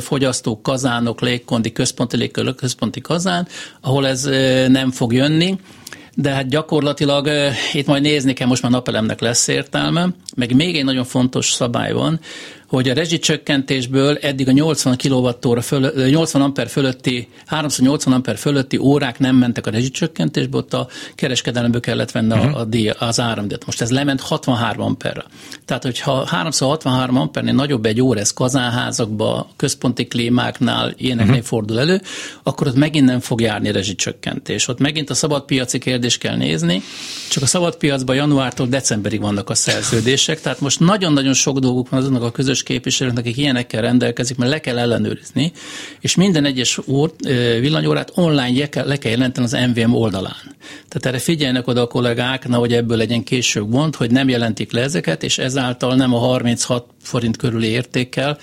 fogyasztók, 0.00 0.62
kazánok, 0.62 1.20
légkondi, 1.20 1.72
központi 1.72 2.16
légkörök, 2.16 2.56
központi 2.56 3.00
kazán, 3.00 3.48
ahol 3.80 4.06
ez 4.06 4.22
nem 4.68 4.90
fog 4.90 5.12
jönni, 5.12 5.58
de 6.14 6.30
hát 6.30 6.48
gyakorlatilag 6.48 7.28
itt 7.72 7.86
majd 7.86 8.02
nézni 8.02 8.32
kell, 8.32 8.46
most 8.46 8.62
már 8.62 8.72
napelemnek 8.72 9.20
lesz 9.20 9.48
értelme, 9.48 10.08
meg 10.36 10.54
még 10.54 10.76
egy 10.76 10.84
nagyon 10.84 11.04
fontos 11.04 11.50
szabály 11.50 11.92
van, 11.92 12.20
hogy 12.72 12.88
a 12.88 12.94
rezsicsökkentésből 12.94 14.16
eddig 14.16 14.48
a 14.48 14.52
80 14.52 14.96
kWh 14.96 15.60
föl, 15.60 16.08
80 16.08 16.42
amper 16.42 16.68
fölötti, 16.68 17.28
380 17.46 18.14
amper 18.14 18.36
fölötti 18.36 18.76
órák 18.76 19.18
nem 19.18 19.36
mentek 19.36 19.66
a 19.66 19.70
rezsicsökkentésbe, 19.70 20.56
ott 20.56 20.74
a 20.74 20.88
kereskedelemből 21.14 21.80
kellett 21.80 22.10
venni 22.10 22.32
uh-huh. 22.32 22.56
a, 22.56 22.58
a 22.58 22.64
díj, 22.64 22.92
az 22.98 23.20
áramdíjat. 23.20 23.66
Most 23.66 23.80
ez 23.80 23.90
lement 23.90 24.20
63 24.20 24.84
amperre. 24.84 25.24
Tehát, 25.64 25.82
hogyha 25.82 26.26
363 26.26 27.16
ampernél 27.16 27.54
nagyobb 27.54 27.86
egy 27.86 28.00
óra, 28.00 28.20
ez 28.20 28.32
kazánházakba, 28.32 29.48
központi 29.56 30.06
klímáknál, 30.06 30.94
ilyeneknél 30.96 31.34
uh-huh. 31.34 31.48
fordul 31.48 31.80
elő, 31.80 32.00
akkor 32.42 32.66
ott 32.66 32.76
megint 32.76 33.06
nem 33.06 33.20
fog 33.20 33.40
járni 33.40 33.72
rezsicsökkentés. 33.72 34.68
Ott 34.68 34.78
megint 34.78 35.10
a 35.10 35.14
szabadpiaci 35.14 35.78
kérdést 35.78 36.18
kell 36.18 36.36
nézni, 36.36 36.82
csak 37.30 37.42
a 37.42 37.46
szabadpiacban 37.46 38.16
januártól 38.16 38.66
decemberig 38.66 39.20
vannak 39.20 39.50
a 39.50 39.54
szerződések, 39.54 40.40
tehát 40.40 40.60
most 40.60 40.80
nagyon-nagyon 40.80 41.34
sok 41.34 41.58
dolguk 41.58 41.88
van 41.88 42.00
azonnak 42.00 42.22
a 42.22 42.30
közös 42.30 42.61
képviselők, 42.62 43.18
akik 43.18 43.36
ilyenekkel 43.36 43.80
rendelkezik, 43.80 44.36
mert 44.36 44.50
le 44.50 44.60
kell 44.60 44.78
ellenőrizni, 44.78 45.52
és 46.00 46.14
minden 46.14 46.44
egyes 46.44 46.78
ór, 46.86 47.12
villanyórát 47.60 48.12
online 48.14 48.68
le 48.84 48.96
kell 48.96 49.10
jelenteni 49.10 49.46
az 49.46 49.56
MVM 49.74 49.94
oldalán. 49.94 50.56
Tehát 50.88 51.06
erre 51.06 51.18
figyeljenek 51.18 51.66
oda 51.66 51.80
a 51.82 51.86
kollégák, 51.86 52.46
hogy 52.46 52.72
ebből 52.72 52.96
legyen 52.96 53.22
később 53.22 53.70
gond, 53.70 53.96
hogy 53.96 54.10
nem 54.10 54.28
jelentik 54.28 54.72
le 54.72 54.80
ezeket, 54.80 55.22
és 55.22 55.38
ezáltal 55.38 55.94
nem 55.94 56.14
a 56.14 56.18
36 56.18 56.86
forint 57.02 57.36
körüli 57.36 57.66
értékkel 57.66 58.38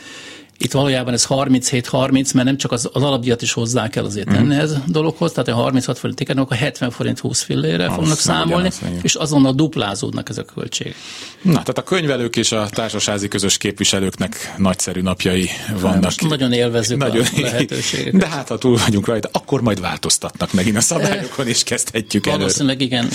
itt 0.61 0.71
valójában 0.71 1.13
ez 1.13 1.25
37-30, 1.29 2.33
mert 2.33 2.45
nem 2.45 2.57
csak 2.57 2.71
az, 2.71 2.89
az 2.93 3.03
alapdíjat 3.03 3.41
is 3.41 3.53
hozzá 3.53 3.89
kell 3.89 4.03
azért 4.03 4.27
tenni 4.27 4.55
mm. 4.55 4.59
ez 4.59 4.71
a 4.71 4.83
dologhoz, 4.87 5.31
tehát 5.31 5.47
a 5.47 5.53
36 5.53 5.97
forint 5.97 6.17
tiket, 6.17 6.37
akkor 6.37 6.57
70 6.57 6.91
forint 6.91 7.19
20 7.19 7.41
fillére 7.41 7.85
az 7.85 7.93
fognak 7.93 8.17
számolni, 8.17 8.69
és 9.01 9.15
azonnal 9.15 9.53
duplázódnak 9.53 10.29
ezek 10.29 10.49
a 10.49 10.53
költségek. 10.53 10.95
Na, 11.41 11.51
tehát 11.51 11.77
a 11.77 11.83
könyvelők 11.83 12.35
és 12.35 12.51
a 12.51 12.67
társasházi 12.69 13.27
közös 13.27 13.57
képviselőknek 13.57 14.53
nagyszerű 14.57 15.01
napjai 15.01 15.49
vannak. 15.81 16.03
Most 16.03 16.27
nagyon 16.27 16.53
élvezzük 16.53 16.97
nagyon, 16.97 17.25
a 17.35 17.41
lehetőségeket. 17.41 18.19
De 18.19 18.27
hát, 18.27 18.47
ha 18.47 18.57
túl 18.57 18.77
vagyunk 18.85 19.05
rajta, 19.05 19.29
akkor 19.31 19.61
majd 19.61 19.81
változtatnak 19.81 20.53
megint 20.53 20.77
a 20.77 20.81
szabályokon, 20.91 21.47
és 21.47 21.63
kezdhetjük 21.63 22.27
el. 22.27 22.37
Valószínűleg 22.37 22.81
igen. 22.81 23.07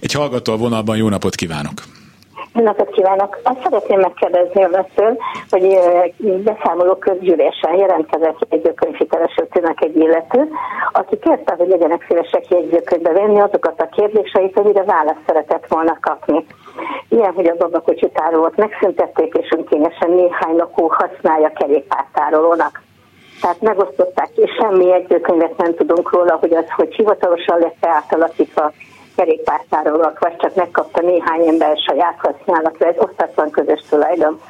Egy 0.00 0.12
hallgató 0.12 0.52
a 0.52 0.56
vonalban, 0.56 0.96
jó 0.96 1.08
napot 1.08 1.34
kívánok! 1.34 1.82
Napot 2.62 2.90
kívánok! 2.90 3.38
Azt 3.42 3.62
szeretném 3.62 4.00
megkérdezni 4.00 4.62
önöktől, 4.64 5.18
hogy 5.50 5.78
beszámoló 6.44 6.94
közgyűlésen 6.94 7.74
jelentkezett 7.76 8.46
jegyzőkönyvhitelesítőnek 8.50 9.80
egy 9.80 9.96
illető, 9.96 10.48
aki 10.92 11.18
kérte, 11.18 11.54
hogy 11.58 11.68
legyenek 11.68 12.04
szívesek 12.08 12.48
jegyzőkönyvbe 12.48 13.12
venni 13.12 13.40
azokat 13.40 13.80
a 13.80 13.88
kérdéseit, 13.88 14.58
amire 14.58 14.84
választ 14.84 15.24
szeretett 15.26 15.66
volna 15.68 15.98
kapni. 16.00 16.46
Ilyen, 17.08 17.32
hogy 17.32 17.46
a 17.46 17.56
babakocsi 17.56 18.10
tárolót 18.10 18.56
megszüntették, 18.56 19.34
és 19.34 19.50
önkényesen 19.56 20.10
néhány 20.10 20.56
lakó 20.56 20.92
használja 20.96 21.52
kerékpártárolónak. 21.54 22.82
Tehát 23.40 23.60
megosztották, 23.60 24.30
és 24.34 24.50
semmi 24.60 24.84
jegyzőkönyvet 24.84 25.56
nem 25.56 25.74
tudunk 25.74 26.12
róla, 26.12 26.36
hogy 26.40 26.54
az, 26.54 26.70
hogy 26.76 26.94
hivatalosan 26.94 27.58
lett 27.58 27.86
átalakítva, 27.86 28.72
kerékpártárolók, 29.16 30.18
vagy 30.18 30.36
csak 30.36 30.54
megkapta 30.54 31.00
néhány 31.00 31.46
ember 31.48 31.76
saját 31.76 32.18
használatra, 32.18 32.86
ez 32.86 32.98
osztatlan 32.98 33.50
közös 33.50 33.80
tulajdon. 33.88 34.40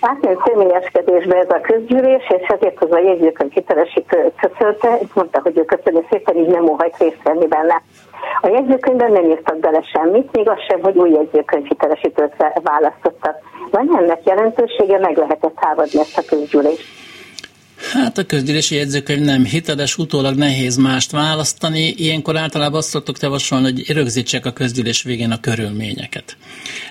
Átment 0.00 0.40
személyeskedésbe 0.46 1.36
ez 1.36 1.50
a 1.50 1.60
közgyűlés, 1.60 2.30
és 2.38 2.46
ezért 2.46 2.82
az 2.82 2.92
a 2.92 2.98
jegyzőkönyv 2.98 3.50
hitelesítő 3.50 4.32
köszölte, 4.40 4.98
és 5.00 5.08
mondta, 5.14 5.40
hogy 5.42 5.58
ő 5.58 5.64
köszönjük 5.64 6.06
szépen, 6.10 6.36
így 6.36 6.48
nem 6.48 6.68
óhajt 6.68 6.98
részt 6.98 7.22
venni 7.22 7.46
benne. 7.46 7.82
A 8.40 8.48
jegyzőkönyvben 8.48 9.12
nem 9.12 9.24
írtak 9.24 9.58
bele 9.58 9.82
semmit, 9.82 10.32
még 10.32 10.48
az 10.48 10.58
sem, 10.68 10.82
hogy 10.82 10.96
új 10.96 11.10
jegyzőkönyv 11.10 11.64
hitelesítőt 11.66 12.34
választottak. 12.62 13.36
Van 13.70 13.96
ennek 13.98 14.24
jelentősége, 14.24 14.98
meg 14.98 15.16
lehetett 15.16 15.58
támadni 15.60 15.98
ezt 15.98 16.18
a 16.18 16.22
közgyűlést. 16.28 17.03
Hát 17.92 18.18
a 18.18 18.24
közgyűlési 18.24 18.74
jegyzőkönyv 18.74 19.24
nem 19.24 19.44
hiteles, 19.44 19.98
utólag 19.98 20.36
nehéz 20.36 20.76
mást 20.76 21.10
választani. 21.10 21.94
Ilyenkor 21.96 22.36
általában 22.36 22.78
azt 22.78 22.88
szoktuk 22.88 23.20
javasolni, 23.20 23.72
hogy 23.72 23.90
rögzítsek 23.90 24.46
a 24.46 24.52
közgyűlés 24.52 25.02
végén 25.02 25.30
a 25.30 25.40
körülményeket. 25.40 26.36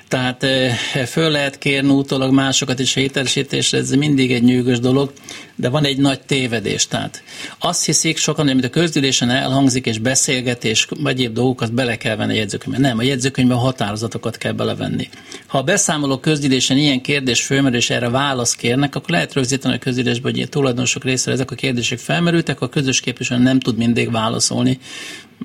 Tehát 0.07 0.43
eh, 0.43 0.77
föl 1.05 1.29
lehet 1.29 1.57
kérni 1.57 1.89
utólag 1.89 2.31
másokat 2.33 2.79
is 2.79 2.95
a 2.95 2.99
hitelesítésre, 2.99 3.77
ez 3.77 3.89
mindig 3.91 4.31
egy 4.31 4.43
nyűgös 4.43 4.79
dolog, 4.79 5.13
de 5.55 5.69
van 5.69 5.85
egy 5.85 5.97
nagy 5.97 6.21
tévedés. 6.21 6.87
Tehát 6.87 7.23
azt 7.59 7.85
hiszik 7.85 8.17
sokan, 8.17 8.43
hogy 8.43 8.53
amit 8.53 8.65
a 8.65 8.69
közgyűlésen 8.69 9.29
elhangzik, 9.29 9.85
és 9.85 9.97
beszélgetés, 9.97 10.87
vagy 10.99 11.11
egyéb 11.11 11.33
dolgokat 11.33 11.73
bele 11.73 11.97
kell 11.97 12.15
venni 12.15 12.33
a 12.33 12.35
jegyzőkönyvbe. 12.35 12.79
Nem, 12.79 12.97
a 12.97 13.03
jegyzőkönyvben 13.03 13.57
határozatokat 13.57 14.37
kell 14.37 14.51
belevenni. 14.51 15.09
Ha 15.47 15.57
a 15.57 15.63
beszámoló 15.63 16.17
közgyűlésen 16.17 16.77
ilyen 16.77 17.01
kérdés 17.01 17.43
fölmerül, 17.43 17.77
és 17.77 17.89
erre 17.89 18.09
választ 18.09 18.55
kérnek, 18.55 18.95
akkor 18.95 19.09
lehet 19.09 19.33
rögzíteni 19.33 19.75
a 19.75 19.77
közgyűlésben, 19.77 20.33
hogy 20.33 20.49
tulajdonosok 20.49 21.03
részéről 21.03 21.33
ezek 21.33 21.51
a 21.51 21.55
kérdések 21.55 21.99
felmerültek, 21.99 22.61
a 22.61 22.69
közös 22.69 22.99
képviselő 22.99 23.43
nem 23.43 23.59
tud 23.59 23.77
mindig 23.77 24.11
válaszolni 24.11 24.79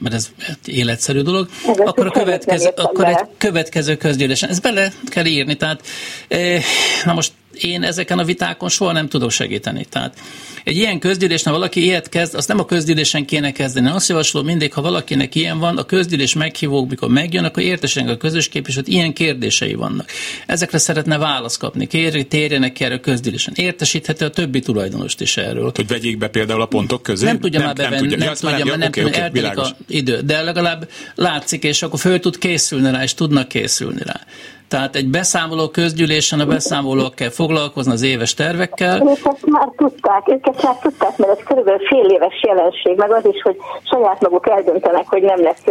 mert 0.00 0.14
ez 0.14 0.30
életszerű 0.64 1.20
dolog, 1.20 1.48
ez 1.66 1.78
akkor, 1.78 2.06
a 2.06 2.10
következő, 2.10 2.68
akkor 2.76 3.04
egy 3.04 3.18
következő 3.38 3.96
közgyűlésen, 3.96 4.48
ezt 4.48 4.62
bele 4.62 4.92
kell 5.04 5.24
írni, 5.24 5.56
tehát 5.56 5.82
eh, 6.28 6.62
na 7.04 7.12
most 7.12 7.32
én 7.64 7.82
ezeken 7.82 8.18
a 8.18 8.24
vitákon 8.24 8.68
soha 8.68 8.92
nem 8.92 9.08
tudok 9.08 9.30
segíteni. 9.30 9.84
Tehát 9.84 10.18
egy 10.64 10.76
ilyen 10.76 10.98
közgyűlésnél 10.98 11.52
valaki 11.52 11.82
ilyet 11.82 12.08
kezd, 12.08 12.34
azt 12.34 12.48
nem 12.48 12.58
a 12.58 12.64
közgyűlésen 12.64 13.24
kéne 13.24 13.52
kezdeni. 13.52 13.90
Azt 13.90 14.08
javaslom 14.08 14.44
mindig, 14.44 14.72
ha 14.72 14.80
valakinek 14.80 15.34
ilyen 15.34 15.58
van, 15.58 15.76
a 15.76 15.84
közgyűlés 15.84 16.34
meghívók, 16.34 16.88
mikor 16.88 17.08
megjön, 17.08 17.44
akkor 17.44 17.62
értessenek 17.62 18.10
a 18.10 18.16
közös 18.16 18.48
képviselőt, 18.48 18.88
ilyen 18.88 19.12
kérdései 19.12 19.74
vannak. 19.74 20.10
Ezekre 20.46 20.78
szeretne 20.78 21.18
választ 21.18 21.58
kapni. 21.58 21.86
Kérj, 21.86 22.20
térjenek 22.20 22.72
ki 22.72 22.84
erre 22.84 22.94
a 22.94 23.00
közgyűlésen. 23.00 23.52
Értesíthető 23.56 24.24
a 24.24 24.30
többi 24.30 24.60
tulajdonost 24.60 25.20
is 25.20 25.36
erről. 25.36 25.72
Hogy 25.74 25.86
vegyék 25.86 26.18
be 26.18 26.28
például 26.28 26.60
a 26.60 26.66
pontok 26.66 27.02
közé? 27.02 27.24
Nem 27.24 27.40
tudja 27.40 27.58
nem, 27.58 27.66
már 27.68 27.76
bevenni, 27.76 27.94
nem 27.94 28.08
tudja, 28.08 28.24
nem, 28.24 28.34
tudja, 28.34 28.64
nem, 28.64 28.78
nem, 28.78 28.90
tudja, 28.90 29.08
okay, 29.08 29.42
okay, 29.42 29.64
a 29.64 29.76
idő. 29.86 30.20
De 30.20 30.42
legalább 30.42 30.88
látszik, 31.14 31.64
és 31.64 31.82
akkor 31.82 31.98
föl 31.98 32.20
tud 32.20 32.38
készülni 32.38 32.90
rá, 32.90 33.02
és 33.02 33.14
tudnak 33.14 33.48
készülni 33.48 34.00
rá. 34.04 34.20
Tehát 34.68 34.96
egy 34.96 35.08
beszámoló 35.08 35.68
közgyűlésen 35.68 36.40
a 36.40 36.46
beszámolók 36.46 37.14
kell 37.14 37.30
foglalkozni 37.30 37.92
az 37.92 38.02
éves 38.02 38.34
tervekkel. 38.34 39.00
Ők 39.00 39.24
ezt 39.24 39.46
már 39.46 39.68
tudták, 39.76 40.28
őket 40.28 40.62
már 40.62 40.76
tudták, 40.76 41.16
mert 41.16 41.38
ez 41.38 41.44
körülbelül 41.44 41.86
fél 41.86 42.10
éves 42.10 42.42
jelenség, 42.46 42.96
meg 42.96 43.10
az 43.10 43.24
is, 43.32 43.42
hogy 43.42 43.56
saját 43.90 44.20
maguk 44.20 44.48
eldöntenek, 44.48 45.06
hogy 45.06 45.22
nem 45.22 45.42
lesz 45.42 45.64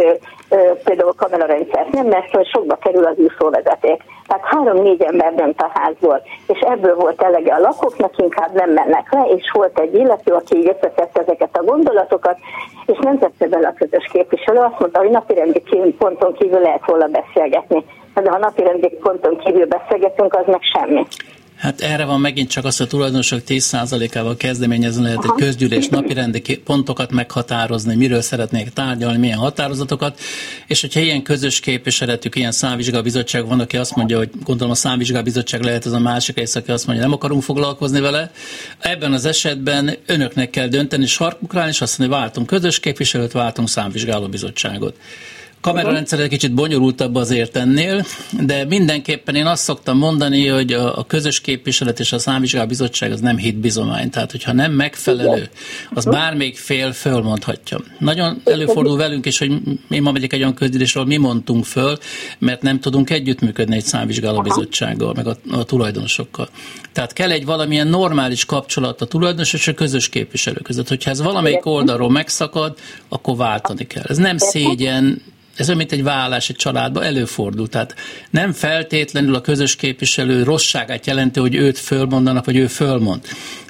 például 0.84 1.14
kamerarendszer, 1.16 1.86
nem 1.90 2.08
lesz, 2.08 2.30
hogy 2.30 2.46
sokba 2.46 2.76
kerül 2.76 3.04
az 3.04 3.16
úszóvezeték. 3.16 4.02
Tehát 4.26 4.44
három-négy 4.44 5.02
ember 5.02 5.34
dönt 5.34 5.60
a 5.60 5.70
házból, 5.74 6.22
és 6.46 6.58
ebből 6.60 6.94
volt 6.94 7.22
elege 7.22 7.54
a 7.54 7.58
lakóknak, 7.58 8.18
inkább 8.18 8.54
nem 8.54 8.70
mennek 8.70 9.12
le, 9.12 9.24
és 9.36 9.50
volt 9.52 9.78
egy 9.78 9.94
illető, 9.94 10.32
aki 10.32 10.56
így 10.56 10.74
összetette 10.76 11.20
ezeket 11.20 11.56
a 11.56 11.64
gondolatokat, 11.64 12.38
és 12.86 12.98
nem 13.00 13.18
tette 13.18 13.46
bele 13.48 13.68
a 13.68 13.74
közös 13.78 14.08
képviselő, 14.12 14.58
azt 14.58 14.78
mondta, 14.78 14.98
hogy 14.98 15.10
napirendi 15.10 15.62
ponton 15.98 16.32
kívül 16.32 16.60
lehet 16.60 16.86
volna 16.86 17.06
beszélgetni 17.06 17.84
de 18.22 18.30
ha 18.30 18.38
napi 18.38 18.62
rendi 18.62 18.88
ponton 18.88 19.38
kívül 19.38 19.66
beszélgetünk, 19.66 20.34
az 20.34 20.46
meg 20.46 20.60
semmi. 20.62 21.06
Hát 21.58 21.80
erre 21.80 22.04
van 22.04 22.20
megint 22.20 22.50
csak 22.50 22.64
azt, 22.64 22.80
a 22.80 22.86
tulajdonosok 22.86 23.40
10%-ával 23.48 24.36
kezdeményezni 24.36 25.02
lehet 25.02 25.24
egy 25.24 25.30
közgyűlés 25.36 25.88
napirendi 25.88 26.40
pontokat 26.56 27.10
meghatározni, 27.10 27.94
miről 27.94 28.20
szeretnék 28.20 28.70
tárgyalni, 28.70 29.18
milyen 29.18 29.38
határozatokat, 29.38 30.20
és 30.66 30.80
hogyha 30.80 31.00
ilyen 31.00 31.22
közös 31.22 31.60
képviseletük, 31.60 32.36
ilyen 32.36 32.52
számvizsgálbizottság 32.52 33.46
van, 33.46 33.60
aki 33.60 33.76
azt 33.76 33.96
mondja, 33.96 34.18
hogy 34.18 34.30
gondolom 34.44 34.72
a 34.72 34.76
számvizsgálbizottság 34.76 35.62
lehet 35.62 35.84
az 35.84 35.92
a 35.92 35.98
másik 35.98 36.36
rész, 36.36 36.54
aki 36.54 36.70
azt 36.70 36.86
mondja, 36.86 37.04
nem 37.04 37.14
akarunk 37.14 37.42
foglalkozni 37.42 38.00
vele, 38.00 38.30
ebben 38.78 39.12
az 39.12 39.24
esetben 39.24 39.96
önöknek 40.06 40.50
kell 40.50 40.66
dönteni 40.66 41.06
sarkukra, 41.06 41.68
és 41.68 41.80
azt 41.80 41.98
mondani, 41.98 42.20
váltunk 42.20 42.46
közös 42.46 42.80
képviselőt, 42.80 43.32
váltunk 43.32 43.68
számvizsgálóbizottságot 43.68 44.96
kamerarendszer 45.60 46.20
egy 46.20 46.28
kicsit 46.28 46.54
bonyolultabb 46.54 47.14
azért 47.14 47.56
ennél, 47.56 48.04
de 48.40 48.64
mindenképpen 48.64 49.34
én 49.34 49.46
azt 49.46 49.62
szoktam 49.62 49.98
mondani, 49.98 50.46
hogy 50.46 50.72
a, 50.72 50.98
a 50.98 51.04
közös 51.04 51.40
képviselet 51.40 52.00
és 52.00 52.12
a 52.12 52.18
számvizsgálbizottság 52.18 53.12
az 53.12 53.20
nem 53.20 53.36
hitbizomány. 53.36 54.10
Tehát, 54.10 54.30
hogyha 54.30 54.52
nem 54.52 54.72
megfelelő, 54.72 55.48
az 55.94 56.04
bármelyik 56.04 56.56
fél 56.56 56.92
fölmondhatja. 56.92 57.80
Nagyon 57.98 58.40
előfordul 58.44 58.96
velünk 58.96 59.26
is, 59.26 59.38
hogy 59.38 59.52
én 59.90 60.02
ma 60.02 60.12
megyek 60.12 60.32
egy 60.32 60.40
olyan 60.40 60.54
közgyűlésről, 60.54 61.04
mi 61.04 61.16
mondtunk 61.16 61.64
föl, 61.64 61.98
mert 62.38 62.62
nem 62.62 62.80
tudunk 62.80 63.10
együttműködni 63.10 63.76
egy 63.76 63.84
számvizsgálóbizottsággal, 63.84 65.12
meg 65.14 65.26
a, 65.26 65.36
a 65.50 65.64
tulajdonosokkal. 65.64 66.48
Tehát 66.92 67.12
kell 67.12 67.30
egy 67.30 67.44
valamilyen 67.44 67.86
normális 67.86 68.44
kapcsolat 68.44 69.00
a 69.00 69.06
tulajdonos 69.06 69.52
és 69.52 69.68
a 69.68 69.74
közös 69.74 70.08
képviselő 70.08 70.60
között. 70.62 70.88
Hogyha 70.88 71.10
ez 71.10 71.22
valamelyik 71.22 71.66
oldalról 71.66 72.10
megszakad, 72.10 72.78
akkor 73.08 73.36
váltani 73.36 73.86
kell. 73.86 74.04
Ez 74.08 74.16
nem 74.16 74.36
szégyen, 74.38 75.22
ez 75.58 75.66
olyan, 75.66 75.78
mint 75.78 75.92
egy 75.92 76.02
vállás 76.02 76.48
egy 76.48 76.56
családban 76.56 77.02
előfordul. 77.02 77.68
Tehát 77.68 77.94
nem 78.30 78.52
feltétlenül 78.52 79.34
a 79.34 79.40
közös 79.40 79.76
képviselő 79.76 80.42
rosszságát 80.42 81.06
jelenti, 81.06 81.40
hogy 81.40 81.54
őt 81.54 81.78
fölmondanak, 81.78 82.44
vagy 82.44 82.56
ő 82.56 82.66
fölmond 82.66 83.20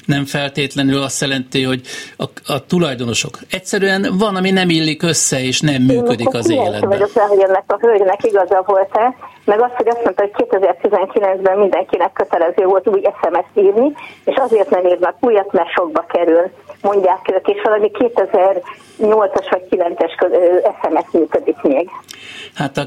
nem 0.09 0.25
feltétlenül 0.25 1.03
azt 1.03 1.21
jelenti, 1.21 1.63
hogy 1.63 1.81
a, 2.17 2.25
a 2.53 2.67
tulajdonosok. 2.67 3.35
Egyszerűen 3.51 4.07
van, 4.19 4.37
ami 4.37 4.51
nem 4.51 4.69
illik 4.71 5.03
össze, 5.03 5.43
és 5.43 5.61
nem 5.61 5.83
működik 5.83 6.35
az 6.35 6.51
életben. 6.51 6.89
Vagy 6.89 7.03
az, 7.03 7.13
hogy 7.13 7.41
ennek 7.41 7.65
a 7.67 7.79
hölgynek 7.81 8.25
igaza 8.25 8.63
volt-e, 8.67 9.15
meg 9.45 9.61
azt, 9.61 9.75
hogy 9.75 9.89
azt 9.89 10.05
mondta, 10.05 10.23
hogy 10.23 10.47
2019-ben 10.51 11.59
mindenkinek 11.59 12.13
kötelező 12.13 12.65
volt 12.65 12.89
új 12.89 13.01
SMS-t 13.01 13.65
írni, 13.67 13.93
és 14.25 14.37
azért 14.37 14.71
nem 14.71 14.87
írnak 14.87 15.17
újat, 15.21 15.53
mert 15.53 15.73
sokba 15.73 16.05
kerül, 16.09 16.51
mondják 16.83 17.31
ők, 17.33 17.49
és 17.49 17.63
valami 17.63 17.91
2008-as 18.99 19.47
vagy 19.51 19.63
9-es 19.71 20.13
SMS 20.83 21.05
működik 21.13 21.57
még. 21.63 21.89
Hát 22.55 22.77
a 22.77 22.85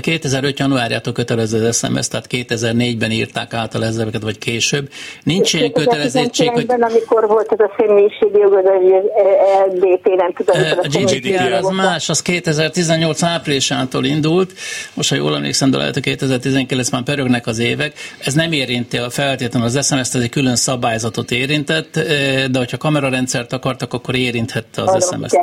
2005. 0.00 0.58
januárjától 0.58 1.12
kötelező 1.12 1.66
az 1.66 1.78
SMS, 1.78 2.08
tehát 2.08 2.26
2004-ben 2.30 3.10
írták 3.10 3.54
által 3.54 3.84
ezeket, 3.84 4.22
vagy 4.22 4.38
később. 4.38 4.88
Nincs 5.22 5.52
ilyen 5.54 5.72
kötelezettség, 5.72 6.50
hogy... 6.50 6.66
amikor 6.68 7.26
volt 7.26 7.52
ez 7.52 7.60
a 7.60 7.74
személyiségi 7.78 8.38
jog, 8.38 8.54
az 8.54 8.64
LDP, 9.72 10.06
nem 10.16 10.32
tudom. 10.32 10.56
A 10.82 10.88
GDPR 10.88 11.52
az 11.52 11.68
más, 11.68 12.08
az 12.08 12.22
2018 12.22 13.22
áprilisától 13.22 14.04
indult, 14.04 14.52
most 14.94 15.08
ha 15.08 15.16
jól 15.16 15.34
emlékszem, 15.34 15.70
de 15.70 15.76
lehet, 15.76 15.94
hogy 15.94 16.02
2019 16.02 16.90
már 16.90 17.02
perögnek 17.02 17.46
az 17.46 17.58
évek. 17.58 17.92
Ez 18.24 18.34
nem 18.34 18.52
érinti 18.52 18.96
a 18.96 19.10
feltétlenül 19.10 19.68
az 19.68 19.86
SMS-t, 19.86 20.14
ez 20.14 20.22
egy 20.22 20.30
külön 20.30 20.56
szabályzatot 20.56 21.30
érintett, 21.30 22.00
de 22.50 22.58
hogyha 22.58 22.76
kamerarendszert 22.76 23.52
akartak, 23.52 23.92
akkor 23.92 24.14
érinthette 24.16 24.82
az 24.82 25.08
SMS-t. 25.10 25.37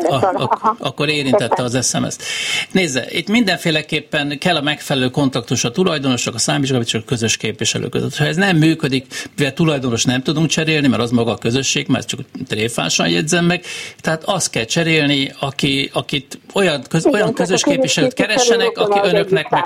Akkor 0.80 1.10
érintette 1.10 1.64
az 1.64 1.88
SMS-t. 1.88 2.24
Nézze, 2.72 3.06
itt 3.10 3.28
mindenféleképpen 3.28 4.38
kell 4.40 4.56
a 4.56 4.62
megfelelő 4.62 5.10
kontaktus 5.10 5.64
a 5.64 5.72
tulajdonosok, 5.72 6.34
a 6.34 6.38
számvizsgálat 6.38 6.86
és 6.86 6.94
a 6.94 7.04
közös 7.06 7.38
képviselő 7.38 7.90
között. 7.90 8.18
Ha 8.18 8.26
ez 8.26 8.36
nem 8.36 8.58
működik, 8.58 9.06
mivel 9.38 9.54
tulajdonos 9.54 10.04
nem 10.04 10.22
tudunk 10.22 10.50
cserélni, 10.50 10.88
mert 10.88 11.02
az 11.02 11.12
maga 11.12 11.32
a 11.32 11.38
közösség, 11.38 11.88
mert 11.88 12.08
csak 12.08 12.20
tréfásan 12.48 13.10
jegyzem 13.10 13.46
meg, 13.46 13.64
tehát 14.02 14.24
azt 14.24 14.50
kell 14.50 14.66
cserélni, 14.66 15.34
aki, 15.40 15.90
akit 15.94 16.40
olyan, 16.54 16.84
köz, 16.90 17.06
olyan 17.06 17.34
közös 17.34 17.64
képviselőt 17.64 18.14
keressenek, 18.14 18.78
aki 18.78 19.00
önöknek 19.04 19.50
meg... 19.50 19.66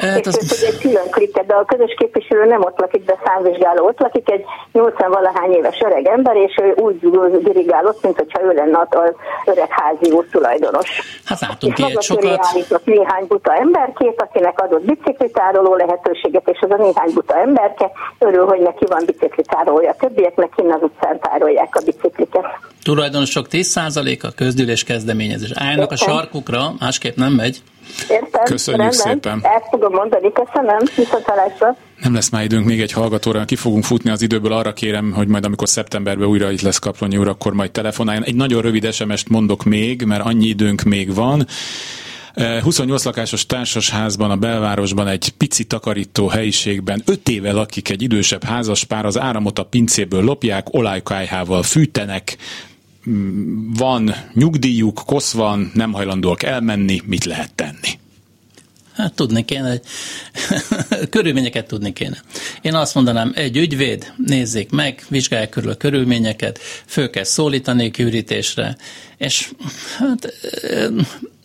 Hát 0.00 0.26
az... 0.26 0.38
Ez 0.38 0.62
egy 0.62 0.78
külön 0.78 1.10
kliket, 1.10 1.46
de 1.46 1.54
a 1.54 1.64
közös 1.64 1.94
képviselő 1.98 2.44
nem 2.44 2.62
ott 2.62 2.78
lakik, 2.78 3.04
de 3.04 3.18
számvizsgáló 3.24 3.86
ott 3.86 3.98
lakik, 3.98 4.30
egy 4.30 4.44
80-valahány 4.72 5.52
éves 5.52 5.80
öreg 5.84 6.06
ember, 6.06 6.36
és 6.36 6.54
ő 6.62 6.74
úgy 6.76 6.98
dirigál 7.42 7.86
ott, 7.86 8.02
mint 8.02 8.16
hogyha 8.16 8.42
ő 8.42 8.52
lenne 8.52 8.78
az 8.90 9.12
öreg 9.46 9.68
házi 9.70 10.10
úr 10.10 10.26
tulajdonos. 10.30 10.88
Hát 11.24 11.40
látunk 11.40 11.78
ilyet 11.78 12.02
sokat. 12.02 12.84
néhány 12.84 13.26
buta 13.28 13.54
emberkét, 13.54 14.22
akinek 14.22 14.60
adott 14.60 14.84
biciklitároló 14.84 15.74
lehetőséget, 15.74 16.48
és 16.48 16.58
az 16.60 16.70
a 16.70 16.76
néhány 16.76 17.12
buta 17.14 17.38
emberke 17.38 17.90
örül, 18.18 18.46
hogy 18.46 18.60
neki 18.60 18.84
van 18.88 19.02
biciklitárolója. 19.06 19.94
Többieknek 19.98 20.52
innen 20.56 20.78
az 20.80 20.82
utcán 20.82 21.20
tárolják 21.20 21.76
a 21.76 21.80
bicikliket. 21.84 22.44
Tulajdonosok 22.82 23.46
10%-a 23.50 24.28
közdülés 24.36 24.84
kezdeményezés. 24.84 25.50
Állnak 25.54 25.90
a 25.90 25.96
sarkukra, 25.96 26.72
másképp 26.78 27.16
nem 27.16 27.32
megy. 27.32 27.62
Értem, 28.08 28.44
Köszönjük 28.44 28.82
rendben. 28.82 29.12
szépen. 29.12 29.40
Ezt 29.42 29.66
fogom 29.70 29.92
mondani, 29.92 30.32
köszönöm, 30.32 30.78
viszontalásra. 30.96 31.76
Nem 32.02 32.14
lesz 32.14 32.30
már 32.30 32.44
időnk 32.44 32.66
még 32.66 32.80
egy 32.80 32.92
hallgatóra, 32.92 33.44
ki 33.44 33.56
fogunk 33.56 33.84
futni 33.84 34.10
az 34.10 34.22
időből, 34.22 34.52
arra 34.52 34.72
kérem, 34.72 35.12
hogy 35.12 35.28
majd 35.28 35.44
amikor 35.44 35.68
szeptemberben 35.68 36.28
újra 36.28 36.50
itt 36.50 36.60
lesz 36.60 36.78
Kaplonyi 36.78 37.16
úr, 37.16 37.28
akkor 37.28 37.52
majd 37.52 37.70
telefonáljon. 37.70 38.24
Egy 38.24 38.34
nagyon 38.34 38.62
rövid 38.62 38.92
SMS-t 38.92 39.28
mondok 39.28 39.64
még, 39.64 40.02
mert 40.02 40.24
annyi 40.24 40.46
időnk 40.46 40.82
még 40.82 41.14
van. 41.14 41.46
28 42.62 43.04
lakásos 43.04 43.46
társasházban 43.46 44.30
a 44.30 44.36
belvárosban 44.36 45.08
egy 45.08 45.28
pici 45.36 45.64
takarító 45.64 46.28
helyiségben 46.28 47.02
5 47.06 47.28
éve 47.28 47.52
lakik 47.52 47.90
egy 47.90 48.02
idősebb 48.02 48.44
házaspár, 48.44 49.04
az 49.06 49.18
áramot 49.18 49.58
a 49.58 49.64
pincéből 49.64 50.22
lopják, 50.24 50.66
olajkájhával 50.70 51.62
fűtenek, 51.62 52.36
van 53.76 54.14
nyugdíjuk, 54.34 55.02
kosz 55.06 55.32
van, 55.32 55.70
nem 55.74 55.92
hajlandóak 55.92 56.42
elmenni, 56.42 57.02
mit 57.06 57.24
lehet 57.24 57.54
tenni? 57.54 57.98
Hát 58.92 59.14
tudni 59.14 59.44
kéne, 59.44 59.80
körülményeket 61.10 61.66
tudni 61.66 61.92
kéne. 61.92 62.22
Én 62.62 62.74
azt 62.74 62.94
mondanám, 62.94 63.32
egy 63.34 63.56
ügyvéd, 63.56 64.12
nézzék 64.26 64.70
meg, 64.70 65.04
vizsgálják 65.08 65.48
körül 65.48 65.70
a 65.70 65.74
körülményeket, 65.74 66.58
föl 66.86 67.10
kell 67.10 67.24
szólítani 67.24 67.90
kürítésre, 67.90 68.76
és 69.16 69.50
hát 69.98 70.32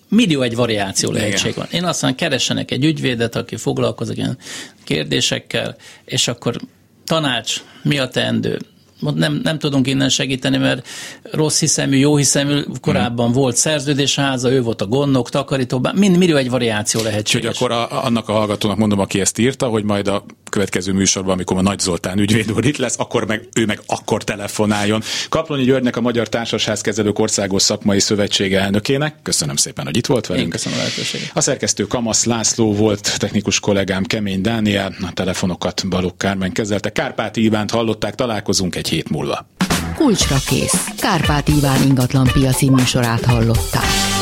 millió 0.09 0.41
egy 0.41 0.55
variáció 0.55 1.11
lehetség 1.11 1.55
van. 1.55 1.67
Én 1.71 1.83
azt 1.83 2.01
mondom, 2.01 2.19
keressenek 2.19 2.71
egy 2.71 2.85
ügyvédet, 2.85 3.35
aki 3.35 3.55
foglalkozik 3.55 4.17
ilyen 4.17 4.37
kérdésekkel, 4.83 5.75
és 6.05 6.27
akkor 6.27 6.55
tanács, 7.03 7.61
mi 7.83 7.97
a 7.97 8.07
teendő? 8.07 8.59
Nem, 8.99 9.39
nem 9.43 9.59
tudunk 9.59 9.87
innen 9.87 10.09
segíteni, 10.09 10.57
mert 10.57 10.87
rossz 11.31 11.59
hiszemű, 11.59 11.97
jó 11.97 12.15
hiszemű, 12.15 12.63
korábban 12.81 13.25
hmm. 13.25 13.35
volt 13.35 13.55
szerződésháza, 13.55 14.51
ő 14.51 14.61
volt 14.61 14.81
a 14.81 14.85
gondnok, 14.85 15.29
takarító, 15.29 15.89
mind 15.95 16.17
millió 16.17 16.35
egy 16.35 16.49
variáció 16.49 17.01
lehetséges. 17.01 17.49
Úgyhogy 17.49 17.69
akkor 17.69 17.77
a, 17.91 18.05
annak 18.05 18.29
a 18.29 18.33
hallgatónak 18.33 18.77
mondom, 18.77 18.99
aki 18.99 19.19
ezt 19.19 19.37
írta, 19.37 19.67
hogy 19.67 19.83
majd 19.83 20.07
a 20.07 20.25
következő 20.49 20.91
műsorban, 20.93 21.33
amikor 21.33 21.57
a 21.57 21.61
Nagy 21.61 21.79
Zoltán 21.79 22.19
ügyvéd 22.19 22.51
úr 22.51 22.65
itt 22.65 22.77
lesz, 22.77 22.95
akkor 22.97 23.25
meg 23.25 23.47
ő 23.55 23.65
meg 23.65 23.79
akkor 23.85 24.23
telefonáljon. 24.23 25.01
Kaplonyi 25.29 25.63
Györgynek 25.63 25.95
a 25.95 26.01
Magyar 26.01 26.27
Társasházkezelők 26.27 27.19
Országos 27.19 27.61
Szakmai 27.61 27.99
Szövetsége 27.99 28.59
elnökének. 28.59 29.15
Köszönöm 29.23 29.55
szépen, 29.55 29.85
hogy 29.85 29.97
itt 29.97 30.05
volt 30.05 30.27
velünk. 30.27 30.45
Én 30.45 30.51
köszönöm 30.51 30.77
a 30.77 30.81
lehetőséget. 30.81 31.31
A 31.33 31.41
szerkesztő 31.41 31.83
Kamasz 31.83 32.25
László 32.25 32.73
volt, 32.73 33.19
technikus 33.19 33.59
kollégám 33.59 34.03
Kemény 34.03 34.41
Dániel, 34.41 34.95
a 35.01 35.13
telefonokat 35.13 35.83
Balogh 35.89 36.17
Kármen 36.17 36.51
kezelte. 36.51 36.91
Kárpáti 36.91 37.43
Ivánt 37.43 37.71
hallották, 37.71 38.15
találkozunk 38.15 38.75
egy 38.85 38.91
hét 38.91 39.09
múlva. 39.09 39.47
Kulcsra 39.95 40.35
kész. 40.47 40.87
Kárpát 40.97 41.47
Iván 41.47 41.81
ingatlan 41.81 42.29
piaci 42.33 42.69
műsorát 42.69 43.25
hallották. 43.25 44.14